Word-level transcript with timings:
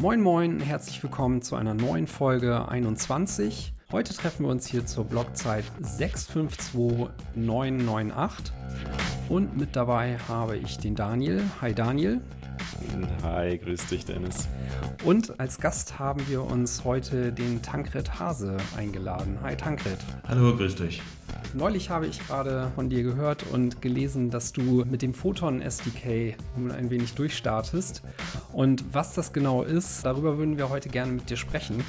Moin 0.00 0.20
Moin, 0.22 0.60
herzlich 0.60 1.02
willkommen 1.02 1.42
zu 1.42 1.56
einer 1.56 1.74
neuen 1.74 2.06
Folge 2.06 2.66
21. 2.66 3.74
Heute 3.92 4.14
treffen 4.14 4.46
wir 4.46 4.50
uns 4.50 4.66
hier 4.66 4.86
zur 4.86 5.04
Blockzeit 5.04 5.64
652998 5.82 8.54
und 9.28 9.58
mit 9.58 9.76
dabei 9.76 10.16
habe 10.26 10.56
ich 10.56 10.78
den 10.78 10.94
Daniel. 10.94 11.42
Hi 11.60 11.74
Daniel. 11.74 12.22
Hi, 13.22 13.58
grüß 13.58 13.88
dich 13.88 14.06
Dennis. 14.06 14.48
Und 15.04 15.38
als 15.38 15.60
Gast 15.60 15.98
haben 15.98 16.26
wir 16.28 16.44
uns 16.44 16.82
heute 16.84 17.30
den 17.30 17.60
Tankred 17.60 18.18
Hase 18.18 18.56
eingeladen. 18.78 19.36
Hi 19.42 19.54
Tankred. 19.54 19.98
Hallo, 20.26 20.56
grüß 20.56 20.76
dich. 20.76 21.02
Neulich 21.52 21.90
habe 21.90 22.06
ich 22.06 22.24
gerade 22.26 22.70
von 22.76 22.88
dir 22.88 23.02
gehört 23.02 23.44
und 23.50 23.82
gelesen, 23.82 24.30
dass 24.30 24.52
du 24.52 24.84
mit 24.84 25.02
dem 25.02 25.12
Photon 25.12 25.60
SDK 25.60 26.36
ein 26.56 26.90
wenig 26.90 27.14
durchstartest. 27.14 28.02
Und 28.52 28.94
was 28.94 29.14
das 29.14 29.32
genau 29.32 29.64
ist, 29.64 30.04
darüber 30.04 30.38
würden 30.38 30.58
wir 30.58 30.68
heute 30.68 30.88
gerne 30.88 31.12
mit 31.12 31.28
dir 31.28 31.36
sprechen. 31.36 31.82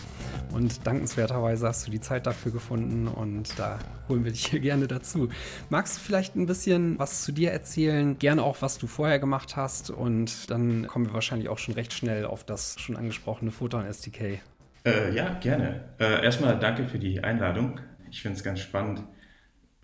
Und 0.52 0.85
dankenswerterweise 0.88 1.68
hast 1.68 1.85
du 1.85 1.91
die 1.91 2.02
Zeit 2.02 2.26
dafür 2.26 2.52
gefunden 2.52 3.08
und 3.08 3.58
da 3.59 3.77
holen 4.09 4.26
wir 4.26 4.32
dich 4.32 4.48
hier 4.48 4.59
gerne 4.62 4.88
dazu. 4.88 5.30
Magst 5.70 5.98
du 5.98 6.02
vielleicht 6.02 6.35
ein 6.35 6.48
bisschen 6.48 6.98
was 6.98 7.23
zu 7.23 7.32
dir 7.32 7.52
erzählen? 7.52 8.18
Gerne 8.18 8.41
auch, 8.41 8.62
was 8.62 8.80
du 8.80 8.88
vorher 8.88 9.20
gemacht 9.20 9.55
hast. 9.55 9.91
Und 9.91 10.49
dann 10.49 10.88
kommen 10.88 11.05
wir 11.05 11.13
wahrscheinlich 11.13 11.49
auch 11.49 11.59
schon 11.59 11.76
recht 11.76 11.93
schnell 11.93 12.26
auf 12.26 12.43
das 12.43 12.80
schon 12.80 12.98
angesprochene 12.98 13.52
Photon 13.52 13.85
SDK. 13.85 14.41
Äh, 14.85 15.13
ja, 15.13 15.35
gerne. 15.40 15.84
Äh, 15.99 16.23
erstmal 16.23 16.57
danke 16.57 16.85
für 16.85 16.98
die 16.98 17.23
Einladung. 17.23 17.80
Ich 18.09 18.23
finde 18.23 18.38
es 18.38 18.43
ganz 18.43 18.59
spannend, 18.59 19.04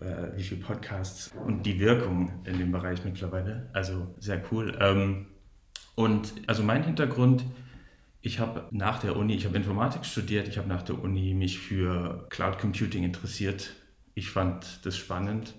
äh, 0.00 0.36
wie 0.36 0.42
viele 0.42 0.60
Podcasts 0.60 1.32
und 1.44 1.64
die 1.64 1.80
Wirkung 1.80 2.30
in 2.44 2.58
dem 2.58 2.72
Bereich 2.72 3.04
mittlerweile. 3.04 3.68
Also 3.72 4.14
sehr 4.18 4.42
cool. 4.50 4.76
Ähm, 4.80 5.26
und 5.94 6.32
also 6.46 6.62
mein 6.62 6.84
Hintergrund, 6.84 7.44
ich 8.20 8.38
habe 8.38 8.66
nach 8.70 9.00
der 9.00 9.16
Uni, 9.16 9.34
ich 9.34 9.44
habe 9.44 9.56
Informatik 9.56 10.04
studiert, 10.04 10.48
ich 10.48 10.58
habe 10.58 10.68
nach 10.68 10.82
der 10.82 11.02
Uni 11.02 11.34
mich 11.34 11.58
für 11.58 12.26
Cloud 12.30 12.58
Computing 12.58 13.02
interessiert. 13.02 13.74
Ich 14.14 14.30
fand 14.30 14.84
das 14.84 14.96
spannend, 14.96 15.54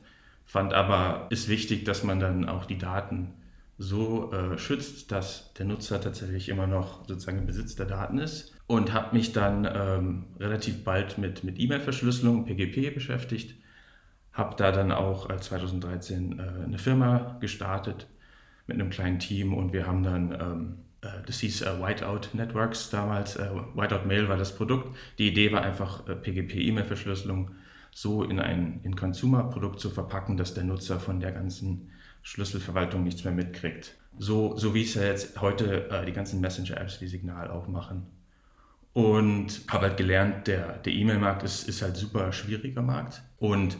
fand 0.45 0.73
aber, 0.73 1.27
ist 1.29 1.49
wichtig, 1.49 1.83
dass 1.85 2.03
man 2.03 2.19
dann 2.19 2.47
auch 2.47 2.65
die 2.65 2.77
Daten 2.77 3.33
so 3.77 4.33
äh, 4.33 4.57
schützt, 4.57 5.11
dass 5.11 5.53
der 5.53 5.65
Nutzer 5.65 6.01
tatsächlich 6.01 6.49
immer 6.49 6.67
noch 6.67 7.07
sozusagen 7.07 7.39
im 7.39 7.45
Besitz 7.45 7.75
der 7.75 7.85
Daten 7.85 8.17
ist. 8.19 8.53
Und 8.67 8.93
habe 8.93 9.15
mich 9.15 9.31
dann 9.31 9.65
ähm, 9.65 10.25
relativ 10.39 10.83
bald 10.83 11.17
mit, 11.17 11.43
mit 11.43 11.59
E-Mail-Verschlüsselung, 11.59 12.45
PGP 12.45 12.93
beschäftigt 12.93 13.55
habe 14.39 14.55
da 14.55 14.71
dann 14.71 14.91
auch 14.91 15.35
2013 15.35 16.39
äh, 16.39 16.63
eine 16.63 16.79
Firma 16.79 17.37
gestartet 17.39 18.07
mit 18.65 18.79
einem 18.79 18.89
kleinen 18.89 19.19
Team 19.19 19.53
und 19.53 19.73
wir 19.73 19.85
haben 19.85 20.03
dann, 20.03 20.31
ähm, 20.31 20.77
äh, 21.01 21.23
das 21.25 21.39
hieß 21.39 21.63
äh, 21.63 21.81
Whiteout 21.81 22.29
Networks 22.33 22.89
damals, 22.89 23.35
äh, 23.35 23.49
Whiteout 23.75 24.07
Mail 24.07 24.29
war 24.29 24.37
das 24.37 24.55
Produkt. 24.55 24.95
Die 25.17 25.27
Idee 25.27 25.51
war 25.51 25.61
einfach, 25.61 26.07
äh, 26.07 26.15
PGP-E-Mail-Verschlüsselung 26.15 27.51
so 27.91 28.23
in 28.23 28.39
ein 28.39 28.79
in 28.83 28.95
Consumer-Produkt 28.95 29.79
zu 29.79 29.89
verpacken, 29.89 30.37
dass 30.37 30.53
der 30.53 30.63
Nutzer 30.63 30.99
von 30.99 31.19
der 31.19 31.31
ganzen 31.31 31.89
Schlüsselverwaltung 32.21 33.03
nichts 33.03 33.23
mehr 33.23 33.33
mitkriegt. 33.33 33.95
So, 34.17 34.55
so 34.55 34.73
wie 34.73 34.83
es 34.83 34.93
ja 34.93 35.03
jetzt 35.03 35.39
heute 35.41 35.89
äh, 35.89 36.05
die 36.05 36.13
ganzen 36.13 36.39
Messenger-Apps 36.41 37.01
wie 37.01 37.07
Signal 37.07 37.49
auch 37.49 37.67
machen. 37.67 38.07
Und 38.93 39.61
habe 39.67 39.87
halt 39.87 39.97
gelernt, 39.97 40.47
der, 40.47 40.77
der 40.77 40.93
E-Mail-Markt 40.93 41.43
ist, 41.43 41.67
ist 41.67 41.81
halt 41.81 41.95
super 41.95 42.31
schwieriger 42.31 42.81
Markt. 42.81 43.21
Und 43.37 43.77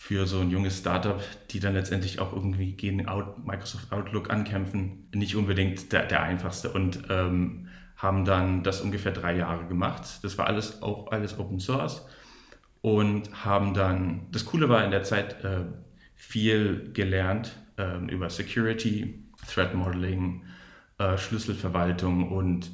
für 0.00 0.26
so 0.26 0.40
ein 0.40 0.50
junges 0.50 0.78
Startup, 0.78 1.22
die 1.50 1.60
dann 1.60 1.74
letztendlich 1.74 2.20
auch 2.20 2.32
irgendwie 2.32 2.72
gegen 2.72 3.06
Out, 3.06 3.46
Microsoft 3.46 3.92
Outlook 3.92 4.30
ankämpfen, 4.30 5.06
nicht 5.14 5.36
unbedingt 5.36 5.92
der, 5.92 6.06
der 6.06 6.22
einfachste 6.22 6.72
und 6.72 7.02
ähm, 7.10 7.68
haben 7.96 8.24
dann 8.24 8.62
das 8.62 8.80
ungefähr 8.80 9.12
drei 9.12 9.36
Jahre 9.36 9.66
gemacht. 9.66 10.20
Das 10.22 10.38
war 10.38 10.46
alles 10.46 10.80
auch 10.80 11.12
alles 11.12 11.38
Open 11.38 11.60
Source 11.60 12.06
und 12.80 13.44
haben 13.44 13.74
dann, 13.74 14.26
das 14.32 14.46
Coole 14.46 14.70
war 14.70 14.82
in 14.86 14.90
der 14.90 15.02
Zeit 15.02 15.44
äh, 15.44 15.66
viel 16.14 16.92
gelernt 16.94 17.52
äh, 17.76 17.98
über 18.10 18.30
Security, 18.30 19.22
Threat 19.52 19.74
Modeling, 19.74 20.44
äh, 20.96 21.18
Schlüsselverwaltung 21.18 22.32
und 22.32 22.70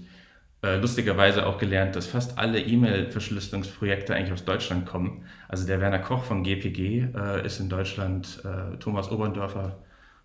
äh, 0.62 0.77
lustigerweise 0.77 1.47
auch 1.47 1.59
gelernt, 1.59 1.97
dass 1.97 2.06
fast 2.06 2.39
alle 2.39 2.61
E-Mail-Verschlüsselungsprojekte 2.61 4.15
eigentlich 4.15 4.33
aus 4.33 4.44
Deutschland 4.44 4.87
kommen. 4.87 5.25
Also 5.49 5.67
der 5.67 5.81
Werner 5.81 5.99
Koch 5.99 6.25
von 6.25 6.43
GPG 6.43 7.09
äh, 7.15 7.47
ist 7.47 7.61
in 7.61 7.69
Deutschland, 7.69 8.41
äh, 8.44 8.77
Thomas 8.78 9.11
Oberndorfer 9.11 9.78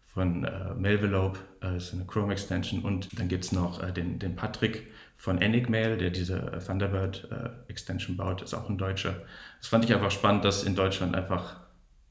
von 0.06 0.44
äh, 0.44 0.74
Mailvelope 0.75 1.40
äh, 1.62 1.78
ist 1.78 1.94
eine 1.94 2.06
Chrome-Extension 2.06 2.81
und 2.81 3.18
dann 3.18 3.28
gibt 3.28 3.46
es 3.46 3.52
noch 3.52 3.81
äh, 3.81 3.92
den, 3.92 4.19
den 4.19 4.36
Patrick 4.36 4.88
von 5.16 5.40
Enigmail, 5.40 5.97
der 5.97 6.09
diese 6.09 6.59
Thunderbird-Extension 6.66 8.18
baut, 8.18 8.42
ist 8.42 8.53
auch 8.53 8.68
ein 8.68 8.78
Deutscher. 8.78 9.16
Das 9.59 9.68
fand 9.68 9.86
ich 9.86 9.94
einfach 9.94 10.12
spannend, 10.12 10.44
dass 10.44 10.63
in 10.63 10.75
Deutschland 10.75 11.16
einfach 11.16 11.58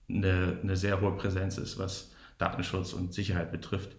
eine, 0.08 0.58
eine 0.62 0.76
sehr 0.76 1.00
hohe 1.00 1.16
Präsenz 1.16 1.58
ist, 1.58 1.78
was 1.78 2.12
Datenschutz 2.38 2.92
und 2.92 3.12
Sicherheit 3.12 3.50
betrifft. 3.50 3.96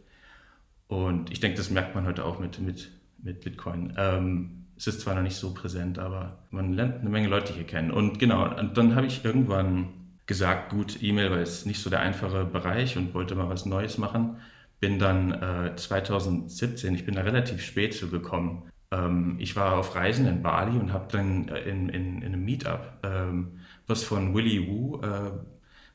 Und 0.88 1.32
ich 1.32 1.40
denke, 1.40 1.58
das 1.58 1.70
merkt 1.70 1.94
man 1.94 2.06
heute 2.06 2.26
auch 2.26 2.40
mit, 2.40 2.60
mit 2.60 2.90
mit 3.24 3.42
Bitcoin. 3.42 3.94
Ähm, 3.98 4.66
es 4.78 4.88
ist 4.88 5.02
zwar 5.02 5.16
noch 5.16 5.22
nicht 5.22 5.36
so 5.36 5.54
präsent, 5.54 6.00
aber 6.00 6.40
man 6.50 6.74
lernt 6.74 7.02
eine 7.02 7.10
Menge 7.10 7.28
Leute 7.28 7.54
hier 7.54 7.66
kennen. 7.66 7.92
Und 7.92 8.18
genau, 8.18 8.58
und 8.58 8.78
dann 8.78 8.96
habe 8.96 9.06
ich 9.06 9.24
irgendwann 9.24 9.90
gesagt, 10.26 10.72
gut, 10.72 11.04
E-Mail 11.04 11.30
war 11.30 11.40
jetzt 11.40 11.66
nicht 11.66 11.82
so 11.82 11.90
der 11.90 12.00
einfache 12.00 12.46
Bereich 12.46 12.98
und 12.98 13.14
wollte 13.14 13.36
mal 13.36 13.50
was 13.50 13.66
Neues 13.66 13.98
machen. 13.98 14.38
Bin 14.80 14.98
dann 14.98 15.34
äh, 15.34 15.76
2017, 15.76 16.96
ich 16.96 17.06
bin 17.06 17.16
da 17.16 17.22
relativ 17.22 17.62
spät 17.62 17.94
zugekommen. 17.94 18.64
Ähm, 18.92 19.36
ich 19.40 19.56
war 19.56 19.78
auf 19.78 19.96
Reisen 19.96 20.26
in 20.28 20.42
Bali 20.42 20.78
und 20.78 20.94
habe 20.94 21.08
dann 21.12 21.48
in, 21.50 21.90
in, 21.90 22.22
in, 22.22 22.24
einem 22.24 22.44
Meetup, 22.44 23.00
ähm, 23.04 23.60
was 23.88 24.04
von 24.04 24.34
Willy 24.34 24.68
Wu 24.68 25.02
äh, 25.02 25.32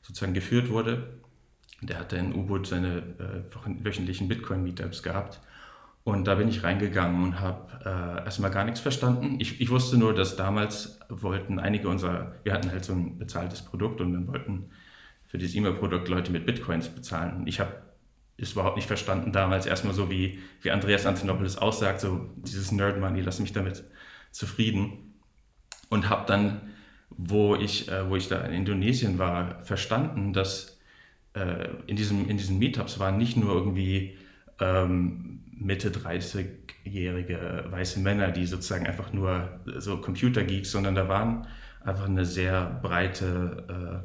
sozusagen 0.01 0.33
geführt 0.33 0.69
wurde. 0.69 1.19
Der 1.81 1.99
hatte 1.99 2.17
in 2.17 2.33
U-Boot 2.33 2.67
seine 2.67 2.97
äh, 3.19 3.83
wöchentlichen 3.83 4.27
Bitcoin-Meetups 4.27 5.03
gehabt. 5.03 5.41
Und 6.07 6.25
da 6.25 6.35
bin 6.35 6.47
ich 6.47 6.63
reingegangen 6.63 7.21
und 7.21 7.41
habe 7.41 7.67
äh, 7.83 8.23
erstmal 8.23 8.49
gar 8.49 8.63
nichts 8.63 8.79
verstanden. 8.79 9.41
Ich, 9.41 9.59
ich, 9.59 9.69
wusste 9.69 9.97
nur, 9.97 10.13
dass 10.13 10.37
damals 10.37 11.01
wollten 11.09 11.59
einige 11.59 11.89
unserer, 11.89 12.31
wir 12.45 12.53
hatten 12.53 12.71
halt 12.71 12.85
so 12.85 12.93
ein 12.93 13.17
bezahltes 13.17 13.61
Produkt 13.61 13.99
und 13.99 14.13
dann 14.13 14.25
wollten 14.25 14.69
für 15.25 15.37
dieses 15.37 15.53
E-Mail-Produkt 15.55 16.07
Leute 16.07 16.31
mit 16.31 16.45
Bitcoins 16.45 16.87
bezahlen. 16.87 17.45
Ich 17.45 17.59
habe 17.59 17.73
es 18.37 18.53
überhaupt 18.53 18.77
nicht 18.77 18.87
verstanden 18.87 19.33
damals, 19.33 19.65
erstmal 19.65 19.93
so 19.93 20.09
wie, 20.09 20.39
wie 20.61 20.71
Andreas 20.71 21.05
Antonopoulos 21.05 21.57
aussagt, 21.57 21.99
so 21.99 22.29
dieses 22.37 22.71
Nerd-Money, 22.71 23.19
lass 23.19 23.41
mich 23.41 23.51
damit 23.51 23.83
zufrieden. 24.31 25.19
Und 25.89 26.09
habe 26.09 26.25
dann, 26.25 26.61
wo 27.09 27.57
ich, 27.57 27.91
äh, 27.91 28.09
wo 28.09 28.15
ich 28.15 28.29
da 28.29 28.45
in 28.45 28.53
Indonesien 28.53 29.19
war, 29.19 29.59
verstanden, 29.59 30.31
dass 30.31 30.79
äh, 31.33 31.67
in, 31.85 31.97
diesem, 31.97 32.29
in 32.29 32.37
diesen 32.37 32.59
Meetups 32.59 32.97
waren 32.97 33.17
nicht 33.17 33.35
nur 33.35 33.53
irgendwie 33.53 34.17
ähm, 34.61 35.36
Mitte 35.59 35.89
30-jährige 35.89 37.65
weiße 37.69 37.99
Männer, 37.99 38.31
die 38.31 38.45
sozusagen 38.45 38.85
einfach 38.85 39.13
nur 39.13 39.59
so 39.77 39.97
Computergeeks, 39.97 40.71
sondern 40.71 40.95
da 40.95 41.07
waren 41.07 41.47
einfach 41.83 42.05
eine 42.05 42.25
sehr 42.25 42.79
breite 42.81 44.03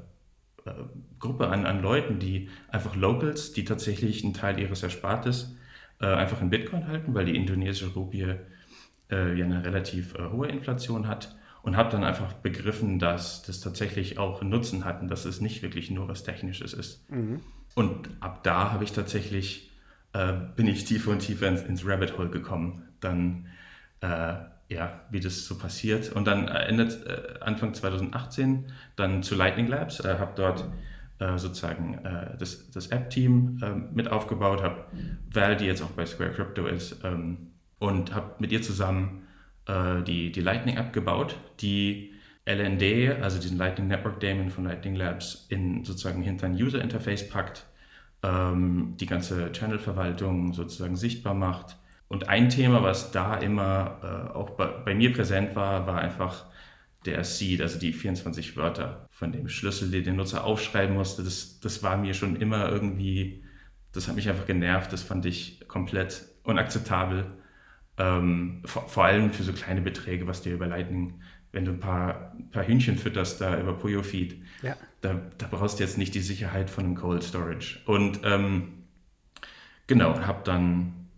äh, 0.67 0.71
äh, 0.71 0.75
Gruppe 1.19 1.49
an, 1.49 1.67
an 1.67 1.83
Leuten, 1.83 2.19
die 2.19 2.49
einfach 2.69 2.97
Locals, 2.97 3.53
die 3.53 3.65
tatsächlich 3.65 4.25
einen 4.25 4.35
Teil 4.35 4.59
ihres 4.59 4.83
Erspartes 4.83 5.57
äh, 6.01 6.07
einfach 6.07 6.41
in 6.41 6.51
Bitcoin 6.51 6.87
halten, 6.89 7.15
weil 7.15 7.25
die 7.25 7.37
indonesische 7.37 7.93
Rupie 7.93 8.35
äh, 9.11 9.39
ja 9.39 9.45
eine 9.45 9.65
relativ 9.65 10.15
äh, 10.15 10.31
hohe 10.31 10.49
Inflation 10.49 11.07
hat 11.07 11.37
und 11.63 11.77
habe 11.77 11.91
dann 11.91 12.05
einfach 12.05 12.33
begriffen, 12.33 12.99
dass 12.99 13.43
das 13.43 13.61
tatsächlich 13.61 14.19
auch 14.19 14.41
einen 14.41 14.51
Nutzen 14.51 14.85
hat 14.85 15.01
und 15.01 15.09
dass 15.09 15.25
es 15.25 15.41
nicht 15.41 15.63
wirklich 15.63 15.91
nur 15.91 16.09
was 16.09 16.25
Technisches 16.25 16.73
ist. 16.73 17.09
Mhm. 17.11 17.41
Und 17.75 18.11
ab 18.21 18.43
da 18.43 18.73
habe 18.73 18.85
ich 18.85 18.93
tatsächlich 18.93 19.72
äh, 20.13 20.33
bin 20.57 20.67
ich 20.67 20.85
tiefer 20.85 21.11
und 21.11 21.21
tiefer 21.21 21.49
ins, 21.49 21.63
ins 21.63 21.87
Rabbit 21.87 22.19
Hole 22.19 22.29
gekommen. 22.29 22.83
Dann, 23.01 23.47
äh, 24.01 24.35
ja, 24.69 25.01
wie 25.11 25.21
das 25.21 25.47
so 25.47 25.59
passiert. 25.59 26.13
Und 26.13 26.27
dann 26.27 26.49
endet 26.49 27.07
äh, 27.07 27.41
Anfang 27.41 27.75
2018 27.75 28.67
dann 28.97 29.23
zu 29.23 29.35
Lightning 29.35 29.67
Labs, 29.67 30.01
äh, 30.01 30.19
habe 30.19 30.33
dort 30.35 30.69
äh, 31.19 31.39
sozusagen 31.39 31.99
äh, 32.05 32.37
das, 32.39 32.71
das 32.71 32.89
App-Team 32.89 33.91
mit 33.93 34.09
aufgebaut, 34.09 34.63
habe 34.63 34.87
Val, 35.31 35.57
die 35.57 35.67
jetzt 35.67 35.83
auch 35.83 35.91
bei 35.91 36.07
Square 36.07 36.33
Crypto 36.33 36.67
ist, 36.67 37.03
ähm, 37.05 37.53
und 37.79 38.15
habe 38.15 38.35
mit 38.39 38.53
ihr 38.53 38.63
zusammen 38.63 39.19
die, 40.09 40.33
die 40.33 40.41
Lightning-App 40.41 40.93
gebaut, 40.93 41.37
die 41.61 42.15
LND, 42.45 43.23
also 43.23 43.41
diesen 43.41 43.59
Lightning 43.59 43.87
Network 43.87 44.19
Daemon 44.19 44.51
von 44.51 44.65
Lightning 44.65 44.97
Labs, 44.97 45.47
in 45.51 45.85
sozusagen 45.85 46.21
hinter 46.21 46.47
ein 46.47 46.55
User 46.55 46.81
Interface 46.81 47.29
packt 47.29 47.65
ähm, 48.23 48.95
die 48.99 49.07
ganze 49.07 49.53
Channel-Verwaltung 49.53 50.53
sozusagen 50.53 50.97
sichtbar 50.97 51.35
macht. 51.35 51.77
Und 52.09 52.29
ein 52.29 52.49
Thema, 52.51 52.83
was 52.83 53.11
da 53.11 53.37
immer 53.37 53.99
äh, 54.03 54.37
auch 54.37 54.51
bei, 54.51 54.67
bei, 54.67 54.95
mir 54.95 55.13
präsent 55.13 55.57
war, 55.57 55.87
war 55.87 55.99
einfach 55.99 56.45
der 57.07 57.25
Seed, 57.25 57.63
also 57.63 57.79
die 57.79 57.93
24 57.93 58.57
Wörter 58.57 59.09
von 59.11 59.33
dem 59.33 59.49
Schlüssel, 59.49 59.91
den 59.91 60.05
der 60.05 60.13
Nutzer 60.13 60.45
aufschreiben 60.45 60.95
musste. 60.95 61.25
Das, 61.25 61.59
das 61.61 61.83
war 61.83 61.97
mir 61.97 62.15
schon 62.15 62.37
immer 62.37 62.69
irgendwie, 62.69 63.45
das 63.93 64.09
hat 64.09 64.15
mich 64.15 64.29
einfach 64.29 64.47
genervt, 64.47 64.93
das 64.93 65.03
fand 65.03 65.27
ich 65.27 65.67
komplett 65.69 66.25
unakzeptabel. 66.45 67.21
Äh, 67.21 67.43
Ähm, 67.99 68.63
vor, 68.65 68.89
vor, 68.89 69.05
allem 69.05 69.33
für 69.33 69.43
so 69.43 69.53
kleine 69.53 69.83
Beträge, 69.83 70.27
was 70.27 70.41
dir 70.41 70.55
über 70.55 70.67
Lightning, 70.67 71.21
wenn 71.53 71.67
du 71.67 71.73
ein 71.73 71.81
paar, 71.81 72.33
ein 72.33 72.51
paar 72.51 72.67
Hühnchen 72.67 72.97
fütterst 72.97 73.41
da 73.41 73.61
über 73.61 73.75
Puyo 73.75 74.03
Feed, 74.03 74.43
ja. 74.63 74.77
Da, 75.03 75.21
da, 75.37 75.47
brauchst 75.51 75.79
du 75.79 75.85
jetzt 75.85 75.99
nicht 75.99 76.15
die 76.15 76.21
Sicherheit 76.21 76.71
von 76.71 76.85
einem 76.85 76.95
Cold 76.95 77.23
Storage. 77.23 77.81
Und 77.85 78.21
ähm, 78.25 78.85
genau, 79.87 80.19
habe 80.21 80.43
dann 80.45 81.09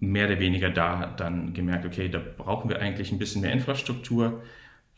mehr 0.00 0.26
oder 0.26 0.40
weniger 0.40 0.70
da 0.70 1.06
dann 1.06 1.54
gemerkt, 1.54 1.86
okay, 1.86 2.08
da 2.08 2.18
brauchen 2.18 2.68
wir 2.68 2.80
eigentlich 2.80 3.12
ein 3.12 3.18
bisschen 3.18 3.42
mehr 3.42 3.52
Infrastruktur. 3.52 4.42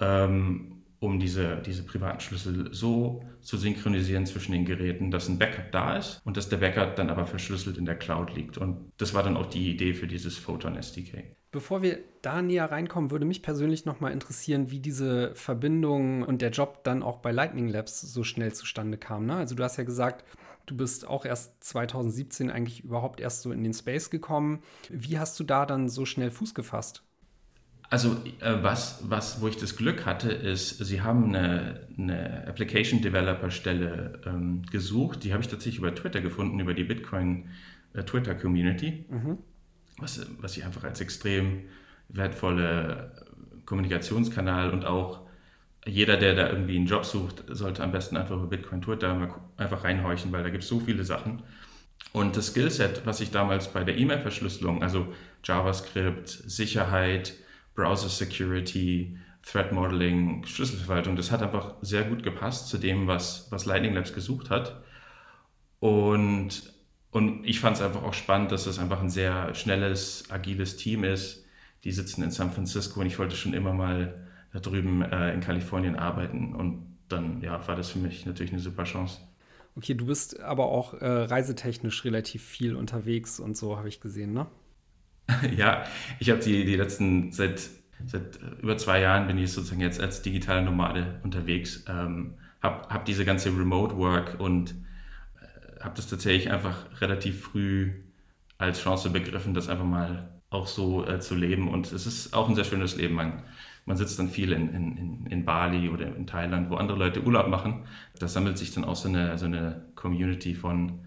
Ähm, 0.00 0.76
um 0.98 1.20
diese, 1.20 1.62
diese 1.64 1.82
privaten 1.84 2.20
Schlüssel 2.20 2.72
so 2.72 3.22
zu 3.40 3.56
synchronisieren 3.56 4.24
zwischen 4.26 4.52
den 4.52 4.64
Geräten, 4.64 5.10
dass 5.10 5.28
ein 5.28 5.38
Backup 5.38 5.70
da 5.70 5.96
ist 5.96 6.20
und 6.24 6.36
dass 6.36 6.48
der 6.48 6.56
Backup 6.56 6.96
dann 6.96 7.10
aber 7.10 7.26
verschlüsselt 7.26 7.76
in 7.76 7.84
der 7.84 7.96
Cloud 7.96 8.34
liegt. 8.34 8.56
Und 8.56 8.92
das 8.96 9.12
war 9.12 9.22
dann 9.22 9.36
auch 9.36 9.46
die 9.46 9.70
Idee 9.70 9.92
für 9.94 10.06
dieses 10.06 10.38
Photon 10.38 10.76
SDK. 10.76 11.35
Bevor 11.56 11.80
wir 11.80 12.00
da 12.20 12.42
näher 12.42 12.70
reinkommen, 12.70 13.10
würde 13.10 13.24
mich 13.24 13.40
persönlich 13.40 13.86
nochmal 13.86 14.12
interessieren, 14.12 14.70
wie 14.70 14.78
diese 14.78 15.34
Verbindung 15.34 16.22
und 16.22 16.42
der 16.42 16.50
Job 16.50 16.84
dann 16.84 17.02
auch 17.02 17.20
bei 17.20 17.32
Lightning 17.32 17.68
Labs 17.68 18.02
so 18.02 18.24
schnell 18.24 18.52
zustande 18.52 18.98
kam. 18.98 19.24
Ne? 19.24 19.36
Also 19.36 19.54
du 19.54 19.64
hast 19.64 19.78
ja 19.78 19.84
gesagt, 19.84 20.22
du 20.66 20.76
bist 20.76 21.06
auch 21.06 21.24
erst 21.24 21.64
2017 21.64 22.50
eigentlich 22.50 22.84
überhaupt 22.84 23.20
erst 23.20 23.40
so 23.40 23.52
in 23.52 23.62
den 23.62 23.72
Space 23.72 24.10
gekommen. 24.10 24.58
Wie 24.90 25.18
hast 25.18 25.40
du 25.40 25.44
da 25.44 25.64
dann 25.64 25.88
so 25.88 26.04
schnell 26.04 26.30
Fuß 26.30 26.54
gefasst? 26.54 27.02
Also 27.88 28.18
äh, 28.40 28.62
was, 28.62 29.00
was, 29.08 29.40
wo 29.40 29.48
ich 29.48 29.56
das 29.56 29.76
Glück 29.76 30.04
hatte, 30.04 30.30
ist, 30.32 30.84
sie 30.84 31.00
haben 31.00 31.34
eine, 31.34 31.88
eine 31.96 32.46
Application 32.46 33.00
Developer 33.00 33.50
Stelle 33.50 34.20
ähm, 34.26 34.60
gesucht. 34.70 35.24
Die 35.24 35.32
habe 35.32 35.42
ich 35.42 35.48
tatsächlich 35.48 35.78
über 35.78 35.94
Twitter 35.94 36.20
gefunden, 36.20 36.60
über 36.60 36.74
die 36.74 36.84
Bitcoin 36.84 37.48
äh, 37.94 38.02
Twitter 38.02 38.34
Community, 38.34 39.06
mhm. 39.08 39.38
Was, 39.98 40.26
was 40.40 40.56
ich 40.56 40.64
einfach 40.64 40.84
als 40.84 41.00
extrem 41.00 41.64
wertvolle 42.08 43.12
Kommunikationskanal 43.64 44.70
und 44.70 44.84
auch 44.84 45.26
jeder, 45.86 46.16
der 46.16 46.34
da 46.34 46.48
irgendwie 46.50 46.76
einen 46.76 46.86
Job 46.86 47.04
sucht, 47.04 47.44
sollte 47.48 47.82
am 47.82 47.92
besten 47.92 48.16
einfach 48.16 48.36
über 48.36 48.48
Bitcoin 48.48 48.82
Twitter 48.82 49.14
mal 49.14 49.34
einfach 49.56 49.84
reinhorchen, 49.84 50.32
weil 50.32 50.42
da 50.42 50.50
gibt 50.50 50.64
es 50.64 50.68
so 50.68 50.80
viele 50.80 51.04
Sachen. 51.04 51.42
Und 52.12 52.36
das 52.36 52.48
Skillset, 52.48 53.06
was 53.06 53.20
ich 53.20 53.30
damals 53.30 53.68
bei 53.68 53.84
der 53.84 53.96
E-Mail-Verschlüsselung, 53.96 54.82
also 54.82 55.12
JavaScript, 55.44 56.28
Sicherheit, 56.28 57.34
Browser 57.74 58.08
Security, 58.08 59.16
Threat 59.42 59.72
Modeling, 59.72 60.44
Schlüsselverwaltung, 60.44 61.14
das 61.14 61.30
hat 61.30 61.42
einfach 61.42 61.74
sehr 61.82 62.04
gut 62.04 62.22
gepasst 62.22 62.68
zu 62.68 62.78
dem, 62.78 63.06
was, 63.06 63.46
was 63.50 63.64
Lightning 63.64 63.94
Labs 63.94 64.12
gesucht 64.12 64.50
hat. 64.50 64.82
Und, 65.78 66.72
und 67.16 67.46
ich 67.46 67.60
fand 67.60 67.78
es 67.78 67.82
einfach 67.82 68.02
auch 68.02 68.12
spannend, 68.12 68.52
dass 68.52 68.66
es 68.66 68.78
einfach 68.78 69.00
ein 69.00 69.08
sehr 69.08 69.54
schnelles, 69.54 70.24
agiles 70.28 70.76
Team 70.76 71.02
ist. 71.02 71.46
Die 71.82 71.90
sitzen 71.90 72.22
in 72.22 72.30
San 72.30 72.52
Francisco 72.52 73.00
und 73.00 73.06
ich 73.06 73.18
wollte 73.18 73.36
schon 73.36 73.54
immer 73.54 73.72
mal 73.72 74.26
da 74.52 74.60
drüben 74.60 75.00
äh, 75.00 75.32
in 75.32 75.40
Kalifornien 75.40 75.96
arbeiten. 75.96 76.54
Und 76.54 76.98
dann 77.08 77.40
ja, 77.40 77.66
war 77.66 77.74
das 77.74 77.88
für 77.88 78.00
mich 78.00 78.26
natürlich 78.26 78.52
eine 78.52 78.60
super 78.60 78.84
Chance. 78.84 79.22
Okay, 79.76 79.94
du 79.94 80.04
bist 80.04 80.40
aber 80.40 80.66
auch 80.66 80.92
äh, 80.92 81.06
reisetechnisch 81.06 82.04
relativ 82.04 82.44
viel 82.44 82.76
unterwegs 82.76 83.40
und 83.40 83.56
so 83.56 83.78
habe 83.78 83.88
ich 83.88 84.02
gesehen, 84.02 84.34
ne? 84.34 84.46
ja, 85.56 85.84
ich 86.18 86.28
habe 86.28 86.40
die, 86.40 86.66
die 86.66 86.76
letzten, 86.76 87.32
seit, 87.32 87.70
seit 88.06 88.38
über 88.60 88.76
zwei 88.76 89.00
Jahren 89.00 89.26
bin 89.26 89.38
ich 89.38 89.52
sozusagen 89.52 89.80
jetzt 89.80 90.02
als 90.02 90.20
digitale 90.20 90.62
Nomade 90.62 91.18
unterwegs, 91.24 91.82
ähm, 91.88 92.34
habe 92.60 92.86
hab 92.90 93.06
diese 93.06 93.24
ganze 93.24 93.48
Remote 93.48 93.96
Work 93.96 94.38
und 94.38 94.72
äh, 94.72 94.74
habe 95.80 95.96
das 95.96 96.08
tatsächlich 96.08 96.50
einfach 96.50 97.00
relativ 97.00 97.42
früh 97.42 97.92
als 98.58 98.80
Chance 98.80 99.10
begriffen, 99.10 99.54
das 99.54 99.68
einfach 99.68 99.84
mal 99.84 100.30
auch 100.50 100.66
so 100.66 101.06
äh, 101.06 101.20
zu 101.20 101.34
leben. 101.34 101.68
Und 101.68 101.92
es 101.92 102.06
ist 102.06 102.34
auch 102.34 102.48
ein 102.48 102.54
sehr 102.54 102.64
schönes 102.64 102.96
Leben. 102.96 103.14
Man, 103.14 103.42
man 103.84 103.96
sitzt 103.96 104.18
dann 104.18 104.28
viel 104.28 104.52
in, 104.52 104.68
in, 104.74 105.26
in 105.26 105.44
Bali 105.44 105.88
oder 105.88 106.14
in 106.14 106.26
Thailand, 106.26 106.70
wo 106.70 106.76
andere 106.76 106.98
Leute 106.98 107.22
Urlaub 107.24 107.48
machen. 107.48 107.86
Da 108.18 108.28
sammelt 108.28 108.58
sich 108.58 108.72
dann 108.72 108.84
auch 108.84 108.96
so 108.96 109.08
eine, 109.08 109.38
so 109.38 109.46
eine 109.46 109.86
Community 109.94 110.54
von 110.54 111.00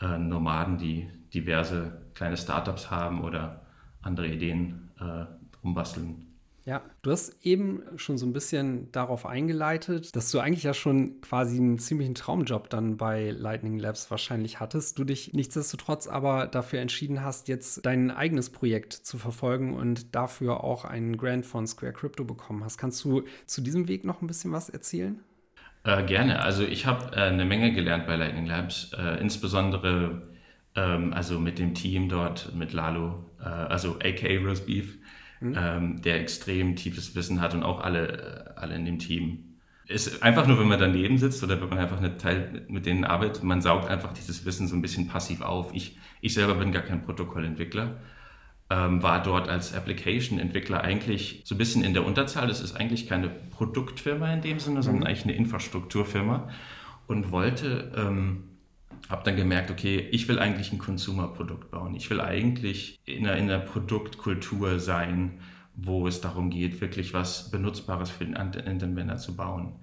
äh, 0.00 0.18
Nomaden, 0.18 0.78
die 0.78 1.08
diverse 1.32 2.02
kleine 2.14 2.36
Startups 2.36 2.90
haben 2.90 3.22
oder 3.22 3.66
andere 4.02 4.28
Ideen 4.28 4.90
äh, 4.98 5.26
rumbasteln. 5.62 6.26
Ja, 6.66 6.82
du 7.02 7.10
hast 7.10 7.44
eben 7.44 7.82
schon 7.96 8.18
so 8.18 8.26
ein 8.26 8.32
bisschen 8.32 8.92
darauf 8.92 9.24
eingeleitet, 9.24 10.14
dass 10.14 10.30
du 10.30 10.40
eigentlich 10.40 10.64
ja 10.64 10.74
schon 10.74 11.20
quasi 11.22 11.56
einen 11.56 11.78
ziemlichen 11.78 12.14
Traumjob 12.14 12.68
dann 12.68 12.96
bei 12.98 13.30
Lightning 13.30 13.78
Labs 13.78 14.10
wahrscheinlich 14.10 14.60
hattest, 14.60 14.98
du 14.98 15.04
dich 15.04 15.32
nichtsdestotrotz 15.32 16.06
aber 16.06 16.46
dafür 16.46 16.80
entschieden 16.80 17.24
hast, 17.24 17.48
jetzt 17.48 17.86
dein 17.86 18.10
eigenes 18.10 18.50
Projekt 18.50 18.92
zu 18.92 19.16
verfolgen 19.16 19.74
und 19.74 20.14
dafür 20.14 20.62
auch 20.62 20.84
einen 20.84 21.16
Grant 21.16 21.46
von 21.46 21.66
Square 21.66 21.94
Crypto 21.94 22.24
bekommen 22.24 22.62
hast. 22.62 22.76
Kannst 22.76 23.02
du 23.04 23.24
zu 23.46 23.62
diesem 23.62 23.88
Weg 23.88 24.04
noch 24.04 24.20
ein 24.20 24.26
bisschen 24.26 24.52
was 24.52 24.68
erzählen? 24.68 25.18
Äh, 25.84 26.04
gerne. 26.04 26.42
Also 26.42 26.62
ich 26.62 26.84
habe 26.84 27.16
äh, 27.16 27.20
eine 27.20 27.46
Menge 27.46 27.72
gelernt 27.72 28.06
bei 28.06 28.16
Lightning 28.16 28.44
Labs, 28.44 28.92
äh, 28.92 29.18
insbesondere 29.20 30.30
ähm, 30.76 31.12
also 31.12 31.38
mit 31.38 31.58
dem 31.58 31.74
Team 31.74 32.08
dort, 32.08 32.54
mit 32.54 32.72
Lalo, 32.72 33.24
äh, 33.40 33.48
also 33.48 33.96
AK 33.98 34.44
Roast 34.44 34.66
Beef, 34.66 34.98
mhm. 35.40 35.56
ähm, 35.58 36.02
der 36.02 36.20
extrem 36.20 36.76
tiefes 36.76 37.14
Wissen 37.14 37.40
hat 37.40 37.54
und 37.54 37.62
auch 37.62 37.80
alle, 37.80 38.54
äh, 38.56 38.60
alle 38.60 38.74
in 38.74 38.84
dem 38.84 38.98
Team. 38.98 39.44
Ist 39.86 40.22
einfach 40.22 40.46
nur, 40.46 40.60
wenn 40.60 40.68
man 40.68 40.78
daneben 40.78 41.18
sitzt 41.18 41.42
oder 41.42 41.60
wenn 41.60 41.68
man 41.68 41.78
einfach 41.78 41.98
eine 41.98 42.16
Teil 42.16 42.64
mit 42.68 42.86
denen 42.86 43.04
arbeitet, 43.04 43.42
man 43.42 43.60
saugt 43.60 43.88
einfach 43.88 44.12
dieses 44.12 44.44
Wissen 44.44 44.68
so 44.68 44.76
ein 44.76 44.82
bisschen 44.82 45.08
passiv 45.08 45.40
auf. 45.40 45.74
Ich, 45.74 45.98
ich 46.20 46.32
selber 46.32 46.54
bin 46.54 46.70
gar 46.70 46.82
kein 46.82 47.02
Protokollentwickler, 47.02 47.96
ähm, 48.70 49.02
war 49.02 49.20
dort 49.20 49.48
als 49.48 49.74
Application-Entwickler 49.74 50.82
eigentlich 50.82 51.42
so 51.44 51.56
ein 51.56 51.58
bisschen 51.58 51.82
in 51.82 51.92
der 51.92 52.06
Unterzahl. 52.06 52.46
Das 52.46 52.60
ist 52.60 52.76
eigentlich 52.76 53.08
keine 53.08 53.28
Produktfirma 53.28 54.32
in 54.32 54.42
dem 54.42 54.60
Sinne, 54.60 54.84
sondern 54.84 55.00
mhm. 55.00 55.06
eigentlich 55.08 55.24
eine 55.24 55.34
Infrastrukturfirma 55.34 56.48
und 57.08 57.32
wollte 57.32 57.90
ähm, 57.96 58.44
habe 59.08 59.24
dann 59.24 59.36
gemerkt, 59.36 59.70
okay, 59.70 60.08
ich 60.12 60.28
will 60.28 60.38
eigentlich 60.38 60.72
ein 60.72 60.78
Consumer-Produkt 60.78 61.70
bauen. 61.70 61.94
Ich 61.94 62.08
will 62.10 62.20
eigentlich 62.20 63.00
in 63.04 63.26
einer, 63.26 63.36
in 63.36 63.50
einer, 63.50 63.58
Produktkultur 63.60 64.78
sein, 64.78 65.40
wo 65.74 66.06
es 66.06 66.20
darum 66.20 66.50
geht, 66.50 66.80
wirklich 66.80 67.14
was 67.14 67.50
Benutzbares 67.50 68.10
für 68.10 68.24
den 68.24 68.36
Anwender 68.36 69.16
zu 69.16 69.36
bauen. 69.36 69.76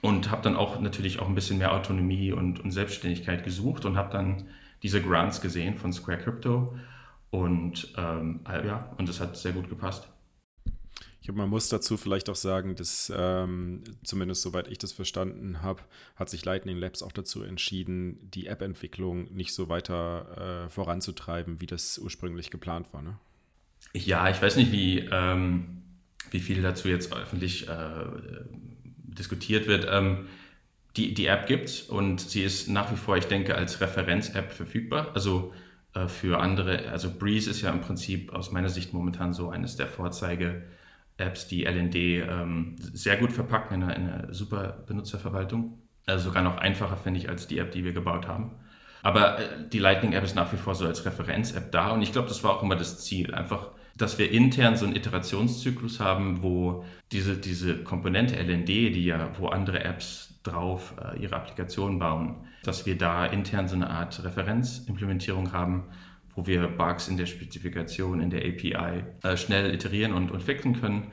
Und 0.00 0.30
habe 0.30 0.42
dann 0.42 0.56
auch 0.56 0.80
natürlich 0.80 1.18
auch 1.18 1.28
ein 1.28 1.34
bisschen 1.34 1.58
mehr 1.58 1.72
Autonomie 1.72 2.32
und, 2.32 2.60
und 2.60 2.70
Selbstständigkeit 2.70 3.44
gesucht 3.44 3.84
und 3.84 3.96
habe 3.96 4.12
dann 4.12 4.44
diese 4.82 5.02
Grants 5.02 5.40
gesehen 5.40 5.76
von 5.76 5.92
Square 5.92 6.18
Crypto. 6.18 6.76
Und 7.30 7.92
ähm, 7.96 8.40
ja, 8.46 8.90
und 8.96 9.08
das 9.08 9.20
hat 9.20 9.36
sehr 9.36 9.52
gut 9.52 9.68
gepasst. 9.68 10.08
Glaube, 11.28 11.42
man 11.42 11.50
muss 11.50 11.68
dazu 11.68 11.98
vielleicht 11.98 12.30
auch 12.30 12.36
sagen, 12.36 12.74
dass 12.74 13.12
ähm, 13.14 13.84
zumindest 14.02 14.40
soweit 14.40 14.66
ich 14.68 14.78
das 14.78 14.92
verstanden 14.92 15.60
habe, 15.60 15.82
hat 16.16 16.30
sich 16.30 16.42
Lightning 16.42 16.78
Labs 16.78 17.02
auch 17.02 17.12
dazu 17.12 17.42
entschieden, 17.42 18.30
die 18.30 18.46
App-Entwicklung 18.46 19.30
nicht 19.34 19.52
so 19.52 19.68
weiter 19.68 20.64
äh, 20.64 20.70
voranzutreiben, 20.70 21.60
wie 21.60 21.66
das 21.66 21.98
ursprünglich 21.98 22.50
geplant 22.50 22.94
war. 22.94 23.02
Ne? 23.02 23.18
Ja, 23.92 24.30
ich 24.30 24.40
weiß 24.40 24.56
nicht, 24.56 24.72
wie, 24.72 25.00
ähm, 25.12 25.82
wie 26.30 26.40
viel 26.40 26.62
dazu 26.62 26.88
jetzt 26.88 27.14
öffentlich 27.14 27.68
äh, 27.68 28.06
diskutiert 28.86 29.66
wird. 29.66 29.86
Ähm, 29.90 30.28
die, 30.96 31.12
die 31.12 31.26
App 31.26 31.46
gibt 31.46 31.90
und 31.90 32.22
sie 32.22 32.42
ist 32.42 32.70
nach 32.70 32.90
wie 32.90 32.96
vor, 32.96 33.18
ich 33.18 33.26
denke, 33.26 33.54
als 33.54 33.82
Referenz-App 33.82 34.50
verfügbar. 34.50 35.10
Also 35.12 35.52
äh, 35.92 36.08
für 36.08 36.40
andere, 36.40 36.88
also 36.88 37.12
Breeze 37.12 37.50
ist 37.50 37.60
ja 37.60 37.70
im 37.70 37.82
Prinzip 37.82 38.32
aus 38.32 38.50
meiner 38.50 38.70
Sicht 38.70 38.94
momentan 38.94 39.34
so 39.34 39.50
eines 39.50 39.76
der 39.76 39.88
Vorzeige- 39.88 40.62
Apps, 41.18 41.48
die 41.48 41.64
LND 41.64 41.94
ähm, 41.94 42.76
sehr 42.78 43.16
gut 43.16 43.32
verpacken 43.32 43.74
in 43.74 43.82
einer, 43.82 43.96
in 43.96 44.08
einer 44.08 44.34
super 44.34 44.84
Benutzerverwaltung. 44.86 45.78
Also 46.06 46.28
sogar 46.28 46.42
noch 46.42 46.56
einfacher, 46.56 46.96
finde 46.96 47.20
ich, 47.20 47.28
als 47.28 47.46
die 47.46 47.58
App, 47.58 47.72
die 47.72 47.84
wir 47.84 47.92
gebaut 47.92 48.26
haben. 48.26 48.52
Aber 49.02 49.38
äh, 49.38 49.68
die 49.68 49.78
Lightning-App 49.78 50.24
ist 50.24 50.36
nach 50.36 50.52
wie 50.52 50.56
vor 50.56 50.74
so 50.74 50.86
als 50.86 51.04
Referenz-App 51.04 51.70
da 51.72 51.90
und 51.90 52.02
ich 52.02 52.12
glaube, 52.12 52.28
das 52.28 52.42
war 52.44 52.52
auch 52.52 52.62
immer 52.62 52.76
das 52.76 53.00
Ziel. 53.04 53.34
Einfach, 53.34 53.68
dass 53.96 54.18
wir 54.18 54.30
intern 54.30 54.76
so 54.76 54.86
einen 54.86 54.96
Iterationszyklus 54.96 56.00
haben, 56.00 56.42
wo 56.42 56.84
diese, 57.12 57.36
diese 57.36 57.82
Komponente 57.82 58.36
LND, 58.36 58.68
die 58.68 59.04
ja, 59.04 59.30
wo 59.38 59.48
andere 59.48 59.84
Apps 59.84 60.40
drauf 60.44 60.94
äh, 61.02 61.20
ihre 61.20 61.36
Applikationen 61.36 61.98
bauen, 61.98 62.36
dass 62.62 62.86
wir 62.86 62.96
da 62.96 63.26
intern 63.26 63.68
so 63.68 63.76
eine 63.76 63.90
Art 63.90 64.22
Referenzimplementierung 64.24 65.52
haben, 65.52 65.84
wo 66.38 66.46
wir 66.46 66.68
Bugs 66.68 67.08
in 67.08 67.16
der 67.16 67.26
Spezifikation, 67.26 68.20
in 68.20 68.30
der 68.30 68.42
API 68.42 69.02
äh, 69.24 69.36
schnell 69.36 69.74
iterieren 69.74 70.12
und, 70.12 70.30
und 70.30 70.40
fixen 70.40 70.80
können. 70.80 71.10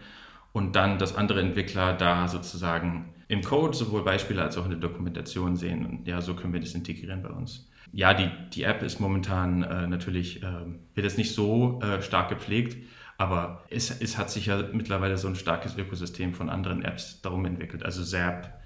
Und 0.53 0.75
dann, 0.75 0.99
dass 0.99 1.15
andere 1.15 1.41
Entwickler 1.41 1.93
da 1.93 2.27
sozusagen 2.27 3.11
im 3.27 3.41
Code 3.41 3.75
sowohl 3.75 4.03
Beispiele 4.03 4.43
als 4.43 4.55
auch 4.55 4.65
in 4.65 4.69
der 4.69 4.79
Dokumentation 4.79 5.55
sehen. 5.55 5.83
Und 5.83 6.07
ja, 6.07 6.21
so 6.21 6.35
können 6.35 6.53
wir 6.53 6.59
das 6.59 6.75
integrieren 6.75 7.23
bei 7.23 7.29
uns. 7.29 7.67
Ja, 7.91 8.13
die, 8.13 8.29
die 8.53 8.63
App 8.63 8.83
ist 8.83 8.99
momentan 8.99 9.63
äh, 9.63 9.87
natürlich, 9.87 10.43
äh, 10.43 10.45
wird 10.93 11.05
jetzt 11.05 11.17
nicht 11.17 11.33
so 11.33 11.79
äh, 11.81 12.03
stark 12.03 12.29
gepflegt, 12.29 12.77
aber 13.17 13.63
es, 13.71 13.99
es 13.99 14.19
hat 14.19 14.29
sich 14.29 14.45
ja 14.45 14.61
mittlerweile 14.73 15.17
so 15.17 15.27
ein 15.27 15.35
starkes 15.35 15.75
Ökosystem 15.75 16.35
von 16.35 16.51
anderen 16.51 16.83
Apps 16.83 17.21
darum 17.23 17.45
entwickelt, 17.45 17.83
also 17.83 18.03
Zap, 18.03 18.61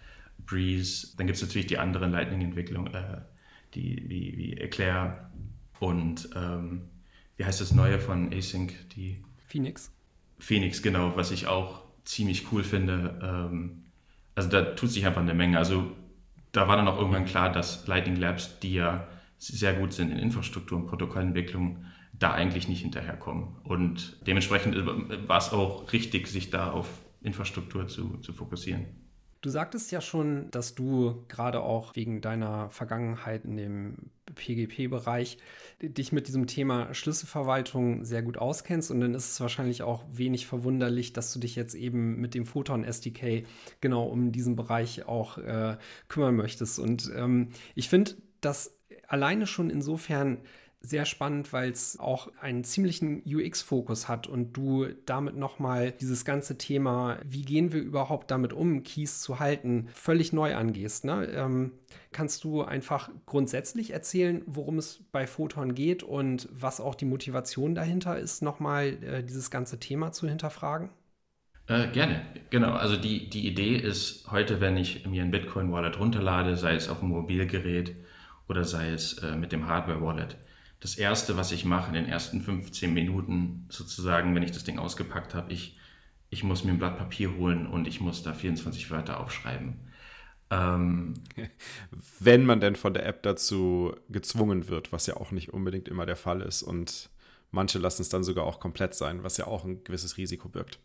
Breeze, 0.46 1.16
dann 1.16 1.28
gibt 1.28 1.38
es 1.38 1.42
natürlich 1.42 1.68
die 1.68 1.78
anderen 1.78 2.12
Lightning-Entwicklungen, 2.12 2.94
äh, 2.94 3.22
die 3.76 4.04
wie, 4.08 4.38
wie 4.38 4.58
Eclair, 4.58 5.29
und 5.80 6.30
ähm, 6.36 6.90
wie 7.38 7.46
heißt 7.46 7.62
das 7.62 7.72
neue 7.72 8.00
von 8.00 8.34
Async? 8.34 8.74
Die 8.96 9.24
Phoenix. 9.48 9.92
Phoenix, 10.40 10.82
genau, 10.82 11.16
was 11.16 11.32
ich 11.32 11.48
auch 11.48 11.84
ziemlich 12.04 12.52
cool 12.52 12.64
finde. 12.64 13.20
Ähm, 13.22 13.86
also 14.36 14.50
da 14.50 14.62
tut 14.62 14.90
sich 14.90 15.06
einfach 15.06 15.22
eine 15.22 15.34
Menge. 15.34 15.58
Also 15.58 15.92
da 16.52 16.68
war 16.68 16.76
dann 16.76 16.88
auch 16.88 16.98
irgendwann 16.98 17.26
klar, 17.26 17.52
dass 17.52 17.88
Lightning 17.88 18.16
Labs, 18.16 18.60
die 18.60 18.74
ja 18.74 19.08
sehr 19.38 19.74
gut 19.74 19.94
sind 19.94 20.12
in 20.12 20.20
Infrastruktur 20.20 20.78
und 20.78 20.88
Protokollentwicklung, 20.88 21.86
da 22.14 22.34
eigentlich 22.34 22.68
nicht 22.68 22.82
hinterherkommen. 22.82 23.56
Und 23.64 24.18
dementsprechend 24.28 24.76
war 25.28 25.38
es 25.38 25.54
auch 25.54 25.94
richtig, 25.94 26.28
sich 26.28 26.50
da 26.50 26.72
auf 26.72 26.90
Infrastruktur 27.22 27.88
zu, 27.88 28.18
zu 28.18 28.34
fokussieren. 28.34 28.86
Du 29.42 29.50
sagtest 29.50 29.92
ja 29.92 30.02
schon, 30.02 30.52
dass 30.52 30.76
du 30.76 31.24
gerade 31.30 31.62
auch 31.62 31.96
wegen 31.96 32.20
deiner 32.20 32.70
Vergangenheit 32.72 33.46
in 33.46 33.56
dem 33.56 33.96
PGP-Bereich 34.36 35.38
dich 35.82 36.12
mit 36.12 36.28
diesem 36.28 36.46
Thema 36.46 36.94
Schlüsselverwaltung 36.94 38.04
sehr 38.04 38.22
gut 38.22 38.38
auskennst 38.38 38.92
und 38.92 39.00
dann 39.00 39.14
ist 39.14 39.32
es 39.32 39.40
wahrscheinlich 39.40 39.82
auch 39.82 40.04
wenig 40.12 40.46
verwunderlich, 40.46 41.14
dass 41.14 41.32
du 41.32 41.40
dich 41.40 41.56
jetzt 41.56 41.74
eben 41.74 42.20
mit 42.20 42.34
dem 42.34 42.46
Photon 42.46 42.84
SDK 42.84 43.46
genau 43.80 44.08
um 44.08 44.34
diesen 44.34 44.58
Bereich 44.58 45.08
auch 45.08 45.38
äh, 45.38 45.78
kümmern 46.10 46.36
möchtest. 46.36 46.78
Und 46.78 47.10
ähm, 47.16 47.50
ich 47.76 47.88
finde, 47.88 48.16
dass 48.42 48.78
alleine 49.08 49.48
schon 49.48 49.70
insofern 49.70 50.40
sehr 50.82 51.06
spannend, 51.06 51.52
weil 51.52 51.72
es 51.72 52.00
auch 52.00 52.32
einen 52.42 52.64
ziemlichen 52.64 53.22
UX-Fokus 53.26 54.08
hat 54.08 54.28
und 54.28 54.54
du 54.54 54.88
damit 55.06 55.36
nochmal 55.36 55.92
dieses 55.92 56.24
ganze 56.24 56.58
Thema, 56.58 57.18
wie 57.26 57.44
gehen 57.44 57.74
wir 57.74 57.82
überhaupt 57.82 58.32
damit 58.32 58.54
um, 58.54 58.84
Keys 58.84 59.22
zu 59.22 59.40
halten, 59.40 59.90
völlig 59.94 60.32
neu 60.32 60.56
angehst. 60.56 61.04
Ne? 61.04 61.26
Ähm, 61.34 61.74
kannst 62.12 62.46
du 62.46 62.64
einfach 62.64 63.10
grundsätzlich 63.26 63.92
erzählen, 63.92 64.42
worum 64.46 64.78
es 64.78 65.04
bei 65.12 65.28
Photon 65.28 65.76
geht 65.76 66.02
und 66.02 66.48
was 66.52 66.80
auch 66.80 66.96
die 66.96 67.06
Motivation 67.06 67.76
dahinter 67.76 68.18
ist, 68.18 68.42
nochmal 68.42 69.04
äh, 69.04 69.24
dieses 69.24 69.52
ganze 69.52 69.80
Thema 69.80 70.14
zu 70.14 70.30
hinterfragen? 70.30 70.90
Äh, 71.68 71.88
gerne, 71.90 72.22
genau. 72.50 72.72
Also 72.72 72.96
die, 72.96 73.30
die 73.30 73.48
Idee 73.48 73.76
ist 73.76 74.32
heute, 74.32 74.62
wenn 74.62 74.78
ich 74.78 75.06
mir 75.06 75.24
ein 75.24 75.32
Bitcoin-Wallet 75.32 76.00
runterlade, 76.00 76.56
sei 76.56 76.74
es 76.76 76.90
auf 76.90 77.00
dem 77.00 77.10
Mobilgerät 77.10 77.96
oder 78.48 78.64
sei 78.64 78.90
es 78.90 79.20
äh, 79.20 79.36
mit 79.36 79.52
dem 79.52 79.68
Hardware-Wallet, 79.68 80.36
das 80.80 80.96
Erste, 80.96 81.36
was 81.36 81.52
ich 81.52 81.66
mache 81.66 81.90
in 81.90 81.94
den 81.94 82.06
ersten 82.06 82.42
15 82.42 82.94
Minuten, 82.94 83.66
sozusagen, 83.70 84.34
wenn 84.36 84.44
ich 84.44 84.52
das 84.52 84.64
Ding 84.64 84.80
ausgepackt 84.80 85.36
habe, 85.36 85.52
ich, 85.52 85.78
ich 86.30 86.44
muss 86.44 86.64
mir 86.64 86.72
ein 86.72 86.80
Blatt 86.80 86.98
Papier 86.98 87.36
holen 87.36 87.68
und 87.68 87.88
ich 87.88 88.00
muss 88.00 88.24
da 88.24 88.34
24 88.34 88.90
Wörter 88.90 89.20
aufschreiben. 89.20 89.80
Ähm, 90.52 91.16
wenn 92.20 92.46
man 92.46 92.62
denn 92.62 92.76
von 92.76 92.94
der 92.94 93.06
App 93.06 93.24
dazu 93.24 93.94
gezwungen 94.10 94.70
wird, 94.70 94.92
was 94.92 95.06
ja 95.06 95.18
auch 95.18 95.32
nicht 95.32 95.54
unbedingt 95.54 95.88
immer 95.88 96.06
der 96.06 96.16
Fall 96.16 96.42
ist 96.42 96.64
und 96.64 97.10
manche 97.52 97.78
lassen 97.78 98.02
es 98.02 98.10
dann 98.10 98.24
sogar 98.24 98.46
auch 98.46 98.60
komplett 98.60 98.96
sein, 98.96 99.24
was 99.24 99.38
ja 99.38 99.48
auch 99.48 99.66
ein 99.66 99.84
gewisses 99.84 100.18
Risiko 100.18 100.50
birgt. 100.50 100.80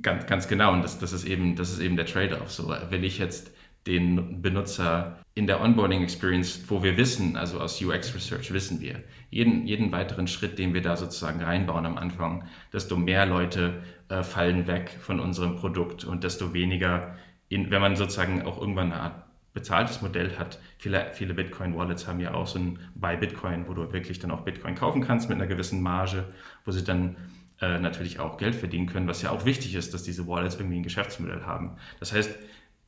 Ganz, 0.00 0.26
ganz 0.26 0.48
genau, 0.48 0.72
und 0.72 0.82
das, 0.82 0.98
das, 0.98 1.12
ist 1.12 1.24
eben, 1.24 1.54
das 1.56 1.70
ist 1.70 1.80
eben 1.80 1.96
der 1.96 2.06
Trade-off. 2.06 2.50
So, 2.50 2.68
will 2.68 3.04
ich 3.04 3.18
jetzt 3.18 3.52
den 3.86 4.42
Benutzer 4.42 5.18
in 5.34 5.46
der 5.46 5.60
Onboarding 5.60 6.02
Experience, 6.02 6.64
wo 6.68 6.82
wir 6.82 6.96
wissen, 6.96 7.36
also 7.36 7.60
aus 7.60 7.82
UX 7.82 8.14
Research 8.14 8.52
wissen 8.52 8.80
wir, 8.80 9.02
jeden, 9.30 9.66
jeden 9.66 9.90
weiteren 9.92 10.26
Schritt, 10.26 10.58
den 10.58 10.74
wir 10.74 10.82
da 10.82 10.96
sozusagen 10.96 11.42
reinbauen 11.42 11.86
am 11.86 11.96
Anfang, 11.96 12.44
desto 12.72 12.96
mehr 12.96 13.26
Leute 13.26 13.82
äh, 14.08 14.22
fallen 14.22 14.66
weg 14.66 14.90
von 15.00 15.20
unserem 15.20 15.56
Produkt 15.56 16.04
und 16.04 16.22
desto 16.22 16.52
weniger, 16.52 17.16
in, 17.48 17.70
wenn 17.70 17.80
man 17.80 17.96
sozusagen 17.96 18.42
auch 18.42 18.60
irgendwann 18.60 18.92
eine 18.92 19.00
Art 19.00 19.24
bezahltes 19.54 20.00
Modell 20.00 20.38
hat, 20.38 20.58
viele, 20.78 21.10
viele 21.12 21.34
Bitcoin-Wallets 21.34 22.06
haben 22.06 22.20
ja 22.20 22.34
auch 22.34 22.46
so 22.46 22.58
ein 22.58 22.78
Buy 22.94 23.16
Bitcoin, 23.16 23.66
wo 23.68 23.74
du 23.74 23.92
wirklich 23.92 24.18
dann 24.18 24.30
auch 24.30 24.42
Bitcoin 24.42 24.74
kaufen 24.74 25.02
kannst 25.02 25.28
mit 25.28 25.36
einer 25.36 25.46
gewissen 25.46 25.82
Marge, 25.82 26.24
wo 26.64 26.70
sie 26.70 26.84
dann 26.84 27.16
äh, 27.60 27.78
natürlich 27.78 28.18
auch 28.18 28.38
Geld 28.38 28.54
verdienen 28.54 28.86
können, 28.86 29.08
was 29.08 29.22
ja 29.22 29.30
auch 29.30 29.44
wichtig 29.44 29.74
ist, 29.74 29.94
dass 29.94 30.02
diese 30.02 30.26
Wallets 30.26 30.56
irgendwie 30.56 30.78
ein 30.78 30.82
Geschäftsmodell 30.82 31.42
haben. 31.42 31.76
Das 32.00 32.12
heißt, 32.12 32.34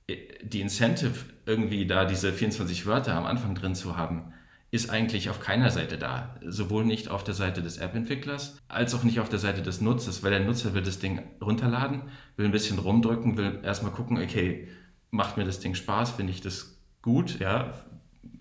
die 0.09 0.61
Incentive, 0.61 1.15
irgendwie 1.47 1.87
da 1.87 2.05
diese 2.05 2.33
24 2.33 2.87
Wörter 2.87 3.15
am 3.15 3.27
Anfang 3.27 3.55
drin 3.55 3.75
zu 3.75 3.97
haben, 3.97 4.33
ist 4.71 4.91
eigentlich 4.91 5.31
auf 5.31 5.41
keiner 5.41 5.71
Seite 5.71 5.99
da. 5.99 6.37
Sowohl 6.45 6.85
nicht 6.85 7.09
auf 7.09 7.23
der 7.23 7.35
Seite 7.35 7.63
des 7.63 7.79
App-Entwicklers, 7.79 8.59
als 8.69 8.95
auch 8.95 9.05
nicht 9.05 9.21
auf 9.21 9.29
der 9.29 9.39
Seite 9.39 9.63
des 9.63 9.81
Nutzers, 9.81 10.23
weil 10.23 10.33
der 10.33 10.41
Nutzer 10.41 10.75
will 10.75 10.83
das 10.83 10.99
Ding 10.99 11.23
runterladen, 11.41 12.03
will 12.37 12.47
ein 12.47 12.53
bisschen 12.53 12.79
rumdrücken, 12.79 13.37
will 13.37 13.61
erstmal 13.63 13.93
gucken, 13.93 14.19
okay, 14.19 14.69
macht 15.11 15.37
mir 15.37 15.45
das 15.45 15.61
Ding 15.61 15.75
Spaß, 15.75 16.13
finde 16.13 16.33
ich 16.33 16.41
das 16.41 16.77
gut, 17.03 17.39
ja, 17.39 17.73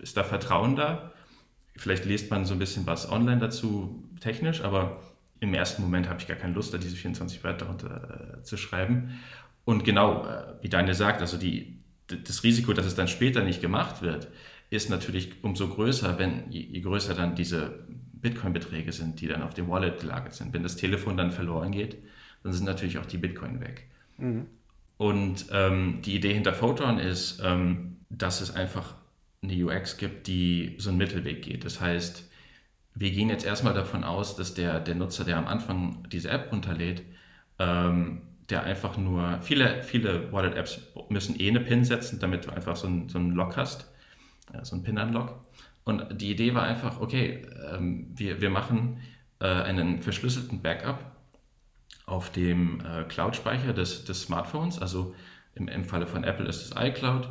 ist 0.00 0.16
da 0.16 0.24
Vertrauen 0.24 0.74
da? 0.74 1.12
Vielleicht 1.76 2.04
liest 2.04 2.30
man 2.30 2.44
so 2.44 2.54
ein 2.54 2.58
bisschen 2.58 2.86
was 2.86 3.10
online 3.10 3.38
dazu, 3.40 4.08
technisch, 4.20 4.62
aber 4.62 5.00
im 5.40 5.54
ersten 5.54 5.82
Moment 5.82 6.08
habe 6.08 6.20
ich 6.20 6.26
gar 6.26 6.36
keine 6.36 6.54
Lust, 6.54 6.74
da 6.74 6.78
diese 6.78 6.96
24 6.96 7.44
Wörter 7.44 7.66
runter 7.66 8.38
äh, 8.38 8.42
zu 8.42 8.56
schreiben. 8.56 9.20
Und 9.64 9.84
genau, 9.84 10.26
äh, 10.26 10.54
wie 10.62 10.68
Daniel 10.68 10.94
sagt, 10.94 11.20
also 11.20 11.36
die, 11.36 11.78
das 12.06 12.42
Risiko, 12.42 12.72
dass 12.72 12.86
es 12.86 12.94
dann 12.94 13.08
später 13.08 13.42
nicht 13.42 13.60
gemacht 13.60 14.02
wird, 14.02 14.28
ist 14.70 14.90
natürlich 14.90 15.42
umso 15.42 15.68
größer, 15.68 16.18
wenn 16.18 16.50
je, 16.50 16.60
je 16.60 16.80
größer 16.80 17.14
dann 17.14 17.34
diese 17.34 17.86
Bitcoin-Beträge 18.14 18.92
sind, 18.92 19.20
die 19.20 19.28
dann 19.28 19.42
auf 19.42 19.54
dem 19.54 19.68
Wallet 19.68 20.00
gelagert 20.00 20.34
sind. 20.34 20.52
Wenn 20.52 20.62
das 20.62 20.76
Telefon 20.76 21.16
dann 21.16 21.30
verloren 21.30 21.72
geht, 21.72 21.98
dann 22.42 22.52
sind 22.52 22.64
natürlich 22.64 22.98
auch 22.98 23.06
die 23.06 23.18
Bitcoin 23.18 23.60
weg. 23.60 23.88
Mhm. 24.18 24.46
Und 24.96 25.46
ähm, 25.50 26.00
die 26.04 26.14
Idee 26.14 26.32
hinter 26.32 26.52
Photon 26.52 26.98
ist, 26.98 27.40
ähm, 27.44 27.96
dass 28.10 28.40
es 28.40 28.54
einfach 28.54 28.94
eine 29.42 29.64
UX 29.64 29.96
gibt, 29.96 30.26
die 30.26 30.74
so 30.78 30.90
einen 30.90 30.98
Mittelweg 30.98 31.42
geht. 31.42 31.64
Das 31.64 31.80
heißt, 31.80 32.30
wir 32.94 33.10
gehen 33.10 33.28
jetzt 33.28 33.44
erstmal 33.44 33.74
davon 33.74 34.04
aus, 34.04 34.36
dass 34.36 34.54
der, 34.54 34.80
der 34.80 34.94
Nutzer, 34.94 35.24
der 35.24 35.36
am 35.36 35.46
Anfang 35.46 36.06
diese 36.10 36.30
App 36.30 36.52
runterlädt, 36.52 37.02
ähm, 37.58 38.22
der 38.50 38.64
einfach 38.64 38.96
nur, 38.96 39.40
viele, 39.40 39.82
viele 39.82 40.32
Wallet-Apps 40.32 40.80
müssen 41.08 41.40
eh 41.40 41.48
eine 41.48 41.60
PIN 41.60 41.84
setzen, 41.84 42.18
damit 42.18 42.46
du 42.46 42.50
einfach 42.50 42.76
so 42.76 42.86
einen, 42.86 43.08
so 43.08 43.18
einen 43.18 43.30
Lock 43.32 43.56
hast, 43.56 43.90
so 44.62 44.74
einen 44.74 44.84
PIN-Unlock. 44.84 45.44
Und 45.84 46.20
die 46.20 46.30
Idee 46.30 46.54
war 46.54 46.62
einfach, 46.62 47.00
okay, 47.00 47.46
ähm, 47.72 48.06
wir, 48.14 48.40
wir 48.40 48.50
machen 48.50 49.00
äh, 49.40 49.46
einen 49.46 50.00
verschlüsselten 50.02 50.62
Backup 50.62 51.14
auf 52.06 52.30
dem 52.30 52.80
äh, 52.80 53.04
Cloud-Speicher 53.04 53.72
des, 53.72 54.04
des 54.04 54.22
Smartphones. 54.22 54.78
Also 54.80 55.14
im, 55.54 55.68
im 55.68 55.84
Falle 55.84 56.06
von 56.06 56.24
Apple 56.24 56.46
ist 56.46 56.62
es 56.62 56.72
iCloud 56.76 57.28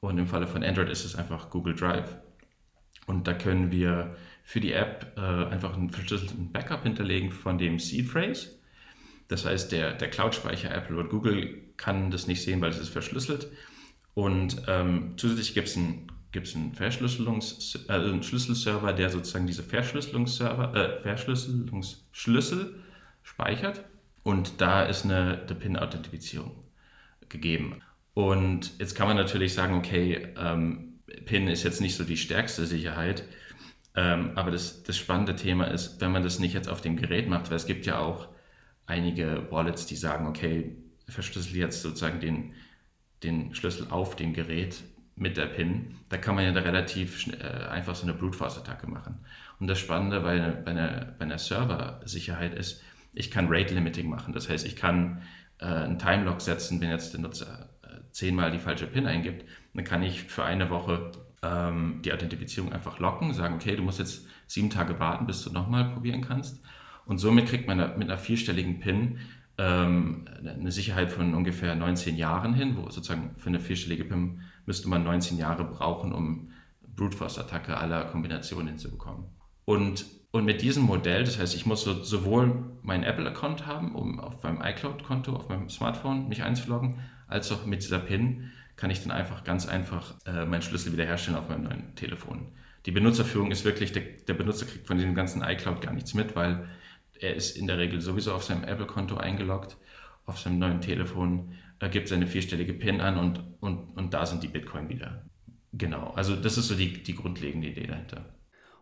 und 0.00 0.18
im 0.18 0.26
Falle 0.26 0.46
von 0.46 0.62
Android 0.62 0.90
ist 0.90 1.04
es 1.04 1.16
einfach 1.16 1.50
Google 1.50 1.74
Drive. 1.74 2.16
Und 3.06 3.26
da 3.26 3.34
können 3.34 3.70
wir 3.70 4.16
für 4.44 4.60
die 4.60 4.72
App 4.72 5.12
äh, 5.16 5.20
einfach 5.20 5.74
einen 5.74 5.90
verschlüsselten 5.90 6.52
Backup 6.52 6.82
hinterlegen 6.82 7.30
von 7.30 7.58
dem 7.58 7.78
Seed 7.78 8.08
Phrase 8.08 8.53
das 9.34 9.44
heißt, 9.44 9.72
der, 9.72 9.94
der 9.94 10.10
Cloud-Speicher 10.10 10.72
Apple 10.72 10.96
und 10.96 11.10
Google 11.10 11.60
kann 11.76 12.12
das 12.12 12.28
nicht 12.28 12.44
sehen, 12.44 12.60
weil 12.60 12.70
es 12.70 12.78
ist 12.78 12.90
verschlüsselt. 12.90 13.48
Und 14.14 14.62
ähm, 14.68 15.14
zusätzlich 15.16 15.54
gibt 15.54 15.66
es 15.66 15.76
einen, 15.76 16.06
gibt's 16.30 16.54
einen, 16.54 16.72
Verschlüsselungs, 16.72 17.84
äh, 17.88 17.94
einen 17.94 18.22
Schlüsselserver, 18.22 18.92
der 18.92 19.10
sozusagen 19.10 19.48
diese 19.48 19.64
Verschlüsselungsserver, 19.64 20.76
äh, 20.76 21.02
Verschlüsselungsschlüssel 21.02 22.76
speichert. 23.24 23.84
Und 24.22 24.60
da 24.60 24.84
ist 24.84 25.04
eine 25.04 25.44
PIN-Authentifizierung 25.48 26.52
gegeben. 27.28 27.82
Und 28.14 28.78
jetzt 28.78 28.94
kann 28.94 29.08
man 29.08 29.16
natürlich 29.16 29.52
sagen, 29.52 29.74
okay, 29.74 30.28
ähm, 30.38 31.00
PIN 31.24 31.48
ist 31.48 31.64
jetzt 31.64 31.80
nicht 31.80 31.96
so 31.96 32.04
die 32.04 32.16
stärkste 32.16 32.66
Sicherheit. 32.66 33.24
Ähm, 33.96 34.30
aber 34.36 34.52
das, 34.52 34.84
das 34.84 34.96
spannende 34.96 35.34
Thema 35.34 35.64
ist, 35.64 36.00
wenn 36.00 36.12
man 36.12 36.22
das 36.22 36.38
nicht 36.38 36.54
jetzt 36.54 36.68
auf 36.68 36.82
dem 36.82 36.96
Gerät 36.96 37.28
macht, 37.28 37.50
weil 37.50 37.56
es 37.56 37.66
gibt 37.66 37.84
ja 37.84 37.98
auch 37.98 38.28
einige 38.86 39.48
Wallets, 39.50 39.86
die 39.86 39.96
sagen, 39.96 40.26
okay, 40.26 40.76
verschlüssel 41.08 41.56
jetzt 41.56 41.82
sozusagen 41.82 42.20
den, 42.20 42.52
den 43.22 43.54
Schlüssel 43.54 43.88
auf 43.90 44.16
dem 44.16 44.32
Gerät 44.32 44.82
mit 45.16 45.36
der 45.36 45.46
PIN. 45.46 45.96
Da 46.08 46.16
kann 46.16 46.34
man 46.34 46.44
ja 46.44 46.52
da 46.52 46.60
relativ 46.60 47.26
äh, 47.28 47.66
einfach 47.68 47.94
so 47.94 48.04
eine 48.04 48.14
Brute 48.14 48.36
Force 48.36 48.58
Attacke 48.58 48.88
machen. 48.88 49.24
Und 49.60 49.68
das 49.68 49.78
Spannende 49.78 50.20
bei, 50.20 50.38
bei 50.38 50.72
einer, 50.72 51.14
bei 51.18 51.24
einer 51.24 51.38
Server-Sicherheit 51.38 52.54
ist, 52.54 52.82
ich 53.12 53.30
kann 53.30 53.46
Rate 53.48 53.74
Limiting 53.74 54.08
machen. 54.08 54.34
Das 54.34 54.48
heißt, 54.48 54.66
ich 54.66 54.76
kann 54.76 55.22
äh, 55.58 55.66
einen 55.66 55.98
Timelock 55.98 56.40
setzen, 56.40 56.80
wenn 56.80 56.90
jetzt 56.90 57.12
der 57.12 57.20
Nutzer 57.20 57.70
äh, 57.82 58.00
zehnmal 58.10 58.50
die 58.50 58.58
falsche 58.58 58.86
PIN 58.86 59.06
eingibt. 59.06 59.44
Dann 59.72 59.84
kann 59.84 60.02
ich 60.02 60.24
für 60.24 60.44
eine 60.44 60.70
Woche 60.70 61.12
ähm, 61.42 62.00
die 62.04 62.12
Authentifizierung 62.12 62.72
einfach 62.72 62.98
locken, 62.98 63.32
sagen, 63.32 63.54
okay, 63.54 63.76
du 63.76 63.82
musst 63.82 64.00
jetzt 64.00 64.26
sieben 64.46 64.70
Tage 64.70 64.98
warten, 64.98 65.26
bis 65.26 65.44
du 65.44 65.52
nochmal 65.52 65.92
probieren 65.92 66.22
kannst. 66.22 66.62
Und 67.06 67.18
somit 67.18 67.46
kriegt 67.46 67.66
man 67.66 67.78
mit 67.98 68.08
einer 68.08 68.18
vierstelligen 68.18 68.80
PIN 68.80 69.18
ähm, 69.58 70.26
eine 70.44 70.72
Sicherheit 70.72 71.10
von 71.10 71.34
ungefähr 71.34 71.74
19 71.74 72.16
Jahren 72.16 72.54
hin, 72.54 72.76
wo 72.76 72.90
sozusagen 72.90 73.34
für 73.36 73.48
eine 73.48 73.60
vierstellige 73.60 74.04
PIN 74.04 74.40
müsste 74.66 74.88
man 74.88 75.04
19 75.04 75.38
Jahre 75.38 75.64
brauchen, 75.64 76.12
um 76.12 76.50
Brute 76.96 77.16
Force 77.16 77.38
Attacke 77.38 77.76
aller 77.76 78.04
Kombinationen 78.04 78.68
hinzubekommen. 78.68 79.26
Und, 79.64 80.06
und 80.30 80.44
mit 80.44 80.62
diesem 80.62 80.84
Modell, 80.84 81.24
das 81.24 81.38
heißt, 81.38 81.54
ich 81.54 81.66
muss 81.66 81.82
so, 81.82 82.02
sowohl 82.02 82.76
meinen 82.82 83.04
Apple-Account 83.04 83.66
haben, 83.66 83.94
um 83.94 84.20
auf 84.20 84.42
meinem 84.42 84.62
iCloud-Konto, 84.62 85.34
auf 85.34 85.48
meinem 85.48 85.68
Smartphone 85.68 86.28
mich 86.28 86.42
einzuloggen, 86.42 87.00
als 87.26 87.50
auch 87.52 87.66
mit 87.66 87.82
dieser 87.82 87.98
PIN 87.98 88.50
kann 88.76 88.90
ich 88.90 89.02
dann 89.02 89.12
einfach 89.12 89.44
ganz 89.44 89.66
einfach 89.66 90.14
äh, 90.26 90.44
meinen 90.44 90.62
Schlüssel 90.62 90.92
wiederherstellen 90.92 91.38
auf 91.38 91.48
meinem 91.48 91.64
neuen 91.64 91.94
Telefon. 91.94 92.48
Die 92.86 92.90
Benutzerführung 92.90 93.50
ist 93.50 93.64
wirklich, 93.64 93.92
der, 93.92 94.02
der 94.02 94.34
Benutzer 94.34 94.66
kriegt 94.66 94.86
von 94.86 94.98
diesem 94.98 95.14
ganzen 95.14 95.42
iCloud 95.42 95.80
gar 95.80 95.92
nichts 95.92 96.12
mit, 96.14 96.36
weil 96.36 96.68
er 97.24 97.34
ist 97.34 97.56
in 97.56 97.66
der 97.66 97.78
Regel 97.78 98.00
sowieso 98.00 98.32
auf 98.32 98.44
seinem 98.44 98.64
Apple-Konto 98.64 99.16
eingeloggt, 99.16 99.76
auf 100.26 100.38
seinem 100.38 100.58
neuen 100.58 100.80
Telefon, 100.80 101.54
er 101.80 101.88
gibt 101.88 102.08
seine 102.08 102.26
vierstellige 102.26 102.72
PIN 102.72 103.00
an 103.00 103.18
und, 103.18 103.42
und, 103.60 103.96
und 103.96 104.14
da 104.14 104.26
sind 104.26 104.42
die 104.42 104.48
Bitcoin 104.48 104.88
wieder. 104.88 105.24
Genau, 105.72 106.10
also 106.10 106.36
das 106.36 106.56
ist 106.56 106.68
so 106.68 106.74
die, 106.74 107.02
die 107.02 107.14
grundlegende 107.14 107.68
Idee 107.68 107.86
dahinter. 107.86 108.34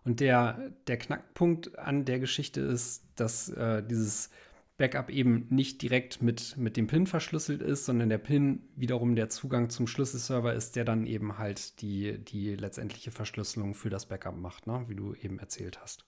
Und 0.04 0.20
der, 0.20 0.72
der 0.86 0.98
Knackpunkt 0.98 1.78
an 1.78 2.04
der 2.04 2.18
Geschichte 2.18 2.60
ist, 2.60 3.04
dass 3.16 3.48
äh, 3.48 3.82
dieses 3.82 4.30
Backup 4.76 5.10
eben 5.10 5.46
nicht 5.48 5.80
direkt 5.80 6.22
mit, 6.22 6.56
mit 6.56 6.76
dem 6.76 6.88
PIN 6.88 7.06
verschlüsselt 7.06 7.62
ist, 7.62 7.84
sondern 7.84 8.08
der 8.08 8.18
PIN 8.18 8.68
wiederum 8.74 9.14
der 9.14 9.28
Zugang 9.28 9.70
zum 9.70 9.86
Schlüsselserver 9.86 10.54
ist, 10.54 10.76
der 10.76 10.84
dann 10.84 11.06
eben 11.06 11.38
halt 11.38 11.80
die, 11.80 12.18
die 12.18 12.56
letztendliche 12.56 13.10
Verschlüsselung 13.10 13.74
für 13.74 13.90
das 13.90 14.06
Backup 14.06 14.36
macht, 14.36 14.66
ne? 14.66 14.84
wie 14.88 14.96
du 14.96 15.14
eben 15.14 15.38
erzählt 15.38 15.80
hast. 15.80 16.04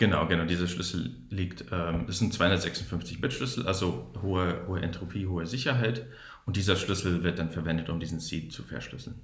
Genau, 0.00 0.26
genau. 0.26 0.46
Dieser 0.46 0.66
Schlüssel 0.66 1.14
liegt, 1.28 1.66
ähm, 1.70 2.06
das 2.06 2.20
sind 2.20 2.32
256-Bit-Schlüssel, 2.32 3.66
also 3.66 4.10
hohe, 4.22 4.66
hohe 4.66 4.80
Entropie, 4.80 5.26
hohe 5.26 5.44
Sicherheit. 5.44 6.06
Und 6.46 6.56
dieser 6.56 6.76
Schlüssel 6.76 7.22
wird 7.22 7.38
dann 7.38 7.50
verwendet, 7.50 7.90
um 7.90 8.00
diesen 8.00 8.18
Seed 8.18 8.50
zu 8.50 8.62
verschlüsseln. 8.62 9.20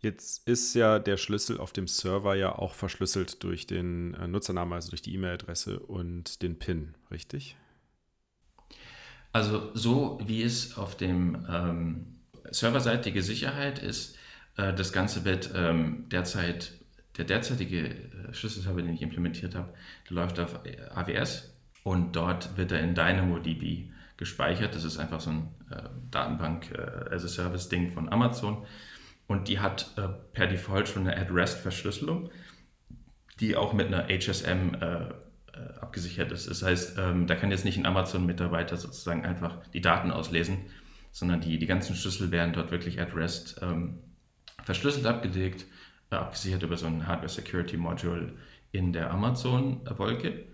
Jetzt 0.00 0.48
ist 0.48 0.72
ja 0.72 0.98
der 0.98 1.18
Schlüssel 1.18 1.58
auf 1.58 1.74
dem 1.74 1.86
Server 1.86 2.34
ja 2.34 2.54
auch 2.54 2.72
verschlüsselt 2.72 3.44
durch 3.44 3.66
den 3.66 4.14
äh, 4.14 4.26
Nutzernamen, 4.26 4.72
also 4.72 4.88
durch 4.88 5.02
die 5.02 5.12
E-Mail-Adresse 5.16 5.80
und 5.80 6.40
den 6.40 6.58
PIN, 6.58 6.94
richtig? 7.10 7.54
Also 9.32 9.70
so 9.74 10.18
wie 10.24 10.42
es 10.42 10.78
auf 10.78 10.96
dem 10.96 11.46
ähm, 11.46 12.06
serverseitige 12.50 13.22
Sicherheit 13.22 13.80
ist, 13.80 14.16
äh, 14.56 14.72
das 14.72 14.94
Ganze 14.94 15.26
wird 15.26 15.50
ähm, 15.54 16.06
derzeit, 16.08 16.72
der 17.16 17.24
derzeitige 17.24 17.88
äh, 17.88 18.32
Schlüsselserver, 18.32 18.82
den 18.82 18.94
ich 18.94 19.02
implementiert 19.02 19.54
habe, 19.54 19.72
der 20.08 20.16
läuft 20.16 20.40
auf 20.40 20.60
AWS 20.94 21.54
und 21.82 22.16
dort 22.16 22.56
wird 22.56 22.72
er 22.72 22.80
in 22.80 22.94
DynamoDB 22.94 23.90
gespeichert. 24.16 24.74
Das 24.74 24.84
ist 24.84 24.98
einfach 24.98 25.20
so 25.20 25.30
ein 25.30 25.48
äh, 25.70 25.82
Datenbank-as-a-Service-Ding 26.10 27.88
äh, 27.88 27.90
von 27.92 28.08
Amazon. 28.08 28.64
Und 29.26 29.48
die 29.48 29.60
hat 29.60 29.92
äh, 29.96 30.08
per 30.32 30.46
Default 30.46 30.88
schon 30.88 31.06
eine 31.06 31.16
At-Rest-Verschlüsselung, 31.16 32.30
die 33.40 33.56
auch 33.56 33.72
mit 33.72 33.86
einer 33.86 34.08
HSM 34.08 34.74
äh, 34.74 34.84
äh, 34.84 35.10
abgesichert 35.80 36.32
ist. 36.32 36.48
Das 36.48 36.62
heißt, 36.62 36.98
ähm, 36.98 37.26
da 37.26 37.34
kann 37.34 37.50
jetzt 37.50 37.64
nicht 37.64 37.78
ein 37.78 37.86
Amazon-Mitarbeiter 37.86 38.76
sozusagen 38.76 39.24
einfach 39.24 39.66
die 39.68 39.80
Daten 39.80 40.10
auslesen, 40.10 40.66
sondern 41.10 41.40
die, 41.40 41.58
die 41.58 41.66
ganzen 41.66 41.96
Schlüssel 41.96 42.30
werden 42.30 42.52
dort 42.52 42.70
wirklich 42.70 43.00
At-Rest 43.00 43.60
ähm, 43.62 44.00
verschlüsselt 44.62 45.06
abgelegt, 45.06 45.62
äh, 45.62 45.73
abgesichert 46.20 46.62
über 46.62 46.76
so 46.76 46.86
ein 46.86 47.06
Hardware-Security-Module 47.06 48.32
in 48.72 48.92
der 48.92 49.10
Amazon-Wolke. 49.10 50.44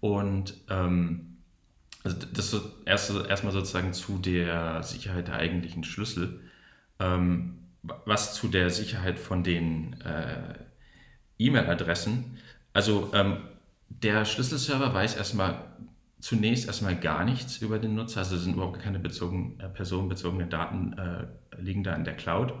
Und 0.00 0.54
ähm, 0.68 1.38
also 2.02 2.16
das 2.32 2.52
ist 2.52 2.62
erst, 2.86 3.10
erstmal 3.28 3.52
sozusagen 3.52 3.92
zu 3.92 4.18
der 4.18 4.82
Sicherheit 4.82 5.28
der 5.28 5.36
eigentlichen 5.36 5.84
Schlüssel. 5.84 6.40
Ähm, 6.98 7.60
was 7.82 8.34
zu 8.34 8.48
der 8.48 8.70
Sicherheit 8.70 9.18
von 9.18 9.42
den 9.42 10.00
äh, 10.02 10.54
E-Mail-Adressen. 11.38 12.38
Also 12.72 13.10
ähm, 13.14 13.38
der 13.88 14.24
Schlüsselserver 14.24 14.92
weiß 14.92 15.16
erstmal 15.16 15.64
zunächst 16.20 16.66
erstmal 16.66 16.96
gar 16.96 17.24
nichts 17.24 17.58
über 17.58 17.78
den 17.78 17.94
Nutzer, 17.94 18.20
also 18.20 18.36
sind 18.36 18.54
überhaupt 18.54 18.80
keine 18.80 18.98
bezogen, 18.98 19.58
äh, 19.58 19.68
personenbezogene 19.68 20.46
Daten 20.46 20.92
äh, 20.92 21.26
liegen 21.58 21.82
da 21.82 21.94
in 21.94 22.04
der 22.04 22.14
Cloud. 22.14 22.52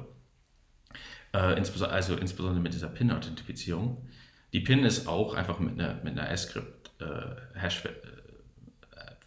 Äh, 1.32 1.56
insbesondere, 1.56 1.94
also 1.94 2.16
insbesondere 2.16 2.60
mit 2.60 2.74
dieser 2.74 2.88
PIN-Authentifizierung. 2.88 4.08
Die 4.52 4.60
PIN 4.60 4.84
ist 4.84 5.06
auch 5.06 5.34
einfach 5.34 5.60
mit 5.60 5.80
einer, 5.80 6.02
mit 6.02 6.18
einer 6.18 6.28
S-Script-Hash, 6.30 7.84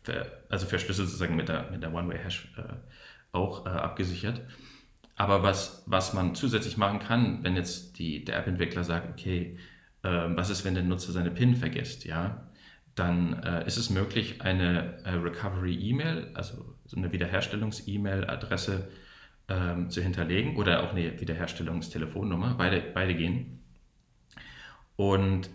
äh, 0.08 0.25
also 0.49 0.65
verschlüsselt 0.65 1.08
sozusagen 1.08 1.36
mit 1.36 1.47
der, 1.47 1.71
mit 1.71 1.82
der 1.82 1.93
One-Way-Hash 1.93 2.54
äh, 2.58 2.73
auch 3.32 3.65
abgesichert. 3.65 4.41
Aber 5.15 5.43
was, 5.43 5.84
was 5.86 6.13
man 6.13 6.36
zusätzlich 6.36 6.78
machen 6.78 6.99
kann, 6.99 7.43
wenn 7.43 7.56
jetzt 7.56 7.99
die, 7.99 8.25
der 8.25 8.38
App-Entwickler 8.38 8.84
sagt, 8.84 9.10
okay, 9.10 9.58
äh, 10.01 10.10
was 10.10 10.49
ist, 10.49 10.65
wenn 10.65 10.73
der 10.73 10.84
Nutzer 10.84 11.12
seine 11.12 11.32
PIN 11.32 11.56
vergisst, 11.56 12.06
ja, 12.06 12.47
dann 12.95 13.41
äh, 13.43 13.65
ist 13.65 13.78
es 13.78 13.89
möglich, 13.89 14.41
eine 14.41 15.04
äh, 15.04 15.12
Recovery-E-Mail, 15.12 16.32
also 16.34 16.75
so 16.86 16.97
eine 16.97 17.12
Wiederherstellungs-E-Mail-Adresse 17.12 18.88
ähm, 19.49 19.89
zu 19.89 20.01
hinterlegen 20.01 20.56
oder 20.58 20.84
auch 20.84 20.91
eine 20.91 21.19
Wiederherstellungstelefonnummer, 21.19 22.56
beide, 22.58 22.82
beide 22.82 23.15
gehen. 23.15 23.63
Und 24.95 25.49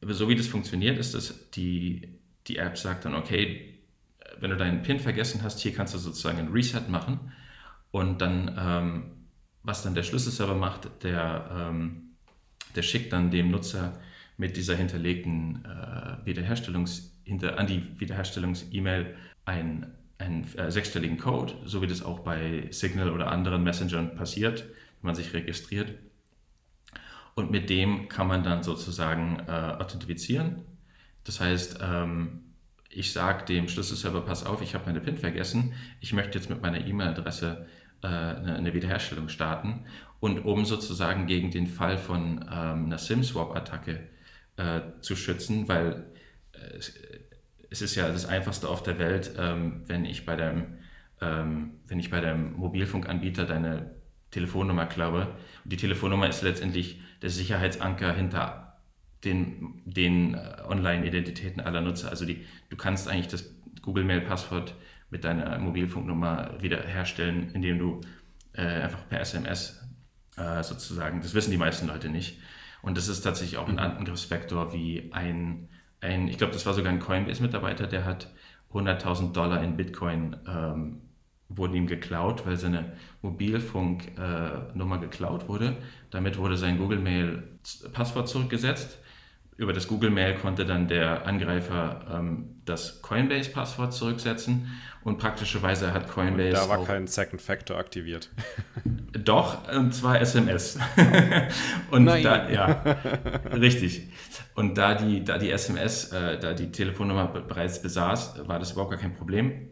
so 0.00 0.28
wie 0.28 0.36
das 0.36 0.46
funktioniert, 0.46 0.98
ist, 0.98 1.14
dass 1.14 1.50
die, 1.50 2.18
die 2.46 2.56
App 2.56 2.78
sagt 2.78 3.04
dann, 3.04 3.14
okay, 3.14 3.78
wenn 4.40 4.50
du 4.50 4.56
deinen 4.56 4.82
PIN 4.82 5.00
vergessen 5.00 5.42
hast, 5.42 5.60
hier 5.60 5.72
kannst 5.72 5.94
du 5.94 5.98
sozusagen 5.98 6.38
ein 6.38 6.48
Reset 6.48 6.88
machen 6.88 7.32
und 7.90 8.20
dann, 8.20 8.54
ähm, 8.58 9.10
was 9.62 9.82
dann 9.82 9.94
der 9.94 10.02
Schlüsselserver 10.02 10.54
macht, 10.54 11.02
der, 11.02 11.70
ähm, 11.70 12.14
der 12.76 12.82
schickt 12.82 13.12
dann 13.12 13.30
dem 13.30 13.50
Nutzer 13.50 13.98
mit 14.36 14.56
dieser 14.56 14.76
hinterlegten 14.76 15.64
äh, 15.64 16.24
Wiederherstellungs 16.24 17.12
hinter, 17.24 17.58
an 17.58 17.66
die 17.66 17.82
Wiederherstellungs-E-Mail 17.98 19.16
einen, 19.44 19.94
einen 20.18 20.44
äh, 20.56 20.70
sechsstelligen 20.70 21.18
Code, 21.18 21.54
so 21.64 21.80
wie 21.80 21.86
das 21.86 22.02
auch 22.02 22.20
bei 22.20 22.66
Signal 22.70 23.10
oder 23.10 23.30
anderen 23.30 23.62
Messengern 23.62 24.16
passiert, 24.16 24.62
wenn 24.62 25.08
man 25.08 25.14
sich 25.14 25.32
registriert. 25.32 25.94
Und 27.34 27.52
mit 27.52 27.70
dem 27.70 28.08
kann 28.08 28.26
man 28.26 28.42
dann 28.42 28.64
sozusagen 28.64 29.38
äh, 29.46 29.50
authentifizieren. 29.50 30.64
Das 31.22 31.40
heißt, 31.40 31.78
ähm, 31.80 32.40
ich 32.90 33.12
sage 33.12 33.44
dem 33.44 33.68
Schlüsselserver, 33.68 34.22
pass 34.22 34.44
auf, 34.44 34.60
ich 34.60 34.74
habe 34.74 34.86
meine 34.86 35.00
PIN 35.00 35.18
vergessen, 35.18 35.74
ich 36.00 36.12
möchte 36.12 36.38
jetzt 36.38 36.50
mit 36.50 36.62
meiner 36.62 36.84
E-Mail-Adresse 36.84 37.66
äh, 38.02 38.06
eine, 38.06 38.74
Wiederherstellung 38.74 39.28
starten. 39.28 39.84
Und 40.20 40.40
um 40.44 40.64
sozusagen 40.64 41.26
gegen 41.26 41.50
den 41.50 41.68
Fall 41.68 41.96
von 41.96 42.44
ähm, 42.50 42.86
einer 42.86 42.98
SIM-Swap-Attacke 42.98 44.08
äh, 44.56 44.80
zu 45.00 45.14
schützen, 45.14 45.68
weil 45.68 46.06
äh, 46.52 46.80
es 47.70 47.82
ist 47.82 47.94
ja 47.94 48.08
das 48.08 48.26
Einfachste 48.26 48.68
auf 48.68 48.82
der 48.82 48.98
Welt, 48.98 49.32
ähm, 49.38 49.82
wenn 49.86 50.04
ich 50.04 50.24
bei 50.24 50.36
deinem, 50.36 50.78
ähm, 51.20 51.74
wenn 51.86 51.98
ich 51.98 52.10
bei 52.10 52.20
deinem 52.20 52.54
Mobilfunkanbieter 52.54 53.44
deine 53.44 53.94
Telefonnummer 54.30 54.86
klaue. 54.86 55.26
Und 55.64 55.72
die 55.72 55.76
Telefonnummer 55.76 56.28
ist 56.28 56.42
letztendlich 56.42 57.00
der 57.22 57.30
Sicherheitsanker 57.30 58.12
hinter 58.12 58.78
den, 59.24 59.82
den 59.84 60.34
äh, 60.34 60.62
Online-Identitäten 60.66 61.60
aller 61.60 61.80
Nutzer. 61.80 62.10
Also 62.10 62.24
die, 62.24 62.44
du 62.70 62.76
kannst 62.76 63.08
eigentlich 63.08 63.28
das 63.28 63.50
Google 63.82 64.04
Mail-Passwort 64.04 64.74
mit 65.10 65.24
deiner 65.24 65.58
Mobilfunknummer 65.58 66.56
wiederherstellen, 66.60 67.50
indem 67.52 67.78
du 67.78 68.00
äh, 68.52 68.62
einfach 68.62 69.08
per 69.08 69.20
SMS 69.20 69.82
äh, 70.36 70.62
sozusagen, 70.62 71.20
das 71.20 71.34
wissen 71.34 71.50
die 71.50 71.56
meisten 71.56 71.86
Leute 71.86 72.08
nicht. 72.08 72.40
Und 72.82 72.96
das 72.96 73.08
ist 73.08 73.22
tatsächlich 73.22 73.58
auch 73.58 73.68
ein 73.68 73.74
mhm. 73.74 73.78
Angriffsvektor 73.80 74.72
wie 74.72 75.10
ein, 75.12 75.68
ein 76.00 76.28
ich 76.28 76.38
glaube, 76.38 76.52
das 76.52 76.66
war 76.66 76.74
sogar 76.74 76.92
ein 76.92 77.00
Coinbase-Mitarbeiter, 77.00 77.86
der 77.86 78.04
hat 78.04 78.30
100.000 78.72 79.32
Dollar 79.32 79.62
in 79.62 79.76
Bitcoin 79.76 80.36
ähm, 80.46 81.00
wurden 81.48 81.74
ihm 81.74 81.86
geklaut, 81.86 82.46
weil 82.46 82.56
seine 82.56 82.92
Mobilfunknummer 83.22 84.96
äh, 84.96 85.00
geklaut 85.00 85.48
wurde. 85.48 85.76
Damit 86.10 86.36
wurde 86.36 86.56
sein 86.56 86.78
Google 86.78 86.98
Mail 86.98 87.42
Passwort 87.92 88.28
zurückgesetzt 88.28 88.98
über 89.58 89.72
das 89.72 89.88
Google 89.88 90.10
Mail 90.10 90.36
konnte 90.36 90.64
dann 90.64 90.86
der 90.86 91.26
Angreifer 91.26 92.06
ähm, 92.10 92.60
das 92.64 93.02
Coinbase-Passwort 93.02 93.92
zurücksetzen 93.92 94.68
und 95.02 95.18
praktischerweise 95.18 95.92
hat 95.92 96.08
Coinbase. 96.08 96.48
Und 96.48 96.54
da 96.54 96.68
war 96.68 96.84
kein 96.84 97.08
Second 97.08 97.42
Factor 97.42 97.76
aktiviert. 97.76 98.30
Doch, 99.24 99.68
und 99.72 99.92
zwar 99.92 100.20
SMS. 100.20 100.78
und 101.90 102.04
Nein. 102.04 102.22
da, 102.22 102.48
ja, 102.48 102.82
richtig. 103.52 104.08
Und 104.54 104.78
da 104.78 104.94
die, 104.94 105.24
da 105.24 105.38
die 105.38 105.50
SMS, 105.50 106.12
äh, 106.12 106.38
da 106.38 106.54
die 106.54 106.70
Telefonnummer 106.70 107.26
bereits 107.26 107.82
besaß, 107.82 108.46
war 108.46 108.60
das 108.60 108.72
überhaupt 108.72 108.92
gar 108.92 109.00
kein 109.00 109.14
Problem. 109.14 109.70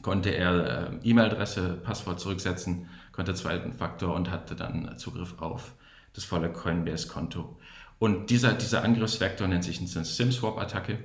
Konnte 0.00 0.30
er 0.30 0.92
äh, 0.92 1.08
E-Mail-Adresse, 1.08 1.80
Passwort 1.82 2.20
zurücksetzen, 2.20 2.88
konnte 3.10 3.34
zweiten 3.34 3.72
Faktor 3.72 4.14
und 4.14 4.30
hatte 4.30 4.54
dann 4.54 4.96
Zugriff 4.96 5.34
auf 5.38 5.74
das 6.12 6.24
volle 6.24 6.52
Coinbase-Konto. 6.52 7.58
Und 7.98 8.30
dieser, 8.30 8.54
dieser 8.54 8.84
Angriffsvektor 8.84 9.48
nennt 9.48 9.64
sich 9.64 9.78
eine 9.80 10.04
SIM-Swap-Attacke. 10.04 10.98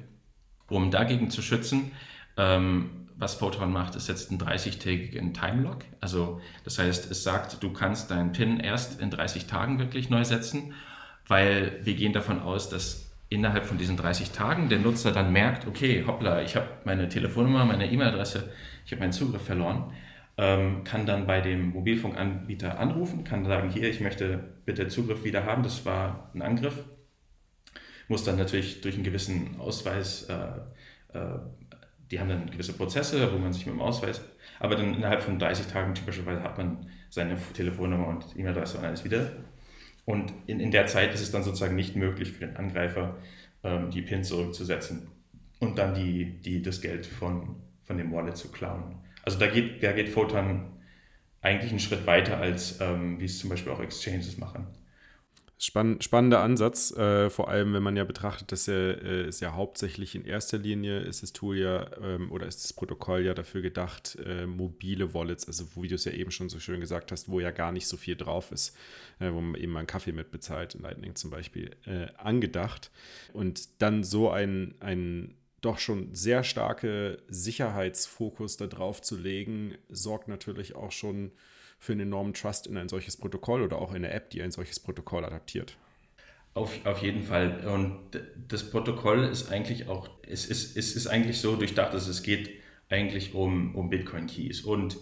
Um 0.69 0.91
dagegen 0.91 1.29
zu 1.29 1.41
schützen, 1.41 1.91
ähm, 2.37 3.07
was 3.15 3.35
Photon 3.35 3.71
macht, 3.71 3.95
ist 3.95 4.07
jetzt 4.07 4.31
ein 4.31 4.39
30-tägigen 4.39 5.33
Timelock. 5.33 5.85
Also 6.01 6.41
das 6.63 6.79
heißt, 6.79 7.11
es 7.11 7.23
sagt, 7.23 7.61
du 7.61 7.71
kannst 7.71 8.11
deinen 8.11 8.31
PIN 8.31 8.59
erst 8.59 8.99
in 8.99 9.09
30 9.09 9.45
Tagen 9.45 9.79
wirklich 9.79 10.09
neu 10.09 10.23
setzen, 10.23 10.73
weil 11.27 11.79
wir 11.83 11.95
gehen 11.95 12.13
davon 12.13 12.41
aus, 12.41 12.69
dass 12.69 13.11
innerhalb 13.29 13.65
von 13.65 13.77
diesen 13.77 13.97
30 13.97 14.31
Tagen 14.31 14.69
der 14.69 14.79
Nutzer 14.79 15.11
dann 15.11 15.31
merkt, 15.31 15.67
okay, 15.67 16.03
hoppla, 16.05 16.41
ich 16.41 16.55
habe 16.55 16.67
meine 16.85 17.09
Telefonnummer, 17.09 17.65
meine 17.65 17.91
E-Mail-Adresse, 17.91 18.51
ich 18.85 18.91
habe 18.91 19.01
meinen 19.01 19.13
Zugriff 19.13 19.43
verloren. 19.43 19.91
Ähm, 20.37 20.83
kann 20.83 21.05
dann 21.05 21.27
bei 21.27 21.41
dem 21.41 21.69
Mobilfunkanbieter 21.69 22.79
anrufen, 22.79 23.23
kann 23.23 23.45
sagen, 23.45 23.69
hier, 23.69 23.89
ich 23.89 23.99
möchte 23.99 24.43
bitte 24.65 24.87
Zugriff 24.87 25.23
wieder 25.23 25.45
haben, 25.45 25.63
das 25.63 25.85
war 25.85 26.31
ein 26.33 26.41
Angriff. 26.41 26.83
Muss 28.07 28.23
dann 28.23 28.37
natürlich 28.37 28.81
durch 28.81 28.95
einen 28.95 29.03
gewissen 29.03 29.59
Ausweis, 29.59 30.23
äh, 30.23 31.17
äh, 31.17 31.39
die 32.11 32.19
haben 32.19 32.29
dann 32.29 32.49
gewisse 32.49 32.73
Prozesse, 32.73 33.31
wo 33.33 33.37
man 33.37 33.53
sich 33.53 33.65
mit 33.65 33.75
dem 33.75 33.81
Ausweis, 33.81 34.21
aber 34.59 34.75
dann 34.75 34.95
innerhalb 34.95 35.21
von 35.21 35.39
30 35.39 35.67
Tagen 35.67 35.95
typischerweise 35.95 36.43
hat 36.43 36.57
man 36.57 36.87
seine 37.09 37.37
Telefonnummer 37.53 38.07
und 38.07 38.25
E-Mail-Adresse 38.35 38.79
und 38.79 38.85
alles 38.85 39.03
wieder. 39.03 39.31
Und 40.05 40.33
in, 40.47 40.59
in 40.59 40.71
der 40.71 40.87
Zeit 40.87 41.13
ist 41.13 41.21
es 41.21 41.31
dann 41.31 41.43
sozusagen 41.43 41.75
nicht 41.75 41.95
möglich 41.95 42.31
für 42.31 42.45
den 42.45 42.57
Angreifer, 42.57 43.17
ähm, 43.63 43.89
die 43.91 44.01
PIN 44.01 44.23
zurückzusetzen 44.23 45.07
und 45.59 45.77
dann 45.77 45.95
die, 45.95 46.41
die, 46.41 46.61
das 46.61 46.81
Geld 46.81 47.05
von, 47.05 47.55
von 47.83 47.97
dem 47.97 48.11
Wallet 48.11 48.35
zu 48.35 48.51
klauen. 48.51 48.97
Also 49.23 49.39
da 49.39 49.47
geht, 49.47 49.81
da 49.81 49.91
geht 49.93 50.09
Photon 50.09 50.71
eigentlich 51.41 51.71
einen 51.71 51.79
Schritt 51.79 52.05
weiter, 52.05 52.37
als 52.37 52.79
ähm, 52.79 53.19
wie 53.19 53.25
es 53.25 53.39
zum 53.39 53.49
Beispiel 53.49 53.71
auch 53.71 53.81
Exchanges 53.81 54.37
machen. 54.37 54.67
Spann 55.57 56.01
spannender 56.01 56.41
Ansatz, 56.41 56.91
äh, 56.91 57.29
vor 57.29 57.47
allem 57.47 57.73
wenn 57.73 57.83
man 57.83 57.95
ja 57.95 58.03
betrachtet, 58.03 58.51
dass 58.51 58.67
er 58.67 59.01
äh, 59.01 59.27
ist 59.29 59.39
ja 59.39 59.53
hauptsächlich 59.53 60.13
in 60.13 60.25
erster 60.25 60.57
Linie 60.57 60.99
ist 60.99 61.23
das 61.23 61.31
Tool 61.31 61.57
ja 61.57 61.87
ähm, 62.01 62.33
oder 62.33 62.47
ist 62.47 62.65
das 62.65 62.73
Protokoll 62.73 63.23
ja 63.23 63.33
dafür 63.33 63.61
gedacht, 63.61 64.17
äh, 64.25 64.45
mobile 64.45 65.13
Wallets, 65.13 65.47
also 65.47 65.65
wie 65.81 65.87
du 65.87 65.95
es 65.95 66.03
ja 66.03 66.11
eben 66.11 66.31
schon 66.31 66.49
so 66.49 66.59
schön 66.59 66.81
gesagt 66.81 67.13
hast, 67.13 67.29
wo 67.29 67.39
ja 67.39 67.51
gar 67.51 67.71
nicht 67.71 67.87
so 67.87 67.95
viel 67.95 68.17
drauf 68.17 68.51
ist, 68.51 68.75
äh, 69.19 69.31
wo 69.31 69.39
man 69.39 69.55
eben 69.55 69.71
mal 69.71 69.79
einen 69.79 69.87
Kaffee 69.87 70.11
mit 70.11 70.31
bezahlt, 70.31 70.75
in 70.75 70.81
Lightning 70.81 71.15
zum 71.15 71.29
Beispiel, 71.29 71.71
äh, 71.85 72.07
angedacht. 72.17 72.91
Und 73.31 73.81
dann 73.81 74.03
so 74.03 74.31
ein, 74.31 74.75
ein 74.81 75.33
doch 75.63 75.79
schon 75.79 76.13
sehr 76.13 76.43
starke 76.43 77.17
Sicherheitsfokus 77.29 78.57
darauf 78.57 79.01
zu 79.01 79.17
legen, 79.17 79.75
sorgt 79.89 80.27
natürlich 80.27 80.75
auch 80.75 80.91
schon 80.91 81.31
für 81.79 81.93
einen 81.93 82.01
enormen 82.01 82.33
Trust 82.33 82.67
in 82.67 82.77
ein 82.77 82.89
solches 82.89 83.17
Protokoll 83.17 83.61
oder 83.61 83.77
auch 83.77 83.91
in 83.91 83.97
eine 83.97 84.11
App, 84.11 84.29
die 84.29 84.41
ein 84.41 84.51
solches 84.51 84.79
Protokoll 84.79 85.25
adaptiert. 85.25 85.77
Auf, 86.53 86.85
auf 86.85 87.01
jeden 87.01 87.23
Fall. 87.23 87.65
Und 87.67 87.99
das 88.47 88.69
Protokoll 88.69 89.23
ist 89.23 89.51
eigentlich 89.51 89.87
auch, 89.87 90.09
es 90.27 90.45
ist, 90.45 90.77
es 90.77 90.95
ist 90.95 91.07
eigentlich 91.07 91.39
so 91.39 91.55
durchdacht, 91.55 91.93
dass 91.93 92.07
es 92.07 92.23
geht 92.23 92.51
eigentlich 92.89 93.33
um, 93.33 93.73
um 93.75 93.89
Bitcoin-Keys. 93.89 94.61
Und 94.61 94.97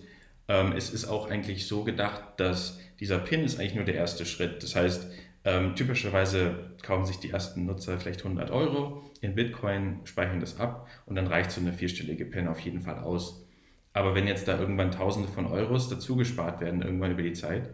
ähm, 0.47 0.73
es 0.73 0.91
ist 0.91 1.05
auch 1.05 1.29
eigentlich 1.29 1.67
so 1.67 1.83
gedacht, 1.83 2.23
dass 2.37 2.79
dieser 2.99 3.19
PIN 3.19 3.43
ist 3.43 3.59
eigentlich 3.59 3.75
nur 3.75 3.85
der 3.85 3.95
erste 3.95 4.25
Schritt. 4.25 4.63
Das 4.63 4.75
heißt, 4.75 5.07
ähm, 5.43 5.75
typischerweise 5.75 6.71
kaufen 6.83 7.05
sich 7.05 7.17
die 7.17 7.31
ersten 7.31 7.65
Nutzer 7.65 7.99
vielleicht 7.99 8.23
100 8.23 8.51
Euro 8.51 9.10
in 9.21 9.35
Bitcoin, 9.35 10.01
speichern 10.03 10.39
das 10.39 10.59
ab 10.59 10.87
und 11.05 11.15
dann 11.15 11.27
reicht 11.27 11.51
so 11.51 11.61
eine 11.61 11.73
vierstellige 11.73 12.25
PIN 12.25 12.47
auf 12.47 12.59
jeden 12.59 12.81
Fall 12.81 12.99
aus. 12.99 13.45
Aber 13.93 14.15
wenn 14.15 14.27
jetzt 14.27 14.47
da 14.47 14.59
irgendwann 14.59 14.91
Tausende 14.91 15.29
von 15.29 15.45
Euros 15.45 15.89
dazu 15.89 16.15
gespart 16.15 16.59
werden, 16.59 16.81
irgendwann 16.81 17.11
über 17.11 17.21
die 17.21 17.33
Zeit, 17.33 17.69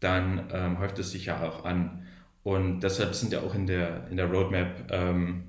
dann 0.00 0.48
ähm, 0.52 0.78
häuft 0.78 0.98
es 0.98 1.12
sich 1.12 1.26
ja 1.26 1.42
auch 1.42 1.64
an. 1.64 2.06
Und 2.42 2.80
deshalb 2.80 3.14
sind 3.14 3.32
ja 3.32 3.40
auch 3.40 3.54
in 3.54 3.66
der, 3.66 4.08
in 4.10 4.16
der 4.16 4.26
Roadmap 4.26 4.90
ähm, 4.90 5.44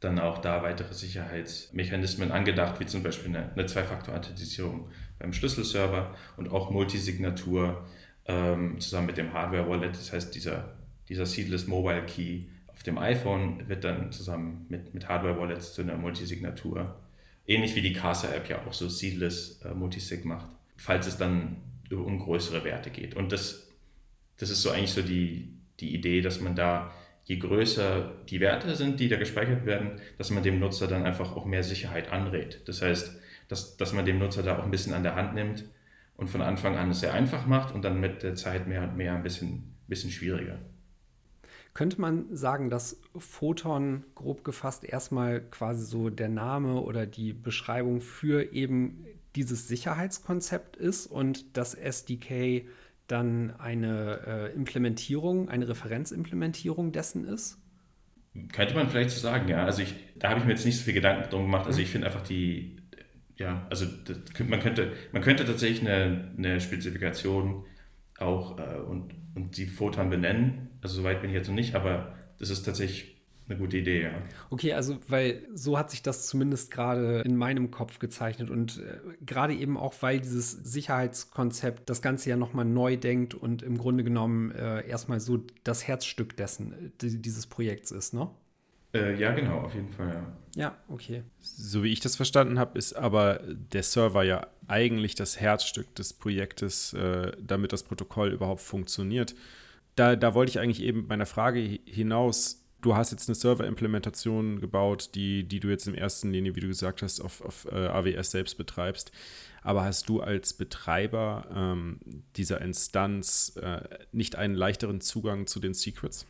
dann 0.00 0.18
auch 0.18 0.38
da 0.38 0.62
weitere 0.62 0.94
Sicherheitsmechanismen 0.94 2.32
angedacht, 2.32 2.80
wie 2.80 2.86
zum 2.86 3.02
Beispiel 3.02 3.36
eine, 3.36 3.52
eine 3.52 3.66
Zwei-Faktor-Authentifizierung 3.66 4.88
beim 5.18 5.32
Schlüsselserver 5.32 6.14
und 6.38 6.50
auch 6.50 6.70
Multisignatur 6.70 7.86
ähm, 8.24 8.80
zusammen 8.80 9.08
mit 9.08 9.18
dem 9.18 9.32
Hardware-Wallet. 9.32 9.94
Das 9.94 10.12
heißt, 10.12 10.34
dieser, 10.34 10.76
dieser 11.08 11.26
Seedless 11.26 11.66
Mobile 11.66 12.06
Key 12.06 12.44
auf 12.80 12.84
dem 12.84 12.96
iPhone 12.96 13.68
wird 13.68 13.84
dann 13.84 14.10
zusammen 14.10 14.64
mit, 14.70 14.94
mit 14.94 15.06
Hardware-Wallets 15.06 15.74
zu 15.74 15.82
einer 15.82 15.98
Multisignatur 15.98 16.96
ähnlich 17.46 17.74
wie 17.74 17.82
die 17.82 17.92
Casa-App 17.92 18.48
ja 18.48 18.64
auch 18.66 18.72
so 18.72 18.88
Seedless 18.88 19.60
äh, 19.66 19.74
Multisig 19.74 20.24
macht, 20.24 20.48
falls 20.78 21.06
es 21.06 21.18
dann 21.18 21.56
um 21.90 22.18
größere 22.18 22.64
Werte 22.64 22.88
geht. 22.88 23.14
Und 23.16 23.32
das, 23.32 23.68
das 24.38 24.48
ist 24.48 24.62
so 24.62 24.70
eigentlich 24.70 24.92
so 24.92 25.02
die, 25.02 25.52
die 25.80 25.94
Idee, 25.94 26.22
dass 26.22 26.40
man 26.40 26.56
da, 26.56 26.90
je 27.24 27.36
größer 27.36 28.14
die 28.30 28.40
Werte 28.40 28.74
sind, 28.74 28.98
die 28.98 29.08
da 29.08 29.16
gespeichert 29.16 29.66
werden, 29.66 30.00
dass 30.16 30.30
man 30.30 30.42
dem 30.42 30.58
Nutzer 30.58 30.86
dann 30.86 31.04
einfach 31.04 31.36
auch 31.36 31.44
mehr 31.44 31.62
Sicherheit 31.62 32.10
anrät. 32.10 32.62
Das 32.66 32.80
heißt, 32.80 33.20
dass, 33.48 33.76
dass 33.76 33.92
man 33.92 34.06
dem 34.06 34.18
Nutzer 34.18 34.42
da 34.42 34.58
auch 34.58 34.64
ein 34.64 34.70
bisschen 34.70 34.94
an 34.94 35.02
der 35.02 35.16
Hand 35.16 35.34
nimmt 35.34 35.66
und 36.16 36.30
von 36.30 36.40
Anfang 36.40 36.78
an 36.78 36.92
es 36.92 37.00
sehr 37.00 37.12
einfach 37.12 37.46
macht 37.46 37.74
und 37.74 37.82
dann 37.82 38.00
mit 38.00 38.22
der 38.22 38.36
Zeit 38.36 38.66
mehr 38.66 38.84
und 38.84 38.96
mehr 38.96 39.14
ein 39.14 39.22
bisschen, 39.22 39.74
bisschen 39.86 40.10
schwieriger. 40.10 40.58
Könnte 41.72 42.00
man 42.00 42.34
sagen, 42.34 42.68
dass 42.68 43.00
Photon 43.16 44.04
grob 44.14 44.44
gefasst 44.44 44.84
erstmal 44.84 45.40
quasi 45.40 45.84
so 45.84 46.10
der 46.10 46.28
Name 46.28 46.80
oder 46.80 47.06
die 47.06 47.32
Beschreibung 47.32 48.00
für 48.00 48.52
eben 48.52 49.06
dieses 49.36 49.68
Sicherheitskonzept 49.68 50.76
ist 50.76 51.06
und 51.06 51.56
das 51.56 51.74
SDK 51.74 52.66
dann 53.06 53.54
eine 53.58 54.20
äh, 54.26 54.54
Implementierung, 54.54 55.48
eine 55.48 55.68
Referenzimplementierung 55.68 56.92
dessen 56.92 57.26
ist? 57.26 57.58
Könnte 58.52 58.74
man 58.74 58.88
vielleicht 58.88 59.10
so 59.10 59.20
sagen, 59.20 59.48
ja. 59.48 59.64
Also 59.64 59.82
ich, 59.82 59.94
da 60.16 60.30
habe 60.30 60.40
ich 60.40 60.46
mir 60.46 60.52
jetzt 60.52 60.64
nicht 60.64 60.78
so 60.78 60.84
viel 60.84 60.94
Gedanken 60.94 61.28
drum 61.30 61.42
gemacht. 61.42 61.66
Also 61.66 61.78
mhm. 61.78 61.84
ich 61.84 61.90
finde 61.90 62.06
einfach 62.06 62.22
die, 62.22 62.76
ja, 63.36 63.66
also 63.70 63.86
das, 64.04 64.18
man, 64.46 64.60
könnte, 64.60 64.92
man 65.12 65.22
könnte 65.22 65.44
tatsächlich 65.44 65.80
eine, 65.80 66.32
eine 66.36 66.60
Spezifikation 66.60 67.64
auch 68.18 68.58
äh, 68.58 68.78
und, 68.80 69.14
und 69.34 69.56
die 69.56 69.66
Photon 69.66 70.10
benennen. 70.10 70.69
Also 70.82 70.96
soweit 70.96 71.20
bin 71.20 71.30
ich 71.30 71.36
jetzt 71.36 71.48
noch 71.48 71.54
nicht, 71.54 71.74
aber 71.74 72.14
das 72.38 72.50
ist 72.50 72.62
tatsächlich 72.62 73.20
eine 73.48 73.58
gute 73.58 73.78
Idee, 73.78 74.02
ja. 74.02 74.10
Okay, 74.50 74.72
also 74.74 74.98
weil 75.08 75.46
so 75.54 75.76
hat 75.76 75.90
sich 75.90 76.02
das 76.02 76.26
zumindest 76.26 76.70
gerade 76.70 77.20
in 77.22 77.36
meinem 77.36 77.70
Kopf 77.70 77.98
gezeichnet 77.98 78.48
und 78.48 78.78
äh, 78.78 78.98
gerade 79.24 79.54
eben 79.54 79.76
auch, 79.76 79.94
weil 80.00 80.20
dieses 80.20 80.52
Sicherheitskonzept 80.52 81.90
das 81.90 82.00
Ganze 82.00 82.30
ja 82.30 82.36
nochmal 82.36 82.64
neu 82.64 82.96
denkt 82.96 83.34
und 83.34 83.62
im 83.62 83.76
Grunde 83.76 84.04
genommen 84.04 84.52
äh, 84.52 84.86
erstmal 84.86 85.20
so 85.20 85.42
das 85.64 85.86
Herzstück 85.86 86.36
dessen, 86.36 86.72
äh, 86.72 86.90
dieses 86.98 87.46
Projekts 87.46 87.90
ist, 87.90 88.14
ne? 88.14 88.30
Äh, 88.92 89.20
ja, 89.20 89.32
genau, 89.32 89.60
auf 89.60 89.74
jeden 89.74 89.92
Fall, 89.92 90.08
ja. 90.08 90.26
Ja, 90.56 90.76
okay. 90.88 91.22
So 91.38 91.84
wie 91.84 91.92
ich 91.92 92.00
das 92.00 92.16
verstanden 92.16 92.58
habe, 92.58 92.76
ist 92.76 92.94
aber 92.94 93.40
der 93.46 93.84
Server 93.84 94.24
ja 94.24 94.48
eigentlich 94.66 95.14
das 95.14 95.40
Herzstück 95.40 95.94
des 95.94 96.12
Projektes, 96.12 96.92
äh, 96.94 97.32
damit 97.40 97.72
das 97.72 97.84
Protokoll 97.84 98.32
überhaupt 98.32 98.60
funktioniert. 98.60 99.36
Da, 99.96 100.16
da 100.16 100.34
wollte 100.34 100.50
ich 100.50 100.58
eigentlich 100.58 100.82
eben 100.82 101.06
meiner 101.06 101.26
Frage 101.26 101.60
hinaus, 101.84 102.64
du 102.80 102.96
hast 102.96 103.10
jetzt 103.10 103.28
eine 103.28 103.34
Server-Implementation 103.34 104.60
gebaut, 104.60 105.10
die, 105.14 105.44
die 105.44 105.60
du 105.60 105.68
jetzt 105.68 105.86
in 105.86 105.94
erster 105.94 106.28
Linie, 106.28 106.56
wie 106.56 106.60
du 106.60 106.68
gesagt 106.68 107.02
hast, 107.02 107.20
auf, 107.20 107.40
auf 107.42 107.66
äh, 107.70 107.86
AWS 107.86 108.30
selbst 108.30 108.56
betreibst. 108.56 109.12
Aber 109.62 109.84
hast 109.84 110.08
du 110.08 110.20
als 110.20 110.54
Betreiber 110.54 111.46
ähm, 111.54 112.00
dieser 112.36 112.60
Instanz 112.62 113.58
äh, 113.60 113.82
nicht 114.12 114.36
einen 114.36 114.54
leichteren 114.54 115.00
Zugang 115.00 115.46
zu 115.46 115.60
den 115.60 115.74
Secrets? 115.74 116.26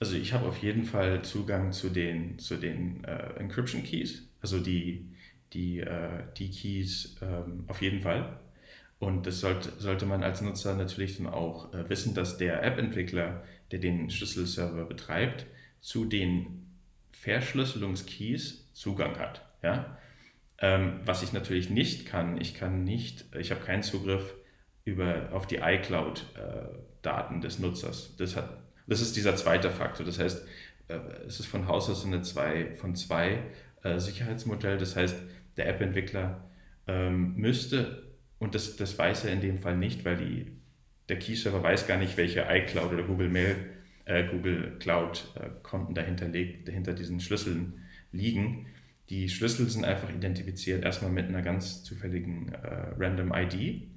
Also 0.00 0.16
ich 0.16 0.32
habe 0.32 0.46
auf 0.46 0.58
jeden 0.58 0.84
Fall 0.84 1.22
Zugang 1.22 1.72
zu 1.72 1.88
den, 1.88 2.38
zu 2.38 2.56
den 2.56 3.04
äh, 3.04 3.38
Encryption 3.38 3.82
Keys, 3.84 4.22
also 4.40 4.60
die, 4.60 5.06
die, 5.52 5.80
äh, 5.80 6.24
die 6.36 6.50
Keys 6.50 7.16
ähm, 7.22 7.64
auf 7.68 7.80
jeden 7.80 8.00
Fall. 8.00 8.38
Und 9.04 9.26
das 9.26 9.40
sollte, 9.40 9.70
sollte 9.78 10.06
man 10.06 10.22
als 10.22 10.40
Nutzer 10.40 10.74
natürlich 10.74 11.18
dann 11.18 11.26
auch 11.26 11.72
äh, 11.74 11.88
wissen, 11.88 12.14
dass 12.14 12.38
der 12.38 12.62
App-Entwickler, 12.62 13.42
der 13.70 13.78
den 13.78 14.10
Schlüsselserver 14.10 14.84
betreibt, 14.84 15.46
zu 15.80 16.06
den 16.06 16.66
Verschlüsselungskeys 17.12 18.72
Zugang 18.72 19.18
hat. 19.18 19.46
Ja? 19.62 19.98
Ähm, 20.58 21.00
was 21.04 21.22
ich 21.22 21.32
natürlich 21.32 21.70
nicht 21.70 22.06
kann, 22.06 22.40
ich 22.40 22.54
kann 22.54 22.84
nicht, 22.84 23.26
ich 23.38 23.50
habe 23.50 23.60
keinen 23.60 23.82
Zugriff 23.82 24.34
über, 24.84 25.28
auf 25.32 25.46
die 25.46 25.56
iCloud-Daten 25.56 27.36
äh, 27.36 27.40
des 27.40 27.58
Nutzers. 27.58 28.16
Das 28.16 28.36
hat 28.36 28.64
das 28.86 29.00
ist 29.00 29.16
dieser 29.16 29.36
zweite 29.36 29.70
Faktor. 29.70 30.04
Das 30.04 30.18
heißt, 30.18 30.46
äh, 30.88 30.98
es 31.26 31.40
ist 31.40 31.46
von 31.46 31.68
Haus 31.68 31.88
aus 31.88 32.04
eine 32.04 32.22
zwei, 32.22 32.74
von 32.74 32.94
zwei 32.94 33.42
äh, 33.82 33.98
Sicherheitsmodell. 33.98 34.78
Das 34.78 34.96
heißt, 34.96 35.16
der 35.56 35.68
App-Entwickler 35.68 36.44
ähm, 36.86 37.34
müsste, 37.36 38.03
und 38.44 38.54
das, 38.54 38.76
das 38.76 38.98
weiß 38.98 39.24
er 39.24 39.32
in 39.32 39.40
dem 39.40 39.58
Fall 39.58 39.74
nicht, 39.74 40.04
weil 40.04 40.18
die, 40.18 40.46
der 41.08 41.18
Key-Server 41.18 41.62
weiß 41.62 41.86
gar 41.86 41.96
nicht, 41.96 42.18
welche 42.18 42.46
iCloud 42.46 42.92
oder 42.92 43.02
Google 43.02 43.30
Mail, 43.30 43.56
äh, 44.04 44.24
Google 44.28 44.76
Cloud-Konten 44.80 45.96
äh, 45.96 46.54
dahinter, 46.66 46.92
diesen 46.92 47.20
Schlüsseln 47.20 47.80
liegen. 48.12 48.66
Die 49.08 49.30
Schlüssel 49.30 49.68
sind 49.70 49.86
einfach 49.86 50.10
identifiziert 50.10 50.84
erstmal 50.84 51.10
mit 51.10 51.26
einer 51.26 51.40
ganz 51.40 51.84
zufälligen 51.84 52.52
äh, 52.52 52.92
Random 52.98 53.32
ID. 53.34 53.88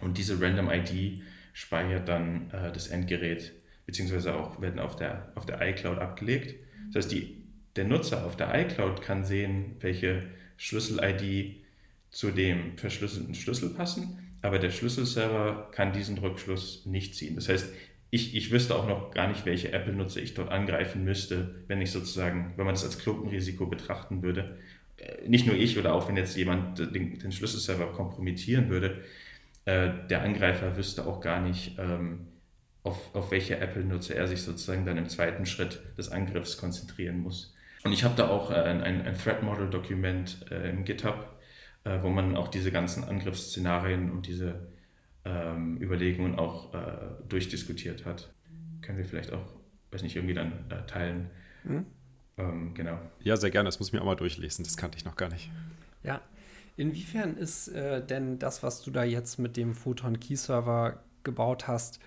Und 0.00 0.16
diese 0.16 0.40
Random 0.40 0.70
ID 0.70 1.22
speichert 1.52 2.08
dann 2.08 2.50
äh, 2.50 2.72
das 2.72 2.88
Endgerät 2.88 3.52
beziehungsweise 3.84 4.34
auch 4.34 4.62
werden 4.62 4.80
auf 4.80 4.96
der, 4.96 5.30
auf 5.34 5.44
der 5.44 5.60
iCloud 5.60 5.98
abgelegt. 5.98 6.54
Das 6.92 7.04
heißt, 7.04 7.12
die, 7.12 7.42
der 7.76 7.84
Nutzer 7.84 8.24
auf 8.24 8.34
der 8.34 8.54
iCloud 8.54 9.02
kann 9.02 9.24
sehen, 9.24 9.76
welche 9.80 10.22
Schlüssel-ID 10.56 11.67
zu 12.10 12.30
dem 12.30 12.76
verschlüsselten 12.76 13.34
Schlüssel 13.34 13.70
passen, 13.70 14.18
aber 14.42 14.58
der 14.58 14.70
Schlüsselserver 14.70 15.70
kann 15.72 15.92
diesen 15.92 16.18
Rückschluss 16.18 16.86
nicht 16.86 17.14
ziehen. 17.14 17.34
Das 17.34 17.48
heißt, 17.48 17.72
ich, 18.10 18.34
ich 18.34 18.50
wüsste 18.50 18.74
auch 18.74 18.86
noch 18.86 19.10
gar 19.10 19.28
nicht, 19.28 19.44
welche 19.44 19.72
Apple-Nutzer 19.72 20.22
ich 20.22 20.34
dort 20.34 20.50
angreifen 20.50 21.04
müsste, 21.04 21.62
wenn 21.66 21.82
ich 21.82 21.90
sozusagen, 21.90 22.54
wenn 22.56 22.64
man 22.64 22.74
das 22.74 22.84
als 22.84 22.98
Klumpenrisiko 22.98 23.66
betrachten 23.66 24.22
würde, 24.22 24.58
äh, 24.96 25.28
nicht 25.28 25.46
nur 25.46 25.56
ich 25.56 25.78
oder 25.78 25.94
auch 25.94 26.08
wenn 26.08 26.16
jetzt 26.16 26.36
jemand 26.36 26.78
den, 26.78 27.18
den 27.18 27.32
Schlüsselserver 27.32 27.92
kompromittieren 27.92 28.70
würde, 28.70 29.02
äh, 29.66 29.90
der 30.08 30.22
Angreifer 30.22 30.76
wüsste 30.76 31.06
auch 31.06 31.20
gar 31.20 31.40
nicht, 31.40 31.76
ähm, 31.78 32.28
auf, 32.82 33.14
auf 33.14 33.30
welche 33.30 33.58
Apple-Nutzer 33.58 34.16
er 34.16 34.26
sich 34.26 34.42
sozusagen 34.42 34.86
dann 34.86 34.96
im 34.96 35.08
zweiten 35.08 35.44
Schritt 35.44 35.80
des 35.98 36.10
Angriffs 36.10 36.56
konzentrieren 36.56 37.20
muss. 37.20 37.54
Und 37.84 37.92
ich 37.92 38.04
habe 38.04 38.14
da 38.16 38.28
auch 38.28 38.50
äh, 38.50 38.54
ein, 38.54 38.82
ein 38.82 39.14
Threat 39.18 39.42
Model 39.42 39.68
Dokument 39.68 40.46
äh, 40.50 40.70
im 40.70 40.84
GitHub, 40.84 41.37
äh, 41.84 42.02
wo 42.02 42.08
man 42.08 42.36
auch 42.36 42.48
diese 42.48 42.70
ganzen 42.70 43.04
Angriffsszenarien 43.04 44.10
und 44.10 44.26
diese 44.26 44.68
ähm, 45.24 45.80
Überlegungen 45.80 46.38
auch 46.38 46.74
äh, 46.74 46.78
durchdiskutiert 47.28 48.04
hat. 48.04 48.32
Können 48.82 48.98
wir 48.98 49.04
vielleicht 49.04 49.32
auch, 49.32 49.54
weiß 49.90 50.02
nicht, 50.02 50.16
irgendwie 50.16 50.34
dann 50.34 50.52
äh, 50.70 50.86
teilen. 50.86 51.30
Mhm. 51.64 51.86
Ähm, 52.36 52.74
genau. 52.74 52.98
Ja, 53.20 53.36
sehr 53.36 53.50
gerne. 53.50 53.68
Das 53.68 53.78
muss 53.78 53.88
ich 53.88 53.92
mir 53.92 54.00
auch 54.00 54.06
mal 54.06 54.14
durchlesen. 54.14 54.64
Das 54.64 54.76
kannte 54.76 54.96
ich 54.96 55.04
noch 55.04 55.16
gar 55.16 55.28
nicht. 55.28 55.50
Ja. 56.02 56.20
Inwiefern 56.76 57.36
ist 57.36 57.68
äh, 57.68 58.04
denn 58.04 58.38
das, 58.38 58.62
was 58.62 58.82
du 58.82 58.92
da 58.92 59.02
jetzt 59.02 59.38
mit 59.38 59.56
dem 59.56 59.74
Photon 59.74 60.20
Key 60.20 60.36
Server 60.36 61.02
gebaut 61.24 61.66
hast, 61.66 61.98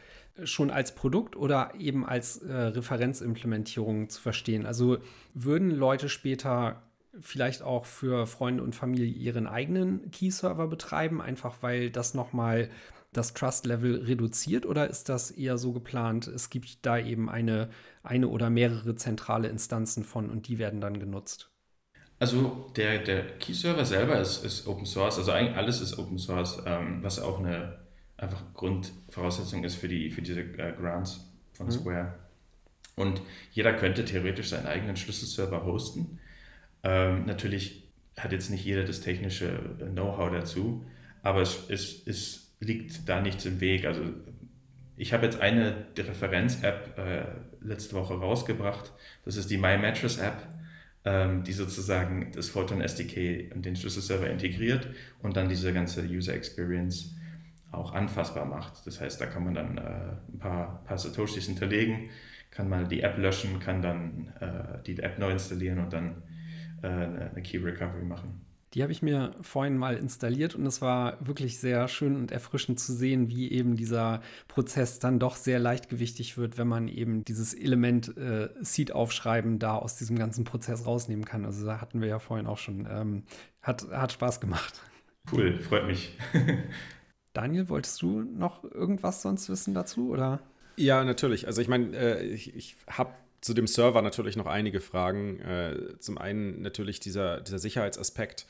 schon 0.45 0.71
als 0.71 0.95
Produkt 0.95 1.35
oder 1.35 1.73
eben 1.77 2.05
als 2.05 2.37
äh, 2.37 2.53
Referenzimplementierung 2.53 4.09
zu 4.09 4.21
verstehen? 4.21 4.65
Also 4.65 4.99
würden 5.33 5.71
Leute 5.71 6.07
später 6.07 6.81
vielleicht 7.19 7.61
auch 7.61 7.85
für 7.85 8.25
Freunde 8.27 8.63
und 8.63 8.75
Familie 8.75 9.05
ihren 9.05 9.47
eigenen 9.47 10.11
Key-Server 10.11 10.67
betreiben, 10.67 11.21
einfach 11.21 11.57
weil 11.61 11.89
das 11.89 12.13
nochmal 12.13 12.69
das 13.11 13.33
Trust-Level 13.33 14.03
reduziert 14.03 14.65
oder 14.65 14.89
ist 14.89 15.09
das 15.09 15.31
eher 15.31 15.57
so 15.57 15.73
geplant, 15.73 16.27
es 16.27 16.49
gibt 16.49 16.85
da 16.85 16.97
eben 16.97 17.29
eine, 17.29 17.69
eine 18.03 18.29
oder 18.29 18.49
mehrere 18.49 18.95
zentrale 18.95 19.49
Instanzen 19.49 20.05
von 20.05 20.29
und 20.29 20.47
die 20.47 20.59
werden 20.59 20.79
dann 20.79 20.99
genutzt? 20.99 21.49
Also 22.19 22.71
der, 22.77 22.99
der 22.99 23.37
Key-Server 23.39 23.83
selber 23.83 24.19
ist, 24.19 24.45
ist 24.45 24.67
Open 24.67 24.85
Source, 24.85 25.17
also 25.17 25.31
eigentlich 25.31 25.57
alles 25.57 25.81
ist 25.81 25.97
Open 25.97 26.19
Source, 26.19 26.61
ähm, 26.65 27.03
was 27.03 27.19
auch 27.19 27.39
eine 27.39 27.81
einfach 28.15 28.53
Grundvoraussetzung 28.53 29.63
ist 29.63 29.75
für, 29.75 29.87
die, 29.87 30.11
für 30.11 30.21
diese 30.21 30.41
äh, 30.41 30.73
Grants 30.79 31.27
von 31.53 31.65
mhm. 31.65 31.71
Square. 31.71 32.19
Und 32.95 33.21
jeder 33.51 33.73
könnte 33.73 34.05
theoretisch 34.05 34.49
seinen 34.49 34.67
eigenen 34.67 34.95
Schlüsselserver 34.95 35.65
hosten. 35.65 36.19
Ähm, 36.83 37.25
natürlich 37.25 37.89
hat 38.17 38.31
jetzt 38.31 38.49
nicht 38.49 38.65
jeder 38.65 38.83
das 38.83 39.01
technische 39.01 39.59
Know-how 39.93 40.31
dazu, 40.31 40.85
aber 41.23 41.41
es, 41.41 41.69
es, 41.69 42.05
es, 42.07 42.47
liegt 42.63 43.09
da 43.09 43.21
nichts 43.21 43.43
im 43.45 43.59
Weg. 43.59 43.85
Also 43.85 44.03
ich 44.95 45.13
habe 45.13 45.25
jetzt 45.25 45.41
eine 45.41 45.87
Referenz-App 45.97 46.97
äh, 46.97 47.23
letzte 47.65 47.95
Woche 47.95 48.13
rausgebracht. 48.13 48.93
Das 49.25 49.35
ist 49.35 49.49
die 49.49 49.57
My 49.57 49.77
Mattress 49.79 50.19
App, 50.19 50.47
ähm, 51.03 51.43
die 51.43 51.53
sozusagen 51.53 52.31
das 52.33 52.49
Photon 52.49 52.81
SDK 52.81 53.51
und 53.55 53.65
den 53.65 53.75
Schlüsselserver 53.75 54.29
integriert 54.29 54.87
und 55.23 55.35
dann 55.37 55.49
diese 55.49 55.73
ganze 55.73 56.03
User 56.03 56.35
Experience 56.35 57.15
auch 57.71 57.93
anfassbar 57.93 58.45
macht. 58.45 58.85
Das 58.85 59.01
heißt, 59.01 59.19
da 59.19 59.25
kann 59.25 59.43
man 59.43 59.55
dann 59.55 59.77
äh, 59.77 59.81
ein 60.31 60.39
paar, 60.39 60.83
paar 60.85 60.97
Satoshis 60.97 61.45
hinterlegen, 61.45 62.09
kann 62.51 62.69
mal 62.69 62.87
die 62.87 63.01
App 63.01 63.17
löschen, 63.17 63.59
kann 63.59 63.81
dann 63.81 64.33
äh, 64.39 64.83
die 64.85 64.99
App 64.99 65.17
neu 65.17 65.31
installieren 65.31 65.79
und 65.79 65.93
dann 65.93 66.21
eine 66.87 67.41
Key 67.43 67.57
Recovery 67.57 68.03
machen. 68.03 68.41
Die 68.73 68.83
habe 68.83 68.93
ich 68.93 69.01
mir 69.01 69.35
vorhin 69.41 69.77
mal 69.77 69.97
installiert 69.97 70.55
und 70.55 70.65
es 70.65 70.81
war 70.81 71.17
wirklich 71.25 71.59
sehr 71.59 71.89
schön 71.89 72.15
und 72.15 72.31
erfrischend 72.31 72.79
zu 72.79 72.93
sehen, 72.93 73.27
wie 73.27 73.51
eben 73.51 73.75
dieser 73.75 74.21
Prozess 74.47 74.99
dann 74.99 75.19
doch 75.19 75.35
sehr 75.35 75.59
leichtgewichtig 75.59 76.37
wird, 76.37 76.57
wenn 76.57 76.69
man 76.69 76.87
eben 76.87 77.25
dieses 77.25 77.53
Element 77.53 78.15
äh, 78.17 78.47
Seed 78.61 78.93
aufschreiben 78.93 79.59
da 79.59 79.75
aus 79.75 79.97
diesem 79.97 80.17
ganzen 80.17 80.45
Prozess 80.45 80.85
rausnehmen 80.85 81.25
kann. 81.25 81.43
Also 81.43 81.65
da 81.65 81.81
hatten 81.81 81.99
wir 81.99 82.07
ja 82.07 82.19
vorhin 82.19 82.47
auch 82.47 82.57
schon. 82.57 82.87
Ähm, 82.89 83.23
hat, 83.61 83.89
hat 83.91 84.13
Spaß 84.13 84.39
gemacht. 84.39 84.81
Cool, 85.31 85.59
freut 85.59 85.85
mich. 85.85 86.17
Daniel, 87.33 87.67
wolltest 87.67 88.01
du 88.01 88.21
noch 88.21 88.63
irgendwas 88.63 89.21
sonst 89.21 89.49
wissen 89.49 89.73
dazu 89.73 90.09
oder? 90.09 90.39
Ja, 90.77 91.03
natürlich. 91.03 91.45
Also 91.45 91.61
ich 91.61 91.67
meine, 91.67 91.95
äh, 91.95 92.23
ich, 92.23 92.55
ich 92.55 92.75
habe 92.87 93.11
zu 93.41 93.53
dem 93.55 93.67
Server 93.67 94.01
natürlich 94.01 94.35
noch 94.35 94.45
einige 94.45 94.79
Fragen. 94.79 95.39
Äh, 95.39 95.97
zum 95.99 96.17
einen 96.17 96.61
natürlich 96.61 96.99
dieser, 96.99 97.41
dieser 97.41 97.59
Sicherheitsaspekt, 97.59 98.45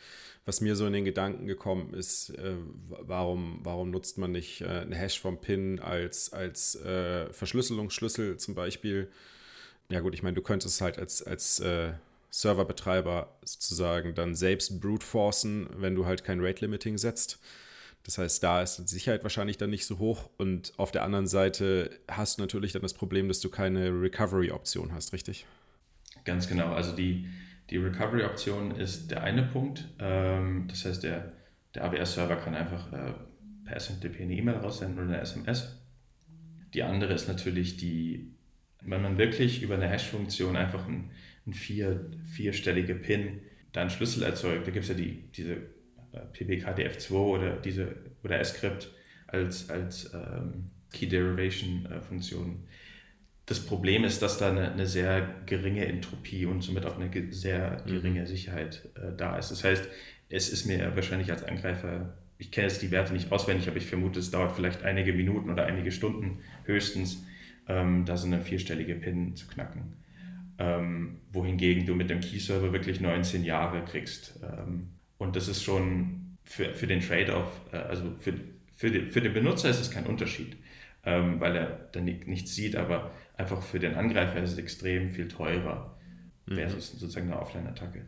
was 0.45 0.59
mir 0.59 0.75
so 0.75 0.85
in 0.85 0.93
den 0.93 1.05
Gedanken 1.05 1.47
gekommen 1.47 1.93
ist, 1.93 2.31
äh, 2.31 2.55
warum, 2.89 3.59
warum 3.63 3.89
nutzt 3.89 4.17
man 4.17 4.31
nicht 4.31 4.61
äh, 4.61 4.65
eine 4.65 4.95
Hash 4.95 5.19
vom 5.19 5.39
PIN 5.39 5.79
als, 5.79 6.33
als 6.33 6.75
äh, 6.75 7.31
Verschlüsselungsschlüssel 7.31 8.37
zum 8.37 8.53
Beispiel? 8.53 9.09
Ja 9.89 10.01
gut, 10.01 10.13
ich 10.13 10.23
meine, 10.23 10.35
du 10.35 10.41
könntest 10.41 10.81
halt 10.81 10.99
als, 10.99 11.23
als 11.23 11.59
äh, 11.59 11.93
Serverbetreiber 12.29 13.37
sozusagen 13.43 14.15
dann 14.15 14.35
selbst 14.35 14.81
brute 14.81 15.05
forcen, 15.05 15.69
wenn 15.77 15.95
du 15.95 16.05
halt 16.05 16.23
kein 16.23 16.43
Rate 16.43 16.65
Limiting 16.65 16.97
setzt. 16.97 17.39
Das 18.03 18.17
heißt, 18.17 18.41
da 18.41 18.61
ist 18.61 18.77
die 18.77 18.87
Sicherheit 18.87 19.23
wahrscheinlich 19.23 19.57
dann 19.57 19.69
nicht 19.69 19.85
so 19.85 19.99
hoch. 19.99 20.29
Und 20.37 20.73
auf 20.77 20.91
der 20.91 21.03
anderen 21.03 21.27
Seite 21.27 21.99
hast 22.09 22.37
du 22.37 22.41
natürlich 22.41 22.71
dann 22.71 22.81
das 22.81 22.93
Problem, 22.93 23.27
dass 23.27 23.39
du 23.39 23.49
keine 23.49 23.89
Recovery-Option 23.89 24.93
hast, 24.93 25.13
richtig? 25.13 25.45
Ganz 26.25 26.47
genau. 26.47 26.73
Also 26.73 26.95
die, 26.95 27.27
die 27.69 27.77
Recovery-Option 27.77 28.71
ist 28.71 29.11
der 29.11 29.23
eine 29.23 29.43
Punkt. 29.43 29.87
Ähm, 29.99 30.65
das 30.67 30.85
heißt, 30.85 31.03
der, 31.03 31.33
der 31.75 31.85
AWS-Server 31.85 32.37
kann 32.37 32.55
einfach 32.55 32.91
äh, 32.91 33.13
per 33.65 33.79
SMTP 33.79 34.21
eine 34.21 34.33
E-Mail 34.33 34.57
raussenden 34.57 34.97
oder 34.97 35.13
eine 35.13 35.21
SMS. 35.21 35.77
Die 36.73 36.83
andere 36.83 37.13
ist 37.13 37.27
natürlich 37.27 37.77
die, 37.77 38.33
wenn 38.81 39.01
man 39.01 39.17
wirklich 39.17 39.61
über 39.61 39.75
eine 39.75 39.87
Hash-Funktion 39.87 40.55
einfach 40.55 40.87
ein, 40.87 41.11
ein 41.45 41.53
vier, 41.53 42.09
vierstellige 42.33 42.95
PIN 42.95 43.41
dann 43.73 43.89
Schlüssel 43.89 44.23
erzeugt, 44.23 44.67
da 44.67 44.71
gibt 44.71 44.83
es 44.83 44.89
ja 44.89 44.95
die, 44.95 45.23
diese 45.31 45.57
PBKDF2 46.13 47.13
oder 47.13 47.55
diese 47.57 47.95
oder 48.23 48.43
script 48.43 48.91
als, 49.27 49.69
als 49.69 50.13
ähm, 50.13 50.71
Key 50.91 51.07
Derivation 51.07 51.85
äh, 51.85 52.01
Funktion. 52.01 52.63
Das 53.45 53.59
Problem 53.59 54.03
ist, 54.03 54.21
dass 54.21 54.37
da 54.37 54.49
eine, 54.49 54.71
eine, 54.71 54.87
sehr 54.87 55.27
geringe 55.45 55.85
Entropie 55.85 56.45
und 56.45 56.61
somit 56.61 56.85
auch 56.85 56.99
eine 56.99 57.09
sehr 57.33 57.83
geringe 57.85 58.21
mhm. 58.21 58.25
Sicherheit 58.27 58.89
äh, 58.95 59.15
da 59.15 59.37
ist. 59.37 59.51
Das 59.51 59.63
heißt, 59.63 59.87
es 60.29 60.49
ist 60.49 60.65
mir 60.65 60.95
wahrscheinlich 60.95 61.31
als 61.31 61.43
Angreifer, 61.43 62.13
ich 62.37 62.51
kenne 62.51 62.67
jetzt 62.67 62.81
die 62.81 62.91
Werte 62.91 63.13
nicht 63.13 63.31
auswendig, 63.31 63.67
aber 63.67 63.77
ich 63.77 63.85
vermute, 63.85 64.19
es 64.19 64.31
dauert 64.31 64.55
vielleicht 64.55 64.83
einige 64.83 65.13
Minuten 65.13 65.49
oder 65.49 65.65
einige 65.65 65.91
Stunden 65.91 66.39
höchstens, 66.63 67.25
ähm, 67.67 68.05
da 68.05 68.17
so 68.17 68.27
eine 68.27 68.41
vierstellige 68.41 68.95
PIN 68.95 69.35
zu 69.35 69.47
knacken. 69.47 69.97
Ähm, 70.57 71.19
wohingegen 71.31 71.85
du 71.85 71.95
mit 71.95 72.09
dem 72.09 72.19
Key-Server 72.19 72.71
wirklich 72.71 73.01
19 73.01 73.43
Jahre 73.43 73.83
kriegst. 73.83 74.39
Ähm, 74.43 74.89
und 75.21 75.35
das 75.35 75.47
ist 75.47 75.61
schon 75.61 76.35
für, 76.43 76.73
für 76.73 76.87
den 76.87 76.99
Trade-off, 76.99 77.61
äh, 77.71 77.77
also 77.77 78.05
für, 78.19 78.33
für, 78.75 78.89
den, 78.89 79.11
für 79.11 79.21
den 79.21 79.33
Benutzer 79.33 79.69
ist 79.69 79.79
es 79.79 79.91
kein 79.91 80.07
Unterschied, 80.07 80.57
ähm, 81.05 81.39
weil 81.39 81.55
er 81.55 81.67
dann 81.91 82.05
nichts 82.05 82.55
sieht, 82.55 82.75
aber 82.75 83.11
einfach 83.37 83.61
für 83.61 83.77
den 83.77 83.93
Angreifer 83.93 84.41
ist 84.41 84.53
es 84.53 84.57
extrem 84.57 85.11
viel 85.11 85.27
teurer 85.27 85.95
mhm. 86.47 86.55
versus 86.55 86.93
sozusagen 86.93 87.31
eine 87.31 87.39
Offline-Attacke. 87.39 88.03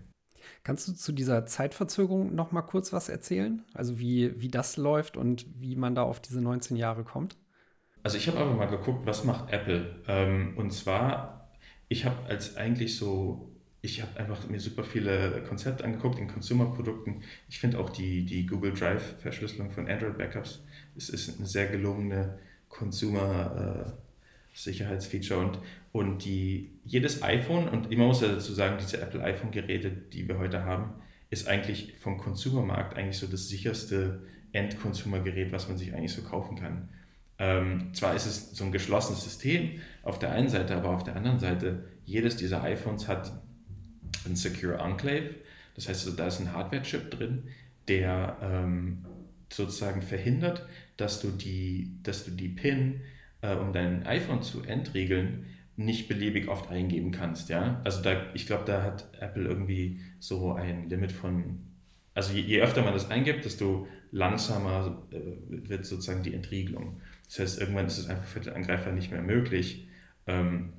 Kannst 0.64 0.88
du 0.88 0.94
zu 0.94 1.12
dieser 1.12 1.46
Zeitverzögerung 1.46 2.34
noch 2.34 2.52
mal 2.52 2.64
kurz 2.64 2.92
was 2.92 3.10
erzählen? 3.10 3.62
Also 3.76 4.00
wie, 4.00 4.42
wie 4.42 4.48
das 4.48 4.78
läuft 4.78 5.16
und 5.16 5.46
wie 5.60 5.76
man 5.76 5.94
da 5.94 6.02
auf 6.02 6.20
diese 6.20 6.42
19 6.42 6.78
Jahre 6.78 7.04
kommt? 7.04 7.38
Also 8.02 8.18
ich 8.18 8.28
habe 8.28 8.40
einfach 8.40 8.58
mal 8.58 8.66
geguckt, 8.66 9.06
was 9.06 9.24
macht 9.24 9.52
Apple? 9.52 10.02
Ähm, 10.08 10.58
und 10.58 10.72
zwar, 10.72 11.52
ich 11.90 12.06
habe 12.06 12.26
als 12.28 12.58
eigentlich 12.58 12.98
so 12.98 13.53
ich 13.86 14.02
habe 14.02 14.18
einfach 14.18 14.48
mir 14.48 14.62
super 14.62 14.86
viele 14.86 15.44
Konzepte 15.46 15.84
angeguckt 15.84 16.18
in 16.18 16.30
Consumer-Produkten. 16.30 17.22
Ich 17.50 17.60
finde 17.60 17.80
auch 17.80 17.90
die, 17.90 18.24
die 18.24 18.46
Google 18.46 18.72
Drive-Verschlüsselung 18.72 19.72
von 19.72 19.90
Android-Backups 19.90 20.64
ist, 20.96 21.10
ist 21.10 21.38
eine 21.38 21.46
sehr 21.46 21.68
gelungene 21.68 22.40
Consumer-Sicherheitsfeature. 22.70 25.38
und, 25.38 25.60
und 25.92 26.24
die, 26.24 26.80
jedes 26.86 27.24
iPhone, 27.24 27.68
und 27.68 27.92
man 27.92 28.08
muss 28.08 28.22
ja 28.22 28.30
dazu 28.30 28.54
sagen, 28.54 28.78
diese 28.80 29.02
Apple 29.02 29.22
iPhone-Geräte, 29.22 29.92
die 29.92 30.30
wir 30.30 30.38
heute 30.38 30.64
haben, 30.64 30.94
ist 31.30 31.50
eigentlich 31.50 31.96
vom 32.00 32.18
Consumer-Markt 32.18 32.98
eigentlich 32.98 33.18
so 33.18 33.28
das 33.28 33.50
sicherste 33.50 34.22
End-Consumer-Gerät, 34.54 35.52
was 35.52 35.68
man 35.68 35.78
sich 35.78 35.94
eigentlich 35.94 36.14
so 36.14 36.22
kaufen 36.22 36.58
kann. 36.58 36.88
Ähm, 37.38 37.94
zwar 37.94 38.16
ist 38.16 38.28
es 38.28 38.52
so 38.52 38.64
ein 38.64 38.72
geschlossenes 38.72 39.26
System 39.26 39.82
auf 40.04 40.20
der 40.20 40.32
einen 40.32 40.48
Seite, 40.48 40.78
aber 40.78 40.92
auf 40.92 41.04
der 41.04 41.18
anderen 41.18 41.40
Seite, 41.40 41.84
jedes 42.06 42.38
dieser 42.38 42.64
iPhones 42.64 43.10
hat 43.10 43.43
ein 44.26 44.36
Secure 44.36 44.78
Enclave. 44.78 45.36
Das 45.76 45.90
heißt, 45.90 46.06
also, 46.06 46.18
da 46.18 46.28
ist 46.28 46.40
ein 46.40 46.54
Hardware-Chip 46.54 47.12
drin, 47.12 47.44
der 47.88 48.38
ähm, 48.42 49.06
sozusagen 49.52 50.02
verhindert, 50.02 50.66
dass 50.98 51.22
du 51.22 51.30
die, 51.30 51.92
dass 52.04 52.26
du 52.26 52.32
die 52.32 52.50
PIN, 52.50 53.02
äh, 53.42 53.56
um 53.56 53.74
dein 53.74 54.06
iPhone 54.06 54.42
zu 54.42 54.64
entriegeln, 54.64 55.46
nicht 55.76 56.08
beliebig 56.08 56.48
oft 56.48 56.70
eingeben 56.70 57.12
kannst. 57.12 57.50
Ja? 57.50 57.82
Also 57.84 58.02
da, 58.02 58.28
ich 58.34 58.46
glaube, 58.46 58.64
da 58.66 58.84
hat 58.84 59.10
Apple 59.20 59.46
irgendwie 59.46 60.00
so 60.20 60.54
ein 60.54 60.90
Limit 60.90 61.12
von, 61.12 61.60
also 62.14 62.34
je, 62.34 62.42
je 62.42 62.62
öfter 62.62 62.84
man 62.84 62.94
das 62.94 63.10
eingibt, 63.10 63.46
desto 63.46 63.88
langsamer 64.12 65.04
äh, 65.12 65.18
wird 65.70 65.86
sozusagen 65.86 66.24
die 66.24 66.36
Entriegelung. 66.36 67.02
Das 67.26 67.40
heißt, 67.40 67.60
irgendwann 67.60 67.88
ist 67.88 67.98
es 67.98 68.08
einfach 68.08 68.26
für 68.26 68.40
den 68.40 68.54
Angreifer 68.54 68.92
nicht 68.92 69.12
mehr 69.12 69.24
möglich, 69.24 69.88
ähm, 70.28 70.74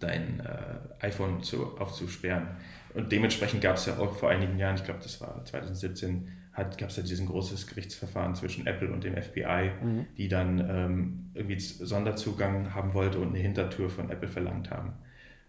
dein 0.00 0.40
äh, 0.40 1.04
iPhone 1.06 1.42
zu, 1.42 1.78
aufzusperren. 1.78 2.48
Und 2.94 3.10
dementsprechend 3.10 3.62
gab 3.62 3.76
es 3.76 3.86
ja 3.86 3.98
auch 3.98 4.16
vor 4.16 4.30
einigen 4.30 4.58
Jahren, 4.58 4.76
ich 4.76 4.84
glaube, 4.84 5.00
das 5.02 5.20
war 5.20 5.44
2017, 5.44 6.28
gab 6.54 6.90
es 6.90 6.96
ja 6.96 7.02
diesen 7.02 7.26
großes 7.26 7.66
Gerichtsverfahren 7.66 8.34
zwischen 8.34 8.66
Apple 8.66 8.92
und 8.92 9.04
dem 9.04 9.16
FBI, 9.16 9.70
mhm. 9.82 10.06
die 10.18 10.28
dann 10.28 10.58
ähm, 10.58 11.30
irgendwie 11.34 11.58
Sonderzugang 11.58 12.74
haben 12.74 12.92
wollte 12.92 13.18
und 13.18 13.28
eine 13.28 13.38
Hintertür 13.38 13.88
von 13.88 14.10
Apple 14.10 14.28
verlangt 14.28 14.70
haben. 14.70 14.92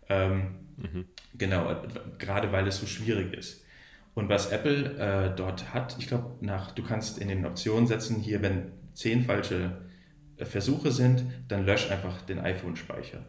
Ähm, 0.08 0.56
mhm. 0.77 1.06
Genau, 1.38 1.75
gerade 2.19 2.51
weil 2.51 2.67
es 2.67 2.79
so 2.79 2.86
schwierig 2.86 3.34
ist. 3.34 3.63
Und 4.13 4.29
was 4.29 4.51
Apple 4.51 4.97
äh, 4.97 5.36
dort 5.36 5.73
hat, 5.73 5.95
ich 5.99 6.08
glaube, 6.08 6.36
nach, 6.39 6.71
du 6.71 6.84
kannst 6.84 7.17
in 7.17 7.27
den 7.27 7.45
Optionen 7.45 7.88
setzen, 7.88 8.17
hier, 8.19 8.41
wenn 8.41 8.71
zehn 8.93 9.23
falsche 9.23 9.71
äh, 10.38 10.45
Versuche 10.45 10.91
sind, 10.91 11.25
dann 11.47 11.65
lösch 11.65 11.89
einfach 11.89 12.21
den 12.21 12.39
iPhone-Speicher. 12.39 13.25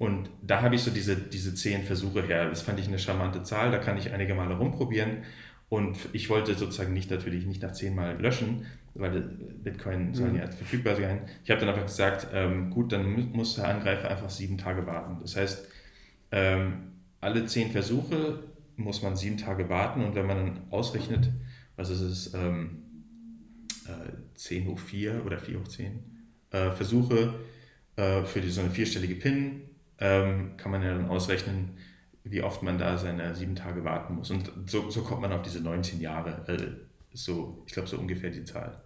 Und 0.00 0.30
da 0.40 0.62
habe 0.62 0.76
ich 0.76 0.82
so 0.82 0.90
diese, 0.90 1.14
diese 1.14 1.54
zehn 1.54 1.82
Versuche 1.82 2.22
her. 2.22 2.48
Das 2.48 2.62
fand 2.62 2.80
ich 2.80 2.88
eine 2.88 2.98
charmante 2.98 3.42
Zahl, 3.42 3.70
da 3.70 3.76
kann 3.76 3.98
ich 3.98 4.10
einige 4.14 4.34
Male 4.34 4.56
rumprobieren. 4.56 5.24
Und 5.68 5.98
ich 6.14 6.30
wollte 6.30 6.54
sozusagen 6.54 6.94
nicht 6.94 7.10
natürlich 7.10 7.44
nicht 7.44 7.60
nach 7.60 7.72
zehnmal 7.72 8.18
löschen, 8.18 8.64
weil 8.94 9.20
Bitcoin 9.20 10.14
soll 10.14 10.30
mhm. 10.30 10.36
ja 10.36 10.46
verfügbar 10.46 10.96
sein. 10.96 11.20
Ich 11.44 11.50
habe 11.50 11.60
dann 11.60 11.68
einfach 11.68 11.84
gesagt, 11.84 12.28
ähm, 12.32 12.70
gut, 12.70 12.92
dann 12.92 13.30
muss 13.32 13.56
der 13.56 13.68
Angreifer 13.68 14.10
einfach 14.10 14.30
sieben 14.30 14.56
Tage 14.56 14.86
warten. 14.86 15.18
Das 15.20 15.36
heißt, 15.36 15.68
ähm, 16.32 16.92
alle 17.20 17.44
zehn 17.44 17.70
Versuche 17.70 18.44
muss 18.76 19.02
man 19.02 19.16
sieben 19.16 19.36
Tage 19.36 19.68
warten 19.68 20.02
und 20.02 20.14
wenn 20.14 20.26
man 20.26 20.38
dann 20.38 20.60
ausrechnet, 20.70 21.30
was 21.76 21.90
ist 21.90 22.00
es, 22.00 22.32
ähm, 22.32 22.84
äh, 23.84 24.12
10 24.34 24.66
hoch 24.66 24.78
4 24.78 25.26
oder 25.26 25.38
4 25.38 25.60
hoch 25.60 25.68
10 25.68 26.02
äh, 26.52 26.70
Versuche 26.70 27.34
äh, 27.96 28.22
für 28.22 28.40
die, 28.40 28.48
so 28.48 28.62
eine 28.62 28.70
vierstellige 28.70 29.16
PIN, 29.16 29.60
ähm, 30.00 30.56
kann 30.56 30.72
man 30.72 30.82
ja 30.82 30.94
dann 30.94 31.08
ausrechnen, 31.08 31.76
wie 32.24 32.42
oft 32.42 32.62
man 32.62 32.78
da 32.78 32.98
seine 32.98 33.34
sieben 33.34 33.54
Tage 33.54 33.84
warten 33.84 34.14
muss. 34.14 34.30
Und 34.30 34.50
so, 34.66 34.90
so 34.90 35.02
kommt 35.02 35.20
man 35.20 35.32
auf 35.32 35.42
diese 35.42 35.60
19 35.60 36.00
Jahre, 36.00 36.44
äh, 36.48 36.86
so, 37.12 37.62
ich 37.66 37.72
glaube, 37.72 37.88
so 37.88 37.98
ungefähr 37.98 38.30
die 38.30 38.44
Zahl. 38.44 38.82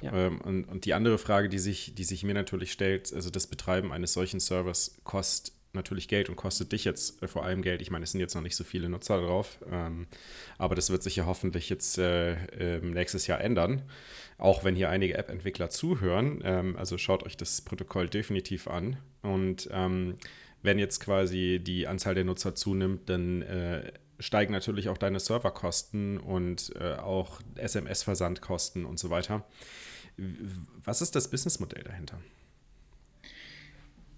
Ja. 0.00 0.12
Ähm, 0.12 0.40
und, 0.40 0.64
und, 0.64 0.84
die 0.84 0.94
andere 0.94 1.18
Frage, 1.18 1.48
die 1.48 1.58
sich, 1.58 1.94
die 1.94 2.04
sich 2.04 2.24
mir 2.24 2.34
natürlich 2.34 2.72
stellt, 2.72 3.12
also 3.12 3.30
das 3.30 3.46
Betreiben 3.46 3.92
eines 3.92 4.12
solchen 4.12 4.40
Servers 4.40 5.00
kostet 5.04 5.54
natürlich 5.74 6.08
Geld 6.08 6.28
und 6.28 6.36
kostet 6.36 6.72
dich 6.72 6.84
jetzt 6.84 7.22
äh, 7.22 7.28
vor 7.28 7.44
allem 7.44 7.62
Geld. 7.62 7.82
Ich 7.82 7.90
meine, 7.90 8.04
es 8.04 8.12
sind 8.12 8.20
jetzt 8.20 8.34
noch 8.34 8.42
nicht 8.42 8.56
so 8.56 8.64
viele 8.64 8.88
Nutzer 8.88 9.20
drauf, 9.20 9.58
ähm, 9.70 10.06
aber 10.58 10.74
das 10.74 10.90
wird 10.90 11.02
sich 11.02 11.16
ja 11.16 11.26
hoffentlich 11.26 11.68
jetzt 11.68 11.98
äh, 11.98 12.80
nächstes 12.80 13.26
Jahr 13.26 13.40
ändern. 13.40 13.82
Auch 14.38 14.64
wenn 14.64 14.74
hier 14.74 14.90
einige 14.90 15.16
App-Entwickler 15.16 15.70
zuhören, 15.70 16.40
ähm, 16.44 16.76
also 16.76 16.98
schaut 16.98 17.24
euch 17.24 17.36
das 17.36 17.60
Protokoll 17.60 18.08
definitiv 18.08 18.68
an. 18.68 18.98
Und 19.22 19.68
ähm, 19.72 20.16
wenn 20.64 20.78
jetzt 20.78 20.98
quasi 20.98 21.60
die 21.62 21.86
Anzahl 21.86 22.14
der 22.14 22.24
Nutzer 22.24 22.54
zunimmt, 22.54 23.10
dann 23.10 23.42
äh, 23.42 23.92
steigen 24.18 24.52
natürlich 24.52 24.88
auch 24.88 24.96
deine 24.96 25.20
Serverkosten 25.20 26.18
und 26.18 26.72
äh, 26.80 26.94
auch 26.94 27.40
SMS-Versandkosten 27.56 28.86
und 28.86 28.98
so 28.98 29.10
weiter. 29.10 29.44
Was 30.82 31.02
ist 31.02 31.14
das 31.14 31.28
Businessmodell 31.28 31.84
dahinter? 31.84 32.18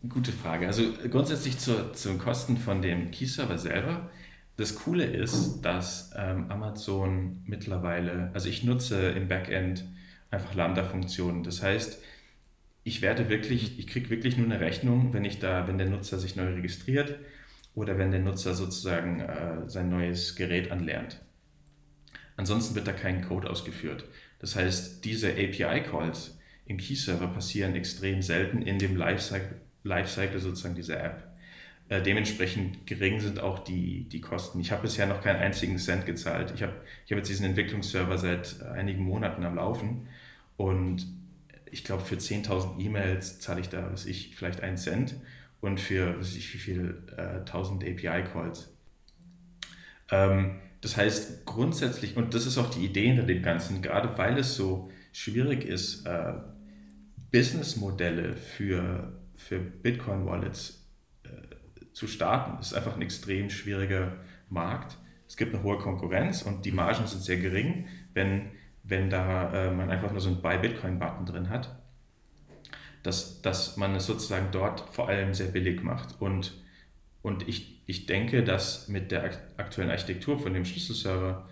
Gute 0.09 0.31
Frage. 0.31 0.69
Also 0.69 0.85
grundsätzlich 1.11 1.59
zur, 1.59 1.93
zu 1.95 2.17
Kosten 2.17 2.57
von 2.59 2.81
dem 2.81 3.11
Key-Server 3.11 3.59
selber. 3.59 4.09
Das 4.57 4.77
Coole 4.77 5.05
ist, 5.05 5.63
dass 5.63 6.13
ähm, 6.17 6.49
Amazon 6.49 7.43
mittlerweile, 7.45 8.31
also 8.35 8.49
ich 8.49 8.63
nutze 8.63 9.09
im 9.11 9.27
Backend 9.27 9.85
einfach 10.31 10.55
Lambda-Funktionen. 10.55 11.43
Das 11.43 11.61
heißt, 11.61 12.01
ich 12.87 13.03
werde 13.03 13.29
wirklich, 13.29 13.81
ich 13.81 13.89
kriege 13.89 14.11
wirklich 14.11 14.37
nur 14.37 14.47
eine 14.47 14.61
Rechnung, 14.61 15.13
wenn 15.13 15.25
ich 15.25 15.41
da, 15.41 15.67
wenn 15.67 15.77
der 15.77 15.89
Nutzer 15.89 16.21
sich 16.21 16.37
neu 16.37 16.55
registriert 16.55 17.19
oder 17.75 17.99
wenn 17.99 18.13
der 18.13 18.21
Nutzer 18.21 18.55
sozusagen 18.55 19.19
äh, 19.19 19.69
sein 19.69 19.89
neues 19.89 20.37
Gerät 20.37 20.71
anlernt. 20.71 21.21
Ansonsten 22.37 22.77
wird 22.77 22.87
da 22.87 22.93
kein 22.93 23.23
Code 23.27 23.51
ausgeführt. 23.51 24.05
Das 24.39 24.55
heißt, 24.55 25.05
diese 25.05 25.33
API-Calls 25.33 26.39
im 26.67 26.77
Key-Server 26.77 27.27
passieren 27.27 27.75
extrem 27.75 28.23
selten 28.23 28.63
in 28.63 28.79
dem 28.79 28.97
Lifecycle 28.97 29.61
Lifecycle 29.83 30.39
sozusagen 30.39 30.77
dieser 30.77 31.03
App. 31.03 31.25
Äh, 31.89 32.03
dementsprechend 32.03 32.87
gering 32.87 33.19
sind 33.19 33.41
auch 33.41 33.59
die, 33.59 34.09
die 34.09 34.21
Kosten. 34.21 34.61
Ich 34.61 34.71
habe 34.71 34.83
bisher 34.83 35.09
noch 35.09 35.23
keinen 35.23 35.41
einzigen 35.41 35.79
Cent 35.79 36.07
gezahlt. 36.07 36.53
Ich 36.55 36.63
habe 36.63 36.75
ich 37.05 37.11
hab 37.11 37.19
jetzt 37.19 37.31
diesen 37.31 37.47
Entwicklungsserver 37.47 38.17
seit 38.17 38.63
einigen 38.63 39.03
Monaten 39.03 39.45
am 39.45 39.57
Laufen 39.57 40.07
und 40.57 41.05
ich 41.71 41.85
glaube, 41.85 42.03
für 42.03 42.17
10.000 42.17 42.79
E-Mails 42.81 43.41
zahle 43.41 43.61
ich 43.61 43.69
da, 43.69 43.93
was 43.93 44.07
ich, 44.07 44.37
vielleicht 44.37 44.61
einen 44.63 44.77
Cent 44.77 45.17
und 45.61 45.81
für, 45.81 46.19
was 46.19 46.35
ich, 46.35 46.53
wie 46.55 46.59
viel, 46.59 47.03
äh, 47.17 47.41
1000 47.41 47.85
API-Calls. 47.85 48.73
Ähm, 50.11 50.61
das 50.81 50.97
heißt, 50.97 51.47
grundsätzlich, 51.47 52.17
und 52.17 52.35
das 52.35 52.47
ist 52.47 52.59
auch 52.59 52.71
die 52.71 52.85
Idee 52.85 53.07
hinter 53.07 53.25
dem 53.25 53.43
Ganzen, 53.43 53.83
gerade 53.83 54.17
weil 54.19 54.39
es 54.39 54.55
so 54.55 54.91
schwierig 55.13 55.65
ist, 55.65 56.07
äh, 56.07 56.35
Businessmodelle 57.33 58.37
für 58.37 59.13
für 59.37 59.61
Bitcoin-Wallets 59.61 60.85
äh, 61.25 61.29
zu 61.93 62.07
starten. 62.09 62.57
Das 62.59 62.69
ist 62.69 62.75
einfach 62.75 62.97
ein 62.97 63.03
extrem 63.03 63.51
schwieriger 63.51 64.17
Markt. 64.49 64.99
Es 65.29 65.37
gibt 65.37 65.55
eine 65.55 65.63
hohe 65.63 65.79
Konkurrenz 65.79 66.43
und 66.43 66.65
die 66.65 66.73
Margen 66.73 67.07
sind 67.07 67.23
sehr 67.23 67.37
gering, 67.37 67.87
wenn, 68.15 68.51
wenn 68.89 69.11
da 69.11 69.53
äh, 69.53 69.71
man 69.71 69.91
einfach 69.91 70.11
nur 70.13 70.21
so 70.21 70.29
einen 70.29 70.43
Buy-Bitcoin-Button 70.43 71.27
drin 71.27 71.51
hat. 71.51 71.75
Dass, 73.03 73.41
dass 73.43 73.77
man 73.77 73.95
es 73.95 74.07
sozusagen 74.07 74.49
dort 74.51 74.81
vor 74.93 75.09
allem 75.09 75.33
sehr 75.33 75.49
billig 75.49 75.83
macht. 75.83 76.21
Und, 76.21 76.55
und 77.23 77.47
ich, 77.49 77.83
ich 77.87 78.07
denke, 78.07 78.43
dass 78.43 78.89
mit 78.89 79.13
der 79.13 79.31
aktuellen 79.57 79.91
Architektur 79.91 80.39
von 80.39 80.55
dem 80.55 80.65
Schlüsselserver 80.65 81.49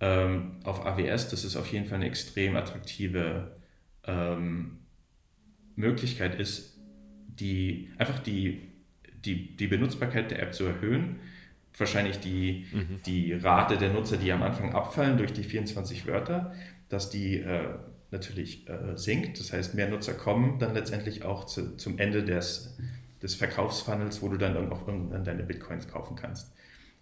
ähm, 0.00 0.56
auf 0.64 0.84
AWS, 0.84 1.28
das 1.28 1.44
ist 1.44 1.56
auf 1.56 1.72
jeden 1.72 1.86
Fall 1.86 1.96
eine 1.96 2.06
extrem 2.06 2.56
attraktive 2.56 3.56
ähm, 4.04 4.78
Möglichkeit 5.76 6.38
ist, 6.38 6.78
die, 7.28 7.90
einfach 7.98 8.18
die, 8.18 8.72
die, 9.24 9.56
die 9.56 9.66
Benutzbarkeit 9.66 10.30
der 10.30 10.42
App 10.42 10.54
zu 10.54 10.64
erhöhen. 10.64 11.20
Wahrscheinlich 11.78 12.18
die, 12.18 12.66
mhm. 12.72 13.00
die 13.06 13.32
Rate 13.32 13.78
der 13.78 13.92
Nutzer, 13.92 14.18
die 14.18 14.30
am 14.32 14.42
Anfang 14.42 14.74
abfallen 14.74 15.16
durch 15.16 15.32
die 15.32 15.44
24 15.44 16.06
Wörter, 16.06 16.52
dass 16.92 17.10
die 17.10 17.38
äh, 17.38 17.74
natürlich 18.10 18.68
äh, 18.68 18.96
sinkt. 18.96 19.40
Das 19.40 19.52
heißt, 19.52 19.74
mehr 19.74 19.88
Nutzer 19.88 20.12
kommen 20.12 20.58
dann 20.58 20.74
letztendlich 20.74 21.24
auch 21.24 21.44
zu, 21.44 21.76
zum 21.76 21.98
Ende 21.98 22.22
des, 22.22 22.76
des 23.22 23.34
Verkaufsfunnels, 23.34 24.20
wo 24.20 24.28
du 24.28 24.36
dann 24.36 24.56
auch 24.70 24.86
irgendwann 24.86 25.24
deine 25.24 25.42
Bitcoins 25.42 25.88
kaufen 25.88 26.16
kannst. 26.16 26.52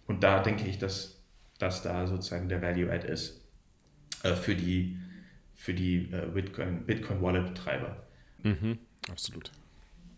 Und 0.07 0.23
da 0.23 0.41
denke 0.41 0.67
ich, 0.67 0.77
dass, 0.77 1.21
dass 1.59 1.83
da 1.83 2.07
sozusagen 2.07 2.47
der 2.47 2.61
Value 2.61 2.91
Add 2.91 3.07
ist 3.07 3.41
äh, 4.23 4.33
für 4.33 4.55
die, 4.55 4.97
für 5.55 5.73
die 5.73 6.09
äh, 6.11 6.27
Bitcoin. 6.33 6.85
Mhm, 8.43 8.79
absolut. 9.09 9.51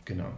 Genau. 0.06 0.34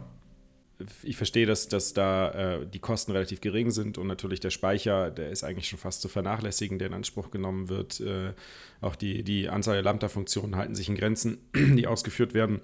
Ich 1.02 1.16
verstehe, 1.16 1.46
dass, 1.46 1.68
dass 1.68 1.94
da 1.94 2.58
äh, 2.58 2.66
die 2.66 2.80
Kosten 2.80 3.12
relativ 3.12 3.40
gering 3.40 3.70
sind 3.70 3.96
und 3.96 4.06
natürlich 4.06 4.40
der 4.40 4.50
Speicher, 4.50 5.10
der 5.10 5.30
ist 5.30 5.42
eigentlich 5.42 5.68
schon 5.68 5.78
fast 5.78 6.02
zu 6.02 6.08
vernachlässigen, 6.08 6.78
der 6.78 6.88
in 6.88 6.94
Anspruch 6.94 7.30
genommen 7.30 7.68
wird. 7.68 8.00
Äh, 8.00 8.34
auch 8.82 8.94
die, 8.94 9.22
die 9.22 9.48
Anzahl 9.48 9.74
der 9.74 9.82
Lambda-Funktionen 9.82 10.56
halten 10.56 10.74
sich 10.74 10.88
in 10.88 10.96
Grenzen, 10.96 11.38
die 11.54 11.86
ausgeführt 11.86 12.34
werden. 12.34 12.60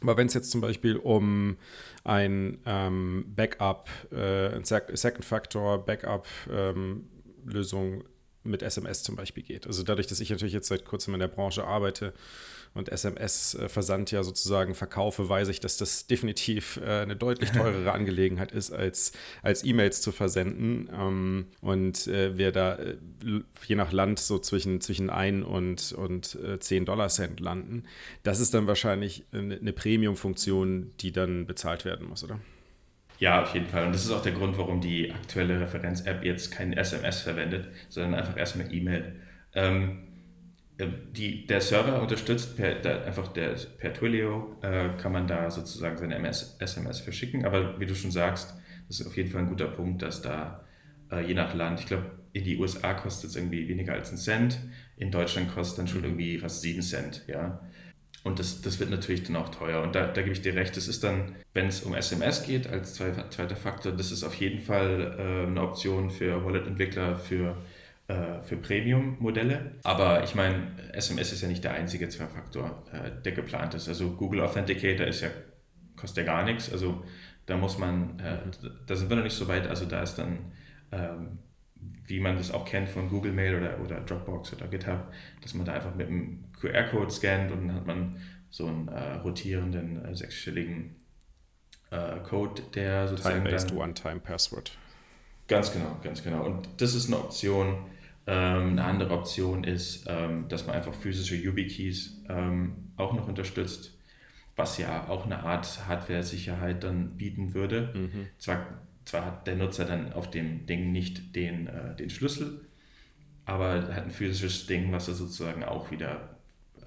Aber 0.00 0.16
wenn 0.16 0.26
es 0.26 0.34
jetzt 0.34 0.50
zum 0.50 0.60
Beispiel 0.60 0.96
um 0.96 1.56
ein 2.04 2.58
ähm, 2.66 3.24
Backup, 3.34 3.88
äh, 4.12 4.48
ein 4.54 4.64
Second 4.64 5.24
Factor 5.24 5.84
Backup 5.84 6.26
ähm, 6.50 7.08
Lösung 7.44 8.04
mit 8.42 8.62
SMS 8.62 9.02
zum 9.02 9.16
Beispiel 9.16 9.42
geht. 9.42 9.66
Also 9.66 9.82
dadurch, 9.82 10.06
dass 10.06 10.20
ich 10.20 10.30
natürlich 10.30 10.54
jetzt 10.54 10.68
seit 10.68 10.84
kurzem 10.84 11.14
in 11.14 11.20
der 11.20 11.28
Branche 11.28 11.64
arbeite, 11.64 12.12
und 12.76 12.90
SMS-Versand 12.90 14.10
ja 14.10 14.22
sozusagen 14.22 14.74
verkaufe, 14.74 15.28
weiß 15.28 15.48
ich, 15.48 15.60
dass 15.60 15.76
das 15.76 16.06
definitiv 16.06 16.78
äh, 16.78 17.00
eine 17.00 17.16
deutlich 17.16 17.50
teurere 17.52 17.92
Angelegenheit 17.92 18.52
ist, 18.52 18.72
als, 18.72 19.12
als 19.42 19.64
E-Mails 19.64 20.00
zu 20.00 20.12
versenden. 20.12 20.88
Ähm, 20.92 21.46
und 21.60 22.06
äh, 22.06 22.36
wir 22.36 22.52
da 22.52 22.76
äh, 22.76 22.96
je 23.66 23.76
nach 23.76 23.92
Land 23.92 24.18
so 24.18 24.38
zwischen, 24.38 24.80
zwischen 24.80 25.10
1 25.10 25.44
und, 25.44 25.92
und 25.92 26.38
10 26.60 26.84
Dollar 26.84 27.08
Cent 27.08 27.40
landen, 27.40 27.84
das 28.22 28.40
ist 28.40 28.54
dann 28.54 28.66
wahrscheinlich 28.66 29.24
eine, 29.32 29.56
eine 29.56 29.72
Premium-Funktion, 29.72 30.92
die 31.00 31.12
dann 31.12 31.46
bezahlt 31.46 31.84
werden 31.84 32.08
muss, 32.08 32.22
oder? 32.22 32.38
Ja, 33.18 33.42
auf 33.42 33.54
jeden 33.54 33.66
Fall. 33.66 33.86
Und 33.86 33.94
das 33.94 34.04
ist 34.04 34.10
auch 34.10 34.22
der 34.22 34.32
Grund, 34.32 34.58
warum 34.58 34.80
die 34.80 35.10
aktuelle 35.10 35.60
Referenz-App 35.60 36.24
jetzt 36.24 36.52
kein 36.52 36.72
SMS 36.74 37.22
verwendet, 37.22 37.68
sondern 37.88 38.14
einfach 38.14 38.36
erstmal 38.36 38.72
E-Mail. 38.72 39.16
Ähm, 39.54 40.02
äh, 40.04 40.05
die, 40.78 41.46
der 41.46 41.60
Server 41.60 42.02
unterstützt 42.02 42.56
per, 42.56 42.74
der, 42.74 43.06
einfach 43.06 43.28
der, 43.28 43.54
per 43.78 43.94
Twilio 43.94 44.56
äh, 44.62 44.90
kann 45.00 45.12
man 45.12 45.26
da 45.26 45.50
sozusagen 45.50 45.96
seine 45.96 46.16
MS, 46.16 46.56
SMS 46.58 47.00
verschicken. 47.00 47.46
Aber 47.46 47.80
wie 47.80 47.86
du 47.86 47.94
schon 47.94 48.10
sagst, 48.10 48.54
das 48.88 49.00
ist 49.00 49.06
auf 49.06 49.16
jeden 49.16 49.30
Fall 49.30 49.42
ein 49.42 49.48
guter 49.48 49.68
Punkt, 49.68 50.02
dass 50.02 50.20
da 50.20 50.64
äh, 51.10 51.26
je 51.26 51.34
nach 51.34 51.54
Land, 51.54 51.80
ich 51.80 51.86
glaube, 51.86 52.10
in 52.32 52.44
die 52.44 52.58
USA 52.58 52.92
kostet 52.92 53.30
es 53.30 53.36
irgendwie 53.36 53.66
weniger 53.68 53.94
als 53.94 54.10
einen 54.10 54.18
Cent, 54.18 54.58
in 54.98 55.10
Deutschland 55.10 55.54
kostet 55.54 55.78
dann 55.78 55.88
schon 55.88 56.04
irgendwie 56.04 56.38
fast 56.38 56.60
sieben 56.60 56.82
Cent. 56.82 57.24
Ja? 57.26 57.60
Und 58.22 58.38
das, 58.38 58.60
das 58.60 58.78
wird 58.78 58.90
natürlich 58.90 59.22
dann 59.22 59.36
auch 59.36 59.48
teuer. 59.48 59.82
Und 59.82 59.94
da, 59.94 60.08
da 60.08 60.20
gebe 60.20 60.32
ich 60.32 60.42
dir 60.42 60.54
recht, 60.54 60.76
das 60.76 60.88
ist 60.88 61.02
dann, 61.04 61.36
wenn 61.54 61.68
es 61.68 61.82
um 61.82 61.94
SMS 61.94 62.42
geht 62.42 62.66
als 62.66 62.94
zweiter 62.94 63.56
Faktor, 63.56 63.92
das 63.92 64.12
ist 64.12 64.24
auf 64.24 64.34
jeden 64.34 64.60
Fall 64.60 65.16
äh, 65.18 65.46
eine 65.46 65.62
Option 65.62 66.10
für 66.10 66.44
Wallet-Entwickler, 66.44 67.16
für, 67.16 67.56
äh, 68.08 68.42
für 68.42 68.56
Premium-Modelle. 68.56 69.72
Aber 69.82 70.22
ich 70.22 70.34
meine, 70.34 70.72
SMS 70.92 71.32
ist 71.32 71.42
ja 71.42 71.48
nicht 71.48 71.64
der 71.64 71.72
einzige 71.72 72.08
Zwei-Faktor, 72.08 72.84
äh, 72.92 73.22
der 73.22 73.32
geplant 73.32 73.74
ist. 73.74 73.88
Also 73.88 74.12
Google 74.12 74.42
Authenticator 74.42 75.06
ist 75.06 75.22
ja, 75.22 75.28
kostet 75.96 76.26
ja 76.26 76.32
gar 76.32 76.44
nichts. 76.44 76.70
Also 76.70 77.02
da 77.46 77.56
muss 77.56 77.78
man, 77.78 78.18
äh, 78.20 78.38
da 78.86 78.94
sind 78.94 79.08
wir 79.08 79.16
noch 79.16 79.24
nicht 79.24 79.36
so 79.36 79.48
weit. 79.48 79.66
Also 79.66 79.86
da 79.86 80.02
ist 80.02 80.16
dann 80.16 80.52
ähm, 80.92 81.38
wie 82.06 82.20
man 82.20 82.36
das 82.36 82.52
auch 82.52 82.64
kennt 82.64 82.88
von 82.88 83.08
Google 83.08 83.32
Mail 83.32 83.56
oder, 83.56 83.80
oder 83.80 84.00
Dropbox 84.00 84.52
oder 84.52 84.68
GitHub, 84.68 85.12
dass 85.42 85.54
man 85.54 85.66
da 85.66 85.72
einfach 85.72 85.94
mit 85.94 86.06
einem 86.06 86.44
QR-Code 86.60 87.10
scannt 87.10 87.50
und 87.50 87.68
dann 87.68 87.76
hat 87.76 87.86
man 87.86 88.20
so 88.50 88.66
einen 88.66 88.88
äh, 88.88 89.14
rotierenden 89.16 90.04
äh, 90.04 90.14
sechsstelligen 90.14 90.96
Code, 92.28 92.62
der 92.74 93.06
sozusagen. 93.06 93.44
Time-based 93.44 93.72
One-Time-Password. 93.72 94.76
Ganz 95.46 95.72
genau, 95.72 95.96
ganz 96.02 96.22
genau. 96.22 96.44
Und 96.44 96.68
das 96.78 96.94
ist 96.94 97.06
eine 97.06 97.18
Option. 97.18 97.76
Ähm, 98.26 98.70
eine 98.70 98.84
andere 98.84 99.12
Option 99.12 99.64
ist, 99.64 100.06
ähm, 100.08 100.48
dass 100.48 100.66
man 100.66 100.74
einfach 100.76 100.94
physische 100.94 101.36
YubiKeys 101.36 102.24
ähm, 102.28 102.90
auch 102.96 103.12
noch 103.12 103.28
unterstützt, 103.28 103.96
was 104.56 104.78
ja 104.78 105.08
auch 105.08 105.26
eine 105.26 105.44
Art 105.44 105.86
Hardware-Sicherheit 105.86 106.82
dann 106.82 107.16
bieten 107.16 107.54
würde. 107.54 107.92
Mhm. 107.94 108.26
Zwar 108.38 108.66
zwar 109.06 109.24
hat 109.24 109.46
der 109.46 109.56
Nutzer 109.56 109.84
dann 109.86 110.12
auf 110.12 110.30
dem 110.30 110.66
Ding 110.66 110.92
nicht 110.92 111.34
den, 111.34 111.68
äh, 111.68 111.94
den 111.96 112.10
Schlüssel, 112.10 112.66
aber 113.46 113.94
hat 113.94 114.04
ein 114.04 114.10
physisches 114.10 114.66
Ding, 114.66 114.92
was 114.92 115.08
er 115.08 115.14
sozusagen 115.14 115.64
auch 115.64 115.90
wieder 115.90 116.36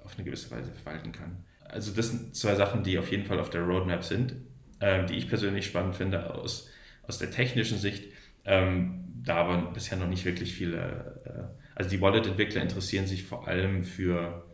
auf 0.04 0.14
eine 0.14 0.24
gewisse 0.24 0.50
Weise 0.50 0.70
verwalten 0.70 1.12
kann. 1.12 1.44
Also 1.64 1.92
das 1.92 2.10
sind 2.10 2.36
zwei 2.36 2.54
Sachen, 2.54 2.84
die 2.84 2.98
auf 2.98 3.10
jeden 3.10 3.24
Fall 3.24 3.40
auf 3.40 3.50
der 3.50 3.62
Roadmap 3.62 4.04
sind, 4.04 4.36
äh, 4.80 5.04
die 5.06 5.14
ich 5.14 5.28
persönlich 5.28 5.66
spannend 5.66 5.96
finde 5.96 6.34
aus, 6.34 6.68
aus 7.04 7.18
der 7.18 7.30
technischen 7.30 7.78
Sicht. 7.78 8.12
Ähm, 8.44 9.09
da 9.24 9.36
aber 9.36 9.72
bisher 9.72 9.98
noch 9.98 10.08
nicht 10.08 10.24
wirklich 10.24 10.54
viele, 10.54 11.20
äh, 11.24 11.44
also 11.74 11.90
die 11.90 12.00
Wallet-Entwickler 12.00 12.62
interessieren 12.62 13.06
sich 13.06 13.24
vor 13.24 13.46
allem 13.48 13.84
für, 13.84 14.46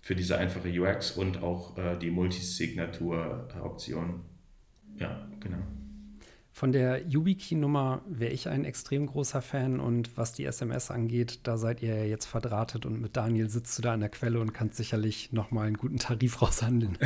für 0.00 0.14
diese 0.14 0.38
einfache 0.38 0.68
UX 0.68 1.10
und 1.12 1.42
auch 1.42 1.76
äh, 1.78 1.98
die 1.98 2.10
Multisignatur-Option. 2.10 4.20
Ja, 4.96 5.26
genau. 5.40 5.58
Von 6.58 6.72
der 6.72 7.06
YubiKey-Nummer 7.06 8.02
wäre 8.08 8.32
ich 8.32 8.48
ein 8.48 8.64
extrem 8.64 9.06
großer 9.06 9.42
Fan 9.42 9.78
und 9.78 10.16
was 10.16 10.32
die 10.32 10.44
SMS 10.44 10.90
angeht, 10.90 11.38
da 11.44 11.56
seid 11.56 11.82
ihr 11.82 11.94
ja 11.94 12.02
jetzt 12.02 12.26
verdrahtet 12.26 12.84
und 12.84 13.00
mit 13.00 13.16
Daniel 13.16 13.48
sitzt 13.48 13.78
du 13.78 13.82
da 13.82 13.92
an 13.92 14.00
der 14.00 14.08
Quelle 14.08 14.40
und 14.40 14.52
kannst 14.54 14.76
sicherlich 14.76 15.32
nochmal 15.32 15.68
einen 15.68 15.76
guten 15.76 15.98
Tarif 15.98 16.42
raushandeln. 16.42 16.98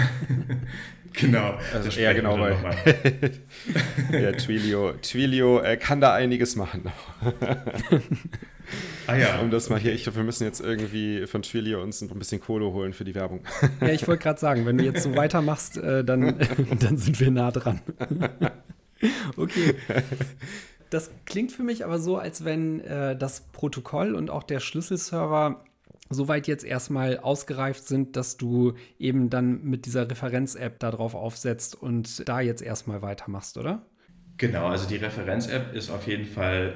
genau. 1.12 1.58
Also 1.74 2.00
ja, 2.00 2.14
genau, 2.14 2.40
weil 2.40 2.56
ja, 4.22 4.32
Twilio, 4.32 4.94
Twilio 5.02 5.60
äh, 5.60 5.76
kann 5.76 6.00
da 6.00 6.14
einiges 6.14 6.56
machen. 6.56 6.90
Ah 9.06 9.16
ja. 9.16 9.38
Um 9.40 9.50
das 9.50 9.68
mal 9.68 9.78
hier, 9.78 9.92
ich 9.92 10.04
glaube, 10.04 10.16
wir 10.16 10.24
müssen 10.24 10.44
jetzt 10.44 10.60
irgendwie 10.60 11.26
von 11.26 11.42
Twilio 11.42 11.82
uns 11.82 12.00
ein 12.00 12.08
bisschen 12.18 12.40
Kohle 12.40 12.72
holen 12.72 12.94
für 12.94 13.04
die 13.04 13.14
Werbung. 13.14 13.42
Ja, 13.82 13.88
ich 13.88 14.08
wollte 14.08 14.22
gerade 14.22 14.40
sagen, 14.40 14.64
wenn 14.64 14.78
du 14.78 14.84
jetzt 14.84 15.02
so 15.02 15.14
weitermachst, 15.14 15.76
äh, 15.76 16.04
dann, 16.04 16.38
dann 16.78 16.96
sind 16.96 17.20
wir 17.20 17.30
nah 17.30 17.50
dran. 17.50 17.82
Okay. 19.36 19.74
Das 20.90 21.10
klingt 21.24 21.52
für 21.52 21.62
mich 21.62 21.86
aber 21.86 21.98
so, 21.98 22.18
als 22.18 22.44
wenn 22.44 22.80
äh, 22.80 23.16
das 23.16 23.40
Protokoll 23.52 24.14
und 24.14 24.28
auch 24.28 24.42
der 24.42 24.60
Schlüsselserver 24.60 25.64
soweit 26.10 26.46
jetzt 26.46 26.64
erstmal 26.64 27.18
ausgereift 27.18 27.88
sind, 27.88 28.14
dass 28.14 28.36
du 28.36 28.74
eben 28.98 29.30
dann 29.30 29.64
mit 29.64 29.86
dieser 29.86 30.10
Referenz-App 30.10 30.78
darauf 30.80 31.14
aufsetzt 31.14 31.80
und 31.80 32.28
da 32.28 32.40
jetzt 32.40 32.60
erstmal 32.60 33.00
weitermachst, 33.00 33.56
oder? 33.56 33.86
Genau, 34.36 34.66
also 34.66 34.86
die 34.86 34.96
Referenz-App 34.96 35.74
ist 35.74 35.88
auf 35.88 36.06
jeden 36.06 36.26
Fall, 36.26 36.74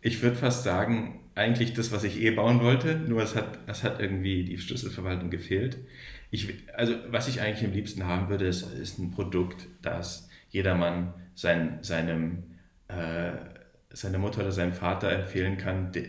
ich 0.00 0.22
würde 0.22 0.34
fast 0.34 0.64
sagen, 0.64 1.20
eigentlich 1.34 1.72
das, 1.72 1.92
was 1.92 2.02
ich 2.04 2.20
eh 2.20 2.30
bauen 2.32 2.60
wollte, 2.60 2.96
nur 2.96 3.22
es 3.22 3.34
hat, 3.34 3.60
es 3.66 3.82
hat 3.84 4.00
irgendwie 4.00 4.44
die 4.44 4.58
Schlüsselverwaltung 4.58 5.30
gefehlt. 5.30 5.78
Ich, 6.30 6.68
also 6.74 6.94
was 7.10 7.28
ich 7.28 7.40
eigentlich 7.40 7.64
am 7.64 7.72
liebsten 7.72 8.06
haben 8.06 8.28
würde, 8.28 8.46
ist, 8.46 8.62
ist 8.62 8.98
ein 8.98 9.10
Produkt, 9.10 9.68
das 9.82 10.28
jedermann 10.50 11.14
sein, 11.34 11.78
seinem, 11.82 12.44
äh, 12.88 13.32
seiner 13.90 14.18
Mutter 14.18 14.40
oder 14.40 14.52
seinem 14.52 14.72
Vater 14.72 15.10
empfehlen 15.10 15.56
kann. 15.56 15.92
De, 15.92 16.08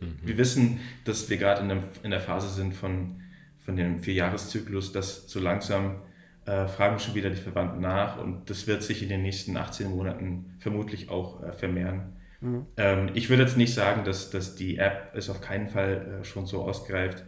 mhm. 0.00 0.18
Wir 0.22 0.38
wissen, 0.38 0.80
dass 1.04 1.28
wir 1.30 1.36
gerade 1.36 1.62
in, 1.62 1.82
in, 2.02 2.10
der 2.10 2.20
Phase 2.20 2.48
sind 2.48 2.74
von, 2.74 3.20
von 3.64 3.76
dem 3.76 4.00
Vierjahreszyklus, 4.00 4.92
dass 4.92 5.28
so 5.28 5.40
langsam 5.40 6.02
äh, 6.44 6.66
fragen 6.66 6.98
schon 6.98 7.14
wieder 7.14 7.30
die 7.30 7.36
Verwandten 7.36 7.80
nach 7.80 8.18
und 8.18 8.50
das 8.50 8.66
wird 8.66 8.82
sich 8.82 9.02
in 9.02 9.08
den 9.08 9.22
nächsten 9.22 9.56
18 9.56 9.90
Monaten 9.90 10.56
vermutlich 10.58 11.08
auch 11.08 11.42
äh, 11.42 11.52
vermehren. 11.52 12.16
Mhm. 12.40 12.66
Ähm, 12.76 13.10
ich 13.14 13.30
würde 13.30 13.44
jetzt 13.44 13.56
nicht 13.56 13.74
sagen, 13.74 14.04
dass, 14.04 14.30
dass 14.30 14.56
die 14.56 14.78
App 14.78 15.14
ist 15.14 15.30
auf 15.30 15.40
keinen 15.40 15.68
Fall 15.68 16.20
äh, 16.20 16.24
schon 16.24 16.46
so 16.46 16.62
ausgereift, 16.62 17.24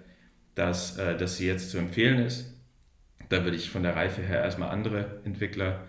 dass, 0.57 0.99
äh, 0.99 1.17
dass 1.17 1.37
sie 1.37 1.47
jetzt 1.47 1.71
zu 1.71 1.79
empfehlen 1.79 2.19
ist. 2.19 2.53
Da 3.29 3.45
würde 3.45 3.57
ich 3.57 3.71
von 3.71 3.83
der 3.83 3.97
Reife 3.97 4.23
her 4.23 4.43
erstmal 4.43 4.71
andere 4.71 5.21
Entwickler 5.25 5.81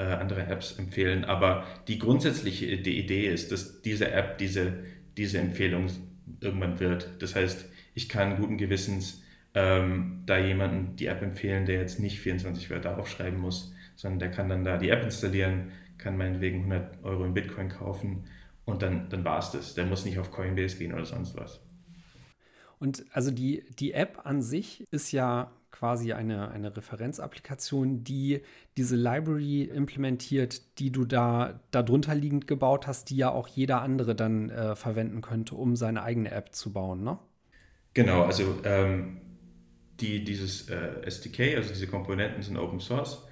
äh, 0.00 0.14
andere 0.14 0.46
Apps 0.46 0.78
empfehlen. 0.78 1.24
Aber 1.24 1.64
die 1.86 1.98
grundsätzliche 1.98 2.78
die 2.78 2.98
Idee 2.98 3.26
ist, 3.26 3.52
dass 3.52 3.82
diese 3.82 4.10
App 4.10 4.38
diese, 4.38 4.84
diese 5.16 5.38
Empfehlung 5.38 5.88
irgendwann 6.40 6.80
wird. 6.80 7.10
Das 7.18 7.34
heißt, 7.34 7.66
ich 7.94 8.08
kann 8.08 8.36
guten 8.36 8.56
Gewissens 8.56 9.22
ähm, 9.52 10.22
da 10.24 10.38
jemanden 10.38 10.96
die 10.96 11.06
App 11.06 11.20
empfehlen, 11.22 11.66
der 11.66 11.80
jetzt 11.80 12.00
nicht 12.00 12.20
24 12.20 12.70
Wörter 12.70 12.98
aufschreiben 12.98 13.38
muss, 13.38 13.74
sondern 13.94 14.20
der 14.20 14.30
kann 14.30 14.48
dann 14.48 14.64
da 14.64 14.78
die 14.78 14.88
App 14.88 15.02
installieren, 15.02 15.72
kann 15.98 16.16
meinetwegen 16.16 16.60
100 16.60 17.04
Euro 17.04 17.24
in 17.24 17.34
Bitcoin 17.34 17.68
kaufen 17.68 18.24
und 18.64 18.80
dann, 18.80 19.10
dann 19.10 19.24
war 19.24 19.38
es 19.38 19.50
das. 19.50 19.74
Der 19.74 19.84
muss 19.84 20.06
nicht 20.06 20.18
auf 20.18 20.30
Coinbase 20.30 20.78
gehen 20.78 20.94
oder 20.94 21.04
sonst 21.04 21.36
was. 21.36 21.60
Und 22.78 23.04
also 23.12 23.30
die, 23.30 23.64
die 23.78 23.92
App 23.92 24.20
an 24.24 24.40
sich 24.40 24.86
ist 24.90 25.12
ja 25.12 25.52
quasi 25.70 26.12
eine, 26.12 26.50
eine 26.50 26.76
Referenzapplikation, 26.76 28.04
die 28.04 28.42
diese 28.76 28.96
Library 28.96 29.64
implementiert, 29.64 30.78
die 30.78 30.90
du 30.90 31.04
da 31.04 31.60
darunter 31.70 32.14
liegend 32.14 32.46
gebaut 32.46 32.86
hast, 32.86 33.10
die 33.10 33.16
ja 33.16 33.30
auch 33.30 33.48
jeder 33.48 33.82
andere 33.82 34.14
dann 34.14 34.50
äh, 34.50 34.76
verwenden 34.76 35.20
könnte, 35.20 35.54
um 35.54 35.76
seine 35.76 36.02
eigene 36.02 36.30
App 36.30 36.54
zu 36.54 36.72
bauen, 36.72 37.02
ne? 37.02 37.18
Genau, 37.92 38.22
also 38.22 38.60
ähm, 38.64 39.20
die, 40.00 40.24
dieses 40.24 40.68
äh, 40.68 41.02
SDK, 41.04 41.56
also 41.56 41.70
diese 41.70 41.88
Komponenten 41.88 42.42
sind 42.42 42.56
Open 42.56 42.80
Source, 42.80 43.26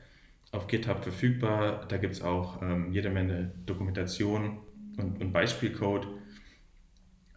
auf 0.51 0.67
GitHub 0.67 1.03
verfügbar. 1.03 1.87
Da 1.89 1.97
gibt 1.97 2.15
es 2.15 2.23
auch 2.23 2.61
ähm, 2.63 2.93
jede 2.93 3.11
Menge 3.11 3.53
Dokumentation 3.67 4.59
und, 4.97 5.21
und 5.21 5.33
Beispielcode. 5.33 6.09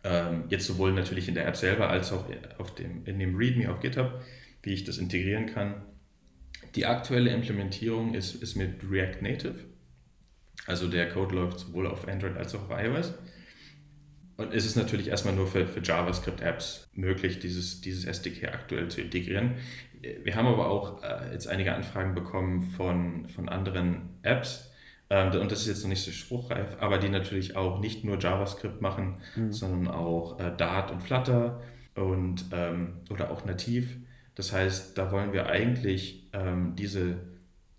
Ähm, 0.03 0.45
jetzt 0.49 0.65
sowohl 0.65 0.93
natürlich 0.93 1.27
in 1.27 1.35
der 1.35 1.47
App 1.47 1.55
selber 1.55 1.89
als 1.89 2.11
auch 2.11 2.25
auf 2.57 2.73
dem, 2.73 3.05
in 3.05 3.19
dem 3.19 3.35
README 3.35 3.69
auf 3.71 3.79
GitHub 3.79 4.21
wie 4.63 4.73
ich 4.73 4.83
das 4.83 4.97
integrieren 4.97 5.47
kann. 5.47 5.81
Die 6.75 6.85
aktuelle 6.85 7.31
Implementierung 7.31 8.13
ist, 8.13 8.35
ist 8.35 8.55
mit 8.55 8.81
React 8.89 9.21
Native. 9.21 9.55
Also 10.67 10.87
der 10.87 11.09
Code 11.09 11.35
läuft 11.35 11.59
sowohl 11.59 11.87
auf 11.87 12.07
Android 12.07 12.37
als 12.37 12.55
auch 12.55 12.69
auf 12.69 12.83
iOS. 12.83 13.13
Und 14.37 14.53
es 14.53 14.65
ist 14.65 14.75
natürlich 14.75 15.07
erstmal 15.07 15.35
nur 15.35 15.47
für, 15.47 15.67
für 15.67 15.81
JavaScript-Apps 15.81 16.89
möglich, 16.93 17.39
dieses, 17.39 17.81
dieses 17.81 18.05
SDK 18.05 18.53
aktuell 18.53 18.89
zu 18.89 19.01
integrieren. 19.01 19.55
Wir 20.23 20.35
haben 20.35 20.47
aber 20.47 20.69
auch 20.69 21.03
äh, 21.03 21.31
jetzt 21.31 21.47
einige 21.47 21.75
Anfragen 21.75 22.15
bekommen 22.15 22.61
von, 22.61 23.29
von 23.29 23.49
anderen 23.49 24.09
Apps, 24.23 24.71
ähm, 25.11 25.41
und 25.41 25.51
das 25.51 25.61
ist 25.61 25.67
jetzt 25.67 25.81
noch 25.83 25.89
nicht 25.89 26.05
so 26.05 26.11
spruchreif, 26.11 26.77
aber 26.79 26.97
die 26.97 27.09
natürlich 27.09 27.57
auch 27.57 27.81
nicht 27.81 28.05
nur 28.05 28.17
JavaScript 28.17 28.81
machen, 28.81 29.17
mhm. 29.35 29.51
sondern 29.51 29.93
auch 29.93 30.39
äh, 30.39 30.55
Dart 30.55 30.89
und 30.89 31.03
Flutter 31.03 31.61
und, 31.95 32.45
ähm, 32.53 33.01
oder 33.09 33.29
auch 33.29 33.43
nativ. 33.43 33.97
Das 34.35 34.53
heißt, 34.53 34.97
da 34.97 35.11
wollen 35.11 35.33
wir 35.33 35.47
eigentlich 35.47 36.29
ähm, 36.33 36.75
diese, 36.75 37.17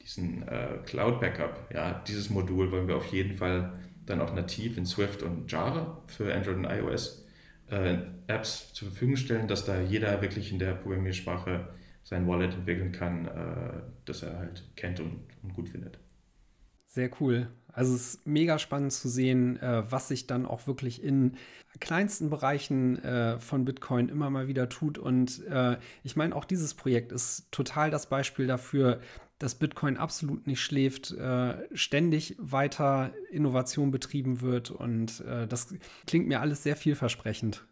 diesen 0.00 0.46
äh, 0.46 0.78
Cloud 0.84 1.20
Backup, 1.20 1.68
ja, 1.72 2.03
dieses 2.07 2.30
Modul 2.30 2.70
wollen 2.70 2.88
wir 2.88 2.96
auf 2.96 3.07
jeden 3.07 3.36
Fall 3.36 3.72
dann 4.05 4.20
auch 4.20 4.34
nativ 4.34 4.76
in 4.76 4.84
Swift 4.84 5.22
und 5.22 5.50
Java 5.50 6.03
für 6.09 6.34
Android 6.34 6.57
und 6.57 6.64
iOS 6.64 7.26
äh, 7.68 7.98
Apps 8.26 8.72
zur 8.74 8.88
Verfügung 8.88 9.16
stellen, 9.16 9.48
dass 9.48 9.64
da 9.64 9.80
jeder 9.80 10.20
wirklich 10.20 10.53
in 10.53 10.59
der 10.59 10.74
Programmiersprache 10.74 11.68
sein 12.05 12.26
Wallet 12.26 12.55
entwickeln 12.55 12.92
kann, 12.92 13.26
äh, 13.26 13.82
das 14.05 14.22
er 14.22 14.38
halt 14.38 14.64
kennt 14.76 15.00
und, 15.00 15.20
und 15.42 15.55
gut 15.55 15.68
findet. 15.68 15.98
Sehr 16.86 17.11
cool. 17.20 17.48
Also 17.73 17.95
es 17.95 18.14
ist 18.14 18.27
mega 18.27 18.59
spannend 18.59 18.93
zu 18.93 19.09
sehen, 19.09 19.61
äh, 19.61 19.91
was 19.91 20.09
sich 20.09 20.27
dann 20.27 20.47
auch 20.47 20.66
wirklich 20.66 21.03
in 21.03 21.37
kleinsten 21.81 22.31
Bereichen 22.31 23.03
äh, 23.03 23.41
von 23.41 23.64
Bitcoin 23.64 24.09
immer 24.09 24.31
mal 24.31 24.47
wieder 24.47 24.68
tut. 24.68 24.99
Und 24.99 25.45
äh, 25.47 25.79
ich 26.03 26.16
meine, 26.16 26.37
auch 26.37 26.45
dieses 26.45 26.75
Projekt 26.75 27.12
ist 27.12 27.51
total 27.51 27.91
das 27.91 28.09
Beispiel 28.09 28.47
dafür, 28.47 29.01
dass 29.39 29.57
Bitcoin 29.57 29.97
absolut 29.97 30.47
nicht 30.47 30.61
schläft, 30.61 31.11
äh, 31.12 31.55
ständig 31.77 32.37
weiter 32.39 33.12
Innovation 33.31 33.91
betrieben 33.91 34.41
wird. 34.41 34.70
Und 34.70 35.20
äh, 35.23 35.49
das 35.49 35.75
klingt 36.07 36.29
mir 36.29 36.41
alles 36.41 36.62
sehr 36.62 36.77
vielversprechend. 36.77 37.64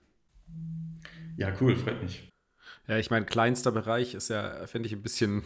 Ja, 1.37 1.53
cool, 1.61 1.77
freut 1.77 2.03
mich. 2.03 2.29
Ja, 2.91 2.99
ich 2.99 3.09
meine, 3.09 3.25
kleinster 3.25 3.71
Bereich 3.71 4.15
ist 4.15 4.31
ja, 4.31 4.67
finde 4.67 4.89
ich, 4.89 4.93
ein 4.95 5.03
bisschen, 5.03 5.45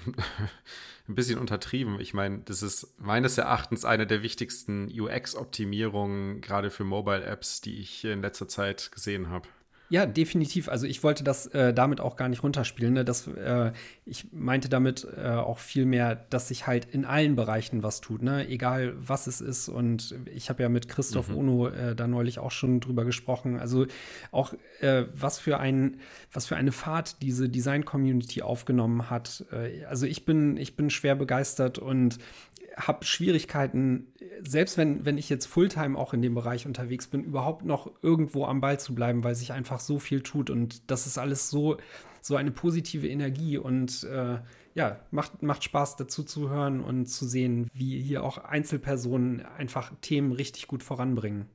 ein 1.08 1.14
bisschen 1.14 1.38
untertrieben. 1.38 2.00
Ich 2.00 2.14
meine, 2.14 2.38
das 2.38 2.62
ist 2.62 2.98
meines 2.98 3.36
Erachtens 3.36 3.84
eine 3.84 4.06
der 4.06 4.22
wichtigsten 4.22 4.88
UX-Optimierungen, 4.90 6.40
gerade 6.40 6.70
für 6.70 6.84
Mobile-Apps, 6.84 7.60
die 7.60 7.80
ich 7.80 8.02
in 8.06 8.22
letzter 8.22 8.48
Zeit 8.48 8.90
gesehen 8.92 9.28
habe. 9.28 9.46
Ja, 9.90 10.06
definitiv. 10.06 10.68
Also 10.68 10.86
ich 10.86 11.02
wollte 11.02 11.24
das 11.24 11.46
äh, 11.48 11.74
damit 11.74 12.00
auch 12.00 12.16
gar 12.16 12.28
nicht 12.28 12.42
runterspielen. 12.42 12.94
Ne? 12.94 13.04
Das, 13.04 13.26
äh, 13.26 13.72
ich 14.06 14.32
meinte 14.32 14.68
damit 14.68 15.06
äh, 15.16 15.28
auch 15.28 15.58
viel 15.58 15.84
mehr, 15.84 16.16
dass 16.30 16.48
sich 16.48 16.66
halt 16.66 16.86
in 16.86 17.04
allen 17.04 17.36
Bereichen 17.36 17.82
was 17.82 18.00
tut, 18.00 18.22
ne? 18.22 18.48
egal 18.48 18.94
was 18.96 19.26
es 19.26 19.40
ist. 19.40 19.68
Und 19.68 20.14
ich 20.34 20.48
habe 20.48 20.62
ja 20.62 20.68
mit 20.68 20.88
Christoph 20.88 21.28
mhm. 21.28 21.36
Ono 21.36 21.68
äh, 21.68 21.94
da 21.94 22.06
neulich 22.06 22.38
auch 22.38 22.50
schon 22.50 22.80
drüber 22.80 23.04
gesprochen. 23.04 23.58
Also 23.58 23.86
auch 24.30 24.54
äh, 24.80 25.04
was 25.14 25.38
für 25.38 25.60
ein, 25.60 25.98
was 26.32 26.46
für 26.46 26.56
eine 26.56 26.72
Fahrt 26.72 27.20
diese 27.20 27.48
Design-Community 27.48 28.42
aufgenommen 28.42 29.10
hat. 29.10 29.44
Äh, 29.52 29.84
also 29.84 30.06
ich 30.06 30.24
bin, 30.24 30.56
ich 30.56 30.76
bin 30.76 30.88
schwer 30.88 31.14
begeistert 31.14 31.78
und 31.78 32.18
habe 32.76 33.04
Schwierigkeiten, 33.04 34.12
selbst 34.42 34.76
wenn, 34.78 35.04
wenn 35.04 35.18
ich 35.18 35.28
jetzt 35.28 35.46
Fulltime 35.46 35.98
auch 35.98 36.12
in 36.12 36.22
dem 36.22 36.34
Bereich 36.34 36.66
unterwegs 36.66 37.06
bin, 37.06 37.22
überhaupt 37.22 37.64
noch 37.64 37.90
irgendwo 38.02 38.46
am 38.46 38.60
Ball 38.60 38.80
zu 38.80 38.94
bleiben, 38.94 39.22
weil 39.22 39.34
sich 39.34 39.52
einfach 39.52 39.80
so 39.80 39.98
viel 39.98 40.22
tut 40.22 40.50
und 40.50 40.90
das 40.90 41.06
ist 41.06 41.18
alles 41.18 41.50
so, 41.50 41.76
so 42.20 42.36
eine 42.36 42.50
positive 42.50 43.08
Energie 43.08 43.58
und 43.58 44.04
äh, 44.04 44.38
ja, 44.74 45.00
macht, 45.10 45.42
macht 45.42 45.62
Spaß 45.62 45.96
dazu 45.96 46.24
zu 46.24 46.50
hören 46.50 46.80
und 46.80 47.06
zu 47.06 47.26
sehen, 47.26 47.70
wie 47.74 48.00
hier 48.00 48.24
auch 48.24 48.38
Einzelpersonen 48.38 49.44
einfach 49.44 49.92
Themen 50.00 50.32
richtig 50.32 50.66
gut 50.66 50.82
voranbringen. 50.82 51.46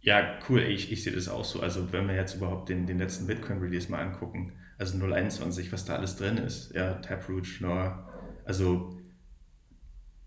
Ja, 0.00 0.38
cool. 0.48 0.60
Ich, 0.62 0.90
ich 0.90 1.04
sehe 1.04 1.12
das 1.12 1.28
auch 1.28 1.44
so. 1.44 1.60
Also, 1.60 1.92
wenn 1.92 2.08
wir 2.08 2.16
jetzt 2.16 2.34
überhaupt 2.34 2.68
den, 2.68 2.86
den 2.86 2.98
letzten 2.98 3.26
Bitcoin-Release 3.26 3.90
mal 3.90 4.00
angucken, 4.00 4.52
also 4.78 4.98
021, 4.98 5.72
was 5.72 5.84
da 5.84 5.94
alles 5.94 6.16
drin 6.16 6.38
ist, 6.38 6.74
ja, 6.74 6.94
Taproot, 6.94 7.46
Schnorr, 7.46 8.08
also 8.44 8.96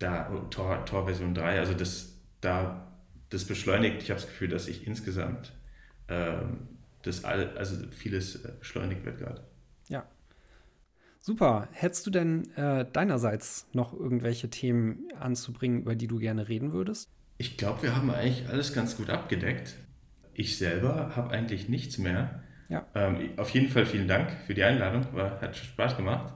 da 0.05 0.23
Tor, 0.51 0.85
Tor 0.85 1.05
Version 1.05 1.33
3, 1.33 1.59
also 1.59 1.73
das, 1.73 2.19
da, 2.41 2.91
das 3.29 3.45
beschleunigt, 3.45 4.03
ich 4.03 4.11
habe 4.11 4.19
das 4.19 4.29
Gefühl, 4.29 4.49
dass 4.49 4.67
ich 4.67 4.85
insgesamt 4.85 5.53
ähm, 6.07 6.67
das 7.01 7.23
all, 7.23 7.57
also 7.57 7.75
vieles 7.91 8.43
äh, 8.45 8.51
beschleunigt 8.59 9.03
wird 9.03 9.17
gerade. 9.17 9.43
Ja. 9.89 10.05
Super. 11.19 11.67
Hättest 11.71 12.05
du 12.05 12.11
denn 12.11 12.51
äh, 12.55 12.85
deinerseits 12.91 13.67
noch 13.73 13.93
irgendwelche 13.93 14.49
Themen 14.49 15.07
anzubringen, 15.19 15.81
über 15.81 15.95
die 15.95 16.07
du 16.07 16.19
gerne 16.19 16.47
reden 16.47 16.71
würdest? 16.71 17.09
Ich 17.37 17.57
glaube, 17.57 17.81
wir 17.83 17.95
haben 17.95 18.11
eigentlich 18.11 18.47
alles 18.47 18.73
ganz 18.73 18.95
gut 18.95 19.09
abgedeckt. 19.09 19.75
Ich 20.33 20.57
selber 20.57 21.15
habe 21.15 21.31
eigentlich 21.31 21.67
nichts 21.67 21.97
mehr. 21.97 22.43
Ja. 22.69 22.85
Ähm, 22.93 23.31
auf 23.37 23.49
jeden 23.49 23.69
Fall 23.69 23.85
vielen 23.85 24.07
Dank 24.07 24.31
für 24.45 24.53
die 24.53 24.63
Einladung. 24.63 25.07
War, 25.13 25.41
hat 25.41 25.55
Spaß 25.55 25.97
gemacht. 25.97 26.33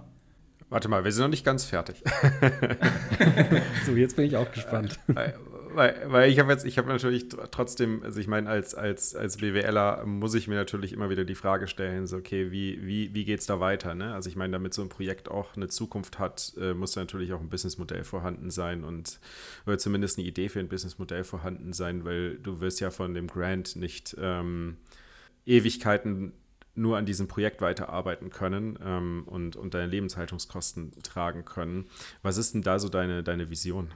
Warte 0.69 0.87
mal, 0.87 1.03
wir 1.03 1.11
sind 1.11 1.23
noch 1.23 1.29
nicht 1.29 1.45
ganz 1.45 1.65
fertig. 1.65 2.03
so, 3.85 3.93
jetzt 3.93 4.15
bin 4.15 4.25
ich 4.25 4.37
auch 4.37 4.51
gespannt. 4.51 4.99
Weil, 5.07 5.33
weil, 5.73 6.01
weil 6.05 6.29
ich 6.29 6.37
habe 6.37 6.51
jetzt, 6.51 6.63
ich 6.63 6.77
habe 6.77 6.89
natürlich 6.89 7.27
trotzdem, 7.49 8.03
also 8.03 8.19
ich 8.19 8.27
meine, 8.27 8.47
als, 8.47 8.75
als, 8.75 9.15
als 9.15 9.37
BWLer 9.37 10.05
muss 10.05 10.35
ich 10.35 10.47
mir 10.47 10.55
natürlich 10.55 10.93
immer 10.93 11.09
wieder 11.09 11.25
die 11.25 11.33
Frage 11.33 11.67
stellen, 11.67 12.05
so, 12.05 12.17
okay, 12.17 12.51
wie, 12.51 12.85
wie, 12.85 13.13
wie 13.15 13.25
geht 13.25 13.39
es 13.39 13.47
da 13.47 13.59
weiter? 13.59 13.95
Ne? 13.95 14.13
Also 14.13 14.29
ich 14.29 14.35
meine, 14.35 14.51
damit 14.51 14.75
so 14.75 14.83
ein 14.83 14.89
Projekt 14.89 15.29
auch 15.29 15.55
eine 15.55 15.69
Zukunft 15.69 16.19
hat, 16.19 16.53
äh, 16.59 16.75
muss 16.75 16.95
natürlich 16.95 17.33
auch 17.33 17.39
ein 17.39 17.49
Businessmodell 17.49 18.03
vorhanden 18.03 18.51
sein 18.51 18.83
und 18.83 19.19
oder 19.65 19.79
zumindest 19.79 20.19
eine 20.19 20.27
Idee 20.27 20.49
für 20.49 20.59
ein 20.59 20.69
Businessmodell 20.69 21.23
vorhanden 21.23 21.73
sein, 21.73 22.05
weil 22.05 22.37
du 22.37 22.59
wirst 22.59 22.79
ja 22.79 22.91
von 22.91 23.15
dem 23.15 23.25
Grant 23.25 23.75
nicht 23.75 24.15
ähm, 24.19 24.77
Ewigkeiten 25.47 26.33
nur 26.79 26.97
an 26.97 27.05
diesem 27.05 27.27
Projekt 27.27 27.61
weiterarbeiten 27.61 28.29
können 28.29 28.79
ähm, 28.83 29.23
und, 29.25 29.55
und 29.55 29.73
deine 29.73 29.87
Lebenshaltungskosten 29.87 30.93
tragen 31.03 31.45
können. 31.45 31.85
Was 32.23 32.37
ist 32.37 32.53
denn 32.53 32.61
da 32.61 32.79
so 32.79 32.89
deine, 32.89 33.21
deine 33.23 33.49
Vision? 33.49 33.91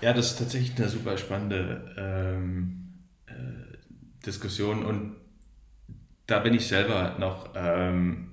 Ja, 0.00 0.12
das 0.12 0.32
ist 0.32 0.38
tatsächlich 0.38 0.76
eine 0.76 0.88
super 0.88 1.16
spannende 1.16 1.94
ähm, 1.96 2.94
äh, 3.26 3.32
Diskussion 4.24 4.84
und 4.84 5.16
da 6.26 6.40
bin 6.40 6.54
ich 6.54 6.66
selber 6.66 7.16
noch 7.18 7.50
ähm, 7.54 8.32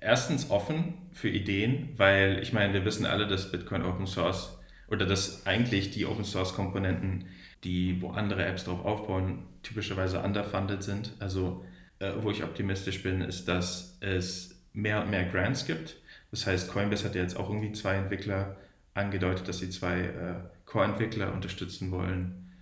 erstens 0.00 0.50
offen 0.50 0.94
für 1.12 1.28
Ideen, 1.28 1.90
weil 1.96 2.40
ich 2.42 2.52
meine, 2.52 2.74
wir 2.74 2.84
wissen 2.84 3.06
alle, 3.06 3.26
dass 3.26 3.50
Bitcoin 3.50 3.82
Open 3.82 4.06
Source 4.06 4.58
oder 4.88 5.06
dass 5.06 5.46
eigentlich 5.46 5.90
die 5.92 6.06
Open 6.06 6.24
Source 6.24 6.54
Komponenten, 6.54 7.26
die 7.64 8.00
wo 8.02 8.10
andere 8.10 8.44
Apps 8.44 8.64
drauf 8.64 8.84
aufbauen, 8.84 9.44
typischerweise 9.62 10.20
underfunded 10.20 10.82
sind. 10.82 11.12
Also 11.20 11.64
äh, 12.00 12.12
wo 12.20 12.30
ich 12.30 12.42
optimistisch 12.42 13.02
bin, 13.02 13.20
ist, 13.20 13.46
dass 13.46 13.96
es 14.00 14.56
mehr 14.72 15.02
und 15.02 15.10
mehr 15.10 15.24
Grants 15.24 15.66
gibt. 15.66 15.96
Das 16.30 16.46
heißt, 16.46 16.70
Coinbase 16.70 17.04
hat 17.04 17.14
ja 17.14 17.22
jetzt 17.22 17.36
auch 17.36 17.48
irgendwie 17.48 17.72
zwei 17.72 17.94
Entwickler 17.94 18.56
angedeutet, 18.94 19.48
dass 19.48 19.58
sie 19.58 19.70
zwei 19.70 20.00
äh, 20.00 20.34
Core-Entwickler 20.66 21.32
unterstützen 21.32 21.90
wollen. 21.90 22.52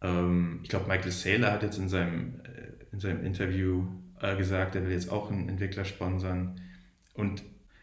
Ähm, 0.00 0.60
ich 0.62 0.68
glaube, 0.68 0.88
Michael 0.88 1.10
Saylor 1.10 1.52
hat 1.52 1.62
jetzt 1.62 1.78
in 1.78 1.88
seinem, 1.88 2.40
äh, 2.44 2.92
in 2.92 3.00
seinem 3.00 3.24
Interview 3.24 3.86
äh, 4.20 4.36
gesagt, 4.36 4.74
er 4.76 4.84
will 4.84 4.92
jetzt 4.92 5.10
auch 5.10 5.30
einen 5.30 5.48
Entwickler 5.48 5.84
sponsern. 5.84 6.60
Und 7.14 7.42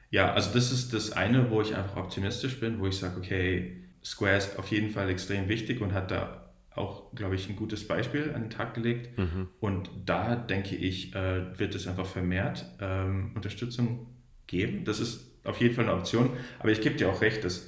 ja, 0.09 0.34
also 0.34 0.53
das 0.53 0.72
ist 0.72 0.93
das 0.93 1.12
eine, 1.12 1.49
wo 1.49 1.62
ich 1.62 1.76
einfach 1.76 1.97
optimistisch 1.97 2.59
bin, 2.59 2.80
wo 2.80 2.88
ich 2.88 2.97
sage, 2.97 3.18
okay, 3.18 3.78
Square 4.03 4.38
ist 4.38 4.59
auf 4.59 4.68
jeden 4.68 4.89
Fall 4.89 5.09
extrem 5.09 5.47
wichtig 5.47 5.82
und 5.82 5.93
hat 5.93 6.12
da 6.12 6.41
auch, 6.76 7.14
glaube 7.14 7.36
ich, 7.36 7.50
ein 7.50 7.56
gutes 7.56 7.88
Beispiel 7.88 8.32
an 8.34 8.44
den 8.44 8.50
Tag 8.50 8.74
gelegt. 8.74 9.18
Mhm. 9.18 9.50
Und 9.60 9.90
da 10.06 10.36
denke 10.36 10.76
ich, 10.76 11.14
äh, 11.16 11.60
wird 11.60 11.76
es 11.76 11.88
einfach 11.88 12.06
vermehrt 12.06 12.66
ähm, 12.80 13.32
Unterstützung 13.36 14.08
geben. 14.48 14.86
Das 14.86 15.00
ist 15.00 15.32
auf 15.44 15.60
jeden 15.60 15.76
Fall 15.76 15.86
eine 15.86 15.94
Option. 15.94 16.30
Aber 16.60 16.72
ich 16.72 16.82
gebe 16.82 16.96
dir 16.96 17.10
auch 17.10 17.22
recht, 17.22 17.44
dass 17.44 17.68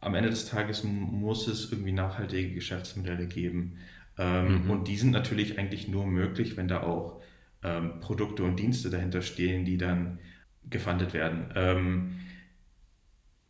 am 0.00 0.14
Ende 0.14 0.30
des 0.30 0.46
Tages 0.46 0.84
muss 0.84 1.48
es 1.48 1.72
irgendwie 1.72 1.92
nachhaltige 1.92 2.54
Geschäftsmodelle 2.54 3.26
geben. 3.26 3.78
Ähm, 4.18 4.64
mhm. 4.64 4.70
Und 4.70 4.88
die 4.88 4.96
sind 4.96 5.10
natürlich 5.10 5.58
eigentlich 5.58 5.88
nur 5.88 6.06
möglich, 6.06 6.56
wenn 6.56 6.68
da 6.68 6.82
auch 6.82 7.20
ähm, 7.62 8.00
Produkte 8.00 8.44
und 8.44 8.58
Dienste 8.58 8.90
dahinter 8.90 9.22
stehen, 9.22 9.64
die 9.64 9.78
dann 9.78 10.18
gefundet 10.68 11.12
werden. 11.14 11.46
Ähm, 11.56 12.20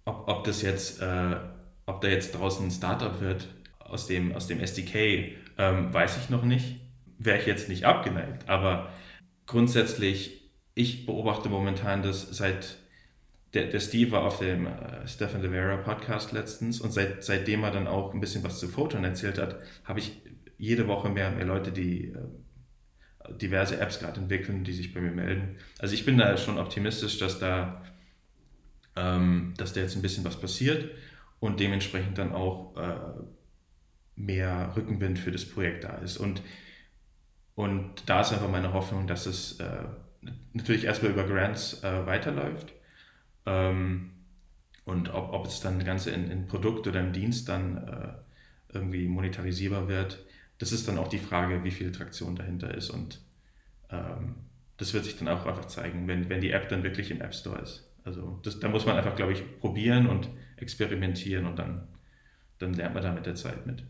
ob, 0.05 0.29
ob 0.29 0.45
das 0.45 0.63
jetzt, 0.63 1.03
äh, 1.03 1.37
ob 1.87 2.01
da 2.01 2.09
jetzt 2.09 2.33
draußen 2.33 2.67
ein 2.67 2.71
Startup 2.71 3.21
wird, 3.21 3.49
aus 3.95 4.07
dem, 4.09 4.35
aus 4.35 4.49
dem 4.49 4.61
SDK, 4.61 5.37
ähm, 5.57 5.95
weiß 5.95 6.19
ich 6.19 6.29
noch 6.29 6.45
nicht. 6.45 6.81
Wäre 7.19 7.39
ich 7.39 7.47
jetzt 7.47 7.69
nicht 7.69 7.85
abgeneigt. 7.85 8.49
Aber 8.49 8.91
grundsätzlich, 9.47 10.51
ich 10.75 11.07
beobachte 11.07 11.49
momentan, 11.49 12.03
dass 12.03 12.23
seit 12.37 12.77
der, 13.55 13.69
der 13.69 13.79
Steve 13.79 14.11
war 14.11 14.25
auf 14.25 14.41
dem 14.41 14.67
äh, 14.67 15.07
Stefan 15.07 15.43
Levera 15.43 15.77
Podcast 15.77 16.33
letztens 16.33 16.81
und 16.81 16.93
seit, 16.93 17.23
seitdem 17.23 17.63
er 17.63 17.71
dann 17.71 17.87
auch 17.87 18.13
ein 18.13 18.21
bisschen 18.21 18.43
was 18.43 18.59
zu 18.59 18.69
Photon 18.69 19.05
erzählt 19.05 19.39
hat, 19.39 19.59
habe 19.85 20.01
ich 20.01 20.21
jede 20.59 20.89
Woche 20.89 21.09
mehr 21.09 21.29
und 21.29 21.37
mehr 21.37 21.47
Leute, 21.47 21.71
die 21.71 22.09
äh, 22.09 23.35
diverse 23.37 23.79
Apps 23.79 24.01
gerade 24.01 24.21
entwickeln, 24.21 24.65
die 24.65 24.73
sich 24.73 24.93
bei 24.93 25.01
mir 25.01 25.13
melden. 25.13 25.57
Also 25.79 25.95
ich 25.95 26.05
bin 26.05 26.19
da 26.19 26.37
schon 26.37 26.59
optimistisch, 26.59 27.19
dass 27.19 27.39
da, 27.39 27.85
ähm, 28.97 29.55
dass 29.57 29.73
da 29.73 29.81
jetzt 29.81 29.95
ein 29.95 30.03
bisschen 30.03 30.25
was 30.25 30.41
passiert 30.41 30.91
und 31.39 31.61
dementsprechend 31.61 32.19
dann 32.19 32.33
auch 32.33 32.77
äh, 32.77 32.97
mehr 34.17 34.73
Rückenwind 34.77 35.19
für 35.19 35.33
das 35.33 35.45
Projekt 35.45 35.85
da 35.85 35.97
ist. 35.97 36.17
Und, 36.17 36.43
und 37.55 38.03
da 38.07 38.21
ist 38.21 38.33
einfach 38.33 38.51
meine 38.51 38.73
Hoffnung, 38.73 39.07
dass 39.07 39.27
es 39.27 39.61
äh, 39.61 39.85
natürlich 40.53 40.85
erstmal 40.85 41.13
über 41.13 41.25
Grants 41.25 41.83
äh, 41.83 42.07
weiterläuft. 42.07 42.73
Ähm, 43.47 44.11
und 44.85 45.13
ob, 45.13 45.33
ob 45.33 45.47
es 45.47 45.61
dann 45.61 45.83
Ganze 45.85 46.11
in, 46.11 46.31
in 46.31 46.47
Produkt 46.47 46.87
oder 46.87 47.01
im 47.01 47.13
Dienst 47.13 47.49
dann 47.49 47.79
äh, 47.79 48.75
irgendwie 48.75 49.07
monetarisierbar 49.09 49.89
wird, 49.89 50.25
das 50.59 50.73
ist 50.73 50.87
dann 50.89 50.99
auch 50.99 51.09
die 51.09 51.19
Frage, 51.19 51.65
wie 51.65 51.71
viel 51.71 51.91
Traktion 51.93 52.37
dahinter 52.37 52.75
ist. 52.75 52.91
Und 52.91 53.21
ähm, 53.91 54.37
das 54.77 54.93
wird 54.95 55.05
sich 55.05 55.17
dann 55.17 55.29
auch 55.29 55.47
einfach 55.47 55.67
zeigen, 55.67 56.07
wenn, 56.09 56.29
wenn 56.29 56.41
die 56.41 56.51
App 56.51 56.69
dann 56.69 56.83
wirklich 56.83 57.11
im 57.11 57.21
App 57.21 57.35
Store 57.35 57.61
ist. 57.61 57.89
Also 58.05 58.39
das, 58.43 58.61
da 58.61 58.69
muss 58.69 58.87
man 58.87 58.97
einfach, 58.97 59.17
glaube 59.17 59.33
ich, 59.33 59.61
probieren 59.61 60.07
und 60.07 60.29
experimentieren 60.57 61.47
und 61.47 61.59
dann, 61.59 61.89
dann 62.59 62.75
lernt 62.75 62.95
man 62.95 63.03
da 63.03 63.13
mit 63.13 63.27
der 63.27 63.35
Zeit 63.35 63.67
mit. 63.67 63.83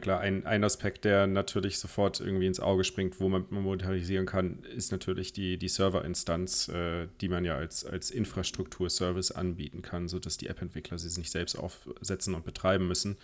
Klar, 0.00 0.20
ein, 0.20 0.46
ein 0.46 0.64
Aspekt, 0.64 1.04
der 1.04 1.26
natürlich 1.26 1.78
sofort 1.78 2.20
irgendwie 2.20 2.46
ins 2.46 2.60
Auge 2.60 2.84
springt, 2.84 3.20
wo 3.20 3.28
man 3.28 3.46
monetarisieren 3.50 4.26
kann, 4.26 4.62
ist 4.64 4.92
natürlich 4.92 5.32
die, 5.32 5.58
die 5.58 5.68
Serverinstanz, 5.68 6.68
äh, 6.68 7.08
die 7.20 7.28
man 7.28 7.44
ja 7.44 7.56
als, 7.56 7.84
als 7.84 8.10
Infrastruktur-Service 8.10 9.32
anbieten 9.32 9.82
kann, 9.82 10.08
sodass 10.08 10.36
die 10.36 10.46
App-Entwickler 10.46 10.98
sie 10.98 11.18
nicht 11.18 11.30
selbst 11.30 11.56
aufsetzen 11.56 12.34
und 12.34 12.44
betreiben 12.44 12.86
müssen. 12.86 13.16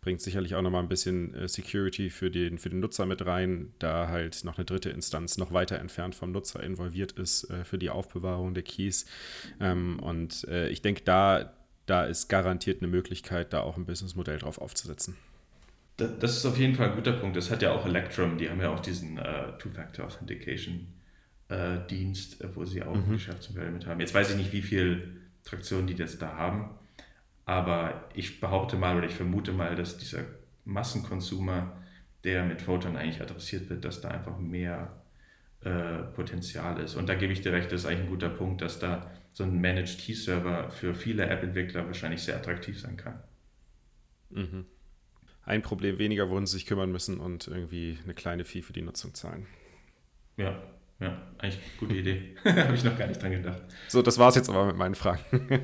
Bringt 0.00 0.20
sicherlich 0.20 0.54
auch 0.54 0.62
nochmal 0.62 0.82
ein 0.82 0.88
bisschen 0.88 1.34
äh, 1.34 1.48
Security 1.48 2.10
für 2.10 2.30
den, 2.30 2.58
für 2.58 2.70
den 2.70 2.80
Nutzer 2.80 3.06
mit 3.06 3.26
rein, 3.26 3.72
da 3.80 4.08
halt 4.08 4.44
noch 4.44 4.58
eine 4.58 4.64
dritte 4.64 4.90
Instanz 4.90 5.38
noch 5.38 5.52
weiter 5.52 5.78
entfernt 5.78 6.14
vom 6.14 6.30
Nutzer 6.30 6.62
involviert 6.62 7.12
ist 7.12 7.50
äh, 7.50 7.64
für 7.64 7.78
die 7.78 7.90
Aufbewahrung 7.90 8.54
der 8.54 8.62
Keys. 8.62 9.06
Ähm, 9.60 9.98
und 9.98 10.44
äh, 10.44 10.68
ich 10.68 10.82
denke, 10.82 11.02
da, 11.04 11.52
da 11.86 12.04
ist 12.04 12.28
garantiert 12.28 12.82
eine 12.82 12.90
Möglichkeit, 12.90 13.52
da 13.52 13.60
auch 13.60 13.76
ein 13.76 13.86
Businessmodell 13.86 14.38
drauf 14.38 14.58
aufzusetzen. 14.58 15.16
Das 15.96 16.36
ist 16.36 16.44
auf 16.44 16.58
jeden 16.58 16.74
Fall 16.74 16.90
ein 16.90 16.96
guter 16.96 17.12
Punkt. 17.12 17.36
Das 17.36 17.50
hat 17.50 17.62
ja 17.62 17.72
auch 17.72 17.86
Electrum, 17.86 18.36
die 18.36 18.50
haben 18.50 18.60
ja 18.60 18.70
auch 18.70 18.80
diesen 18.80 19.18
uh, 19.18 19.56
Two-Factor 19.58 20.04
Authentication 20.04 20.88
äh, 21.48 21.76
äh, 21.76 22.14
wo 22.54 22.64
sie 22.64 22.82
auch 22.82 22.94
mhm. 22.94 23.12
Geschäftsmodelle 23.12 23.70
mit 23.70 23.86
haben. 23.86 24.00
Jetzt 24.00 24.14
weiß 24.14 24.30
ich 24.30 24.36
nicht, 24.36 24.52
wie 24.52 24.62
viel 24.62 25.20
Traktion 25.44 25.86
die 25.86 25.94
jetzt 25.94 26.20
da 26.20 26.36
haben, 26.36 26.70
aber 27.44 28.08
ich 28.14 28.40
behaupte 28.40 28.76
mal 28.76 28.96
oder 28.96 29.06
ich 29.06 29.14
vermute 29.14 29.52
mal, 29.52 29.76
dass 29.76 29.96
dieser 29.96 30.24
Massenkonsumer, 30.64 31.76
der 32.24 32.44
mit 32.44 32.62
Photon 32.62 32.96
eigentlich 32.96 33.22
adressiert 33.22 33.70
wird, 33.70 33.84
dass 33.84 34.00
da 34.00 34.08
einfach 34.08 34.38
mehr 34.38 35.00
äh, 35.60 35.98
Potenzial 36.14 36.80
ist. 36.80 36.96
Und 36.96 37.08
da 37.08 37.14
gebe 37.14 37.32
ich 37.32 37.42
dir 37.42 37.52
recht, 37.52 37.70
das 37.70 37.82
ist 37.82 37.86
eigentlich 37.86 38.00
ein 38.00 38.10
guter 38.10 38.30
Punkt, 38.30 38.62
dass 38.62 38.80
da 38.80 39.10
so 39.32 39.44
ein 39.44 39.60
Managed 39.60 39.98
Key 39.98 40.14
Server 40.14 40.70
für 40.70 40.94
viele 40.94 41.26
App-Entwickler 41.28 41.86
wahrscheinlich 41.86 42.22
sehr 42.22 42.36
attraktiv 42.36 42.80
sein 42.80 42.96
kann. 42.96 43.22
Mhm. 44.30 44.66
Ein 45.46 45.62
Problem 45.62 45.98
weniger, 45.98 46.28
worum 46.28 46.44
sie 46.44 46.54
sich 46.54 46.66
kümmern 46.66 46.90
müssen 46.90 47.18
und 47.18 47.46
irgendwie 47.46 47.98
eine 48.04 48.14
kleine 48.14 48.44
Fee 48.44 48.62
für 48.62 48.72
die 48.72 48.82
Nutzung 48.82 49.14
zahlen. 49.14 49.46
Ja, 50.36 50.60
ja, 50.98 51.16
eigentlich 51.38 51.60
gute 51.78 51.94
Idee. 51.94 52.34
Habe 52.44 52.74
ich 52.74 52.82
noch 52.82 52.98
gar 52.98 53.06
nicht 53.06 53.22
dran 53.22 53.30
gedacht. 53.30 53.62
So, 53.86 54.02
das 54.02 54.18
war 54.18 54.30
es 54.30 54.34
jetzt 54.34 54.48
aber 54.48 54.66
mit 54.66 54.76
meinen 54.76 54.96
Fragen. 54.96 55.20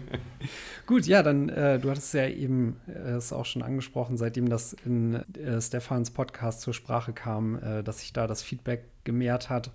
Gut, 0.87 1.07
ja, 1.07 1.24
dann, 1.24 1.49
äh, 1.49 1.80
du 1.80 1.91
hattest 1.91 2.14
ja 2.14 2.28
eben 2.28 2.76
äh, 2.87 3.12
es 3.12 3.33
auch 3.33 3.45
schon 3.45 3.62
angesprochen, 3.62 4.16
seitdem 4.16 4.49
das 4.49 4.76
in 4.85 5.14
äh, 5.35 5.61
Stefans 5.61 6.12
Podcast 6.12 6.61
zur 6.61 6.74
Sprache 6.74 7.12
kam, 7.12 7.59
äh, 7.61 7.83
dass 7.83 8.01
sich 8.01 8.12
da 8.12 8.28
das 8.28 8.43
Feedback 8.43 8.85
gemehrt 9.05 9.51
hat. 9.51 9.72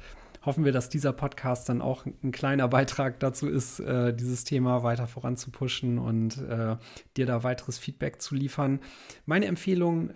Hoffen 0.48 0.66
wir, 0.66 0.72
dass 0.72 0.90
dieser 0.90 1.14
Podcast 1.14 1.70
dann 1.70 1.82
auch 1.82 2.06
ein 2.06 2.32
kleiner 2.32 2.68
Beitrag 2.68 3.20
dazu 3.20 3.48
ist, 3.48 3.80
äh, 3.80 4.16
dieses 4.16 4.44
Thema 4.44 4.82
weiter 4.82 5.06
voranzupushen 5.06 6.00
und 6.00 6.38
äh, 6.38 6.78
dir 7.18 7.26
da 7.28 7.44
weiteres 7.44 7.78
Feedback 7.78 8.22
zu 8.22 8.34
liefern. 8.34 8.80
Meine 9.26 9.46
Empfehlung 9.46 10.10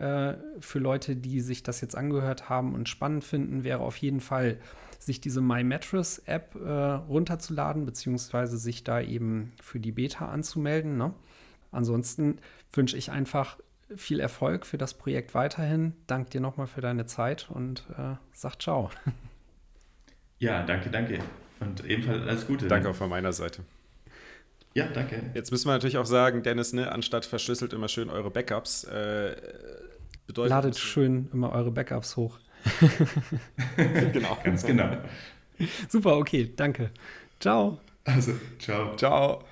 für 0.59 0.79
Leute, 0.79 1.15
die 1.15 1.41
sich 1.41 1.63
das 1.63 1.81
jetzt 1.81 1.95
angehört 1.95 2.49
haben 2.49 2.73
und 2.73 2.89
spannend 2.89 3.23
finden, 3.23 3.63
wäre 3.63 3.81
auf 3.81 3.97
jeden 3.97 4.21
Fall, 4.21 4.57
sich 5.03 5.19
diese 5.19 5.41
My 5.41 5.63
Mattress 5.63 6.19
App 6.19 6.55
äh, 6.55 6.69
runterzuladen, 6.69 7.85
beziehungsweise 7.85 8.57
sich 8.57 8.83
da 8.83 9.01
eben 9.01 9.51
für 9.61 9.79
die 9.79 9.91
Beta 9.91 10.27
anzumelden. 10.27 10.97
Ne? 10.97 11.13
Ansonsten 11.71 12.39
wünsche 12.73 12.97
ich 12.97 13.11
einfach 13.11 13.57
viel 13.95 14.19
Erfolg 14.19 14.65
für 14.65 14.77
das 14.77 14.93
Projekt 14.93 15.33
weiterhin. 15.33 15.93
Dank 16.07 16.29
dir 16.29 16.41
nochmal 16.41 16.67
für 16.67 16.81
deine 16.81 17.05
Zeit 17.05 17.49
und 17.49 17.85
äh, 17.97 18.15
sag 18.33 18.61
ciao. 18.61 18.89
Ja, 20.41 20.63
danke, 20.63 20.89
danke. 20.89 21.19
Und 21.59 21.85
ebenfalls 21.85 22.27
alles 22.27 22.47
Gute. 22.47 22.67
Danke 22.67 22.89
auch 22.89 22.95
von 22.95 23.09
meiner 23.09 23.31
Seite. 23.31 23.61
Ja, 24.73 24.87
danke. 24.87 25.21
Jetzt 25.35 25.51
müssen 25.51 25.67
wir 25.67 25.73
natürlich 25.73 25.99
auch 25.99 26.07
sagen, 26.07 26.41
Dennis, 26.41 26.73
ne, 26.73 26.91
anstatt 26.91 27.25
verschlüsselt 27.25 27.73
immer 27.73 27.87
schön 27.87 28.09
eure 28.09 28.31
Backups. 28.31 28.85
Äh, 28.85 29.35
bedeutet 30.25 30.49
Ladet 30.49 30.77
schön 30.79 31.29
immer 31.31 31.51
eure 31.51 31.69
Backups 31.69 32.17
hoch. 32.17 32.39
genau. 34.13 34.35
Ganz 34.43 34.65
genau. 34.65 34.97
Super, 35.87 36.17
okay, 36.17 36.51
danke. 36.55 36.89
Ciao. 37.39 37.79
Also, 38.03 38.33
ciao. 38.57 38.95
Ciao. 38.95 39.43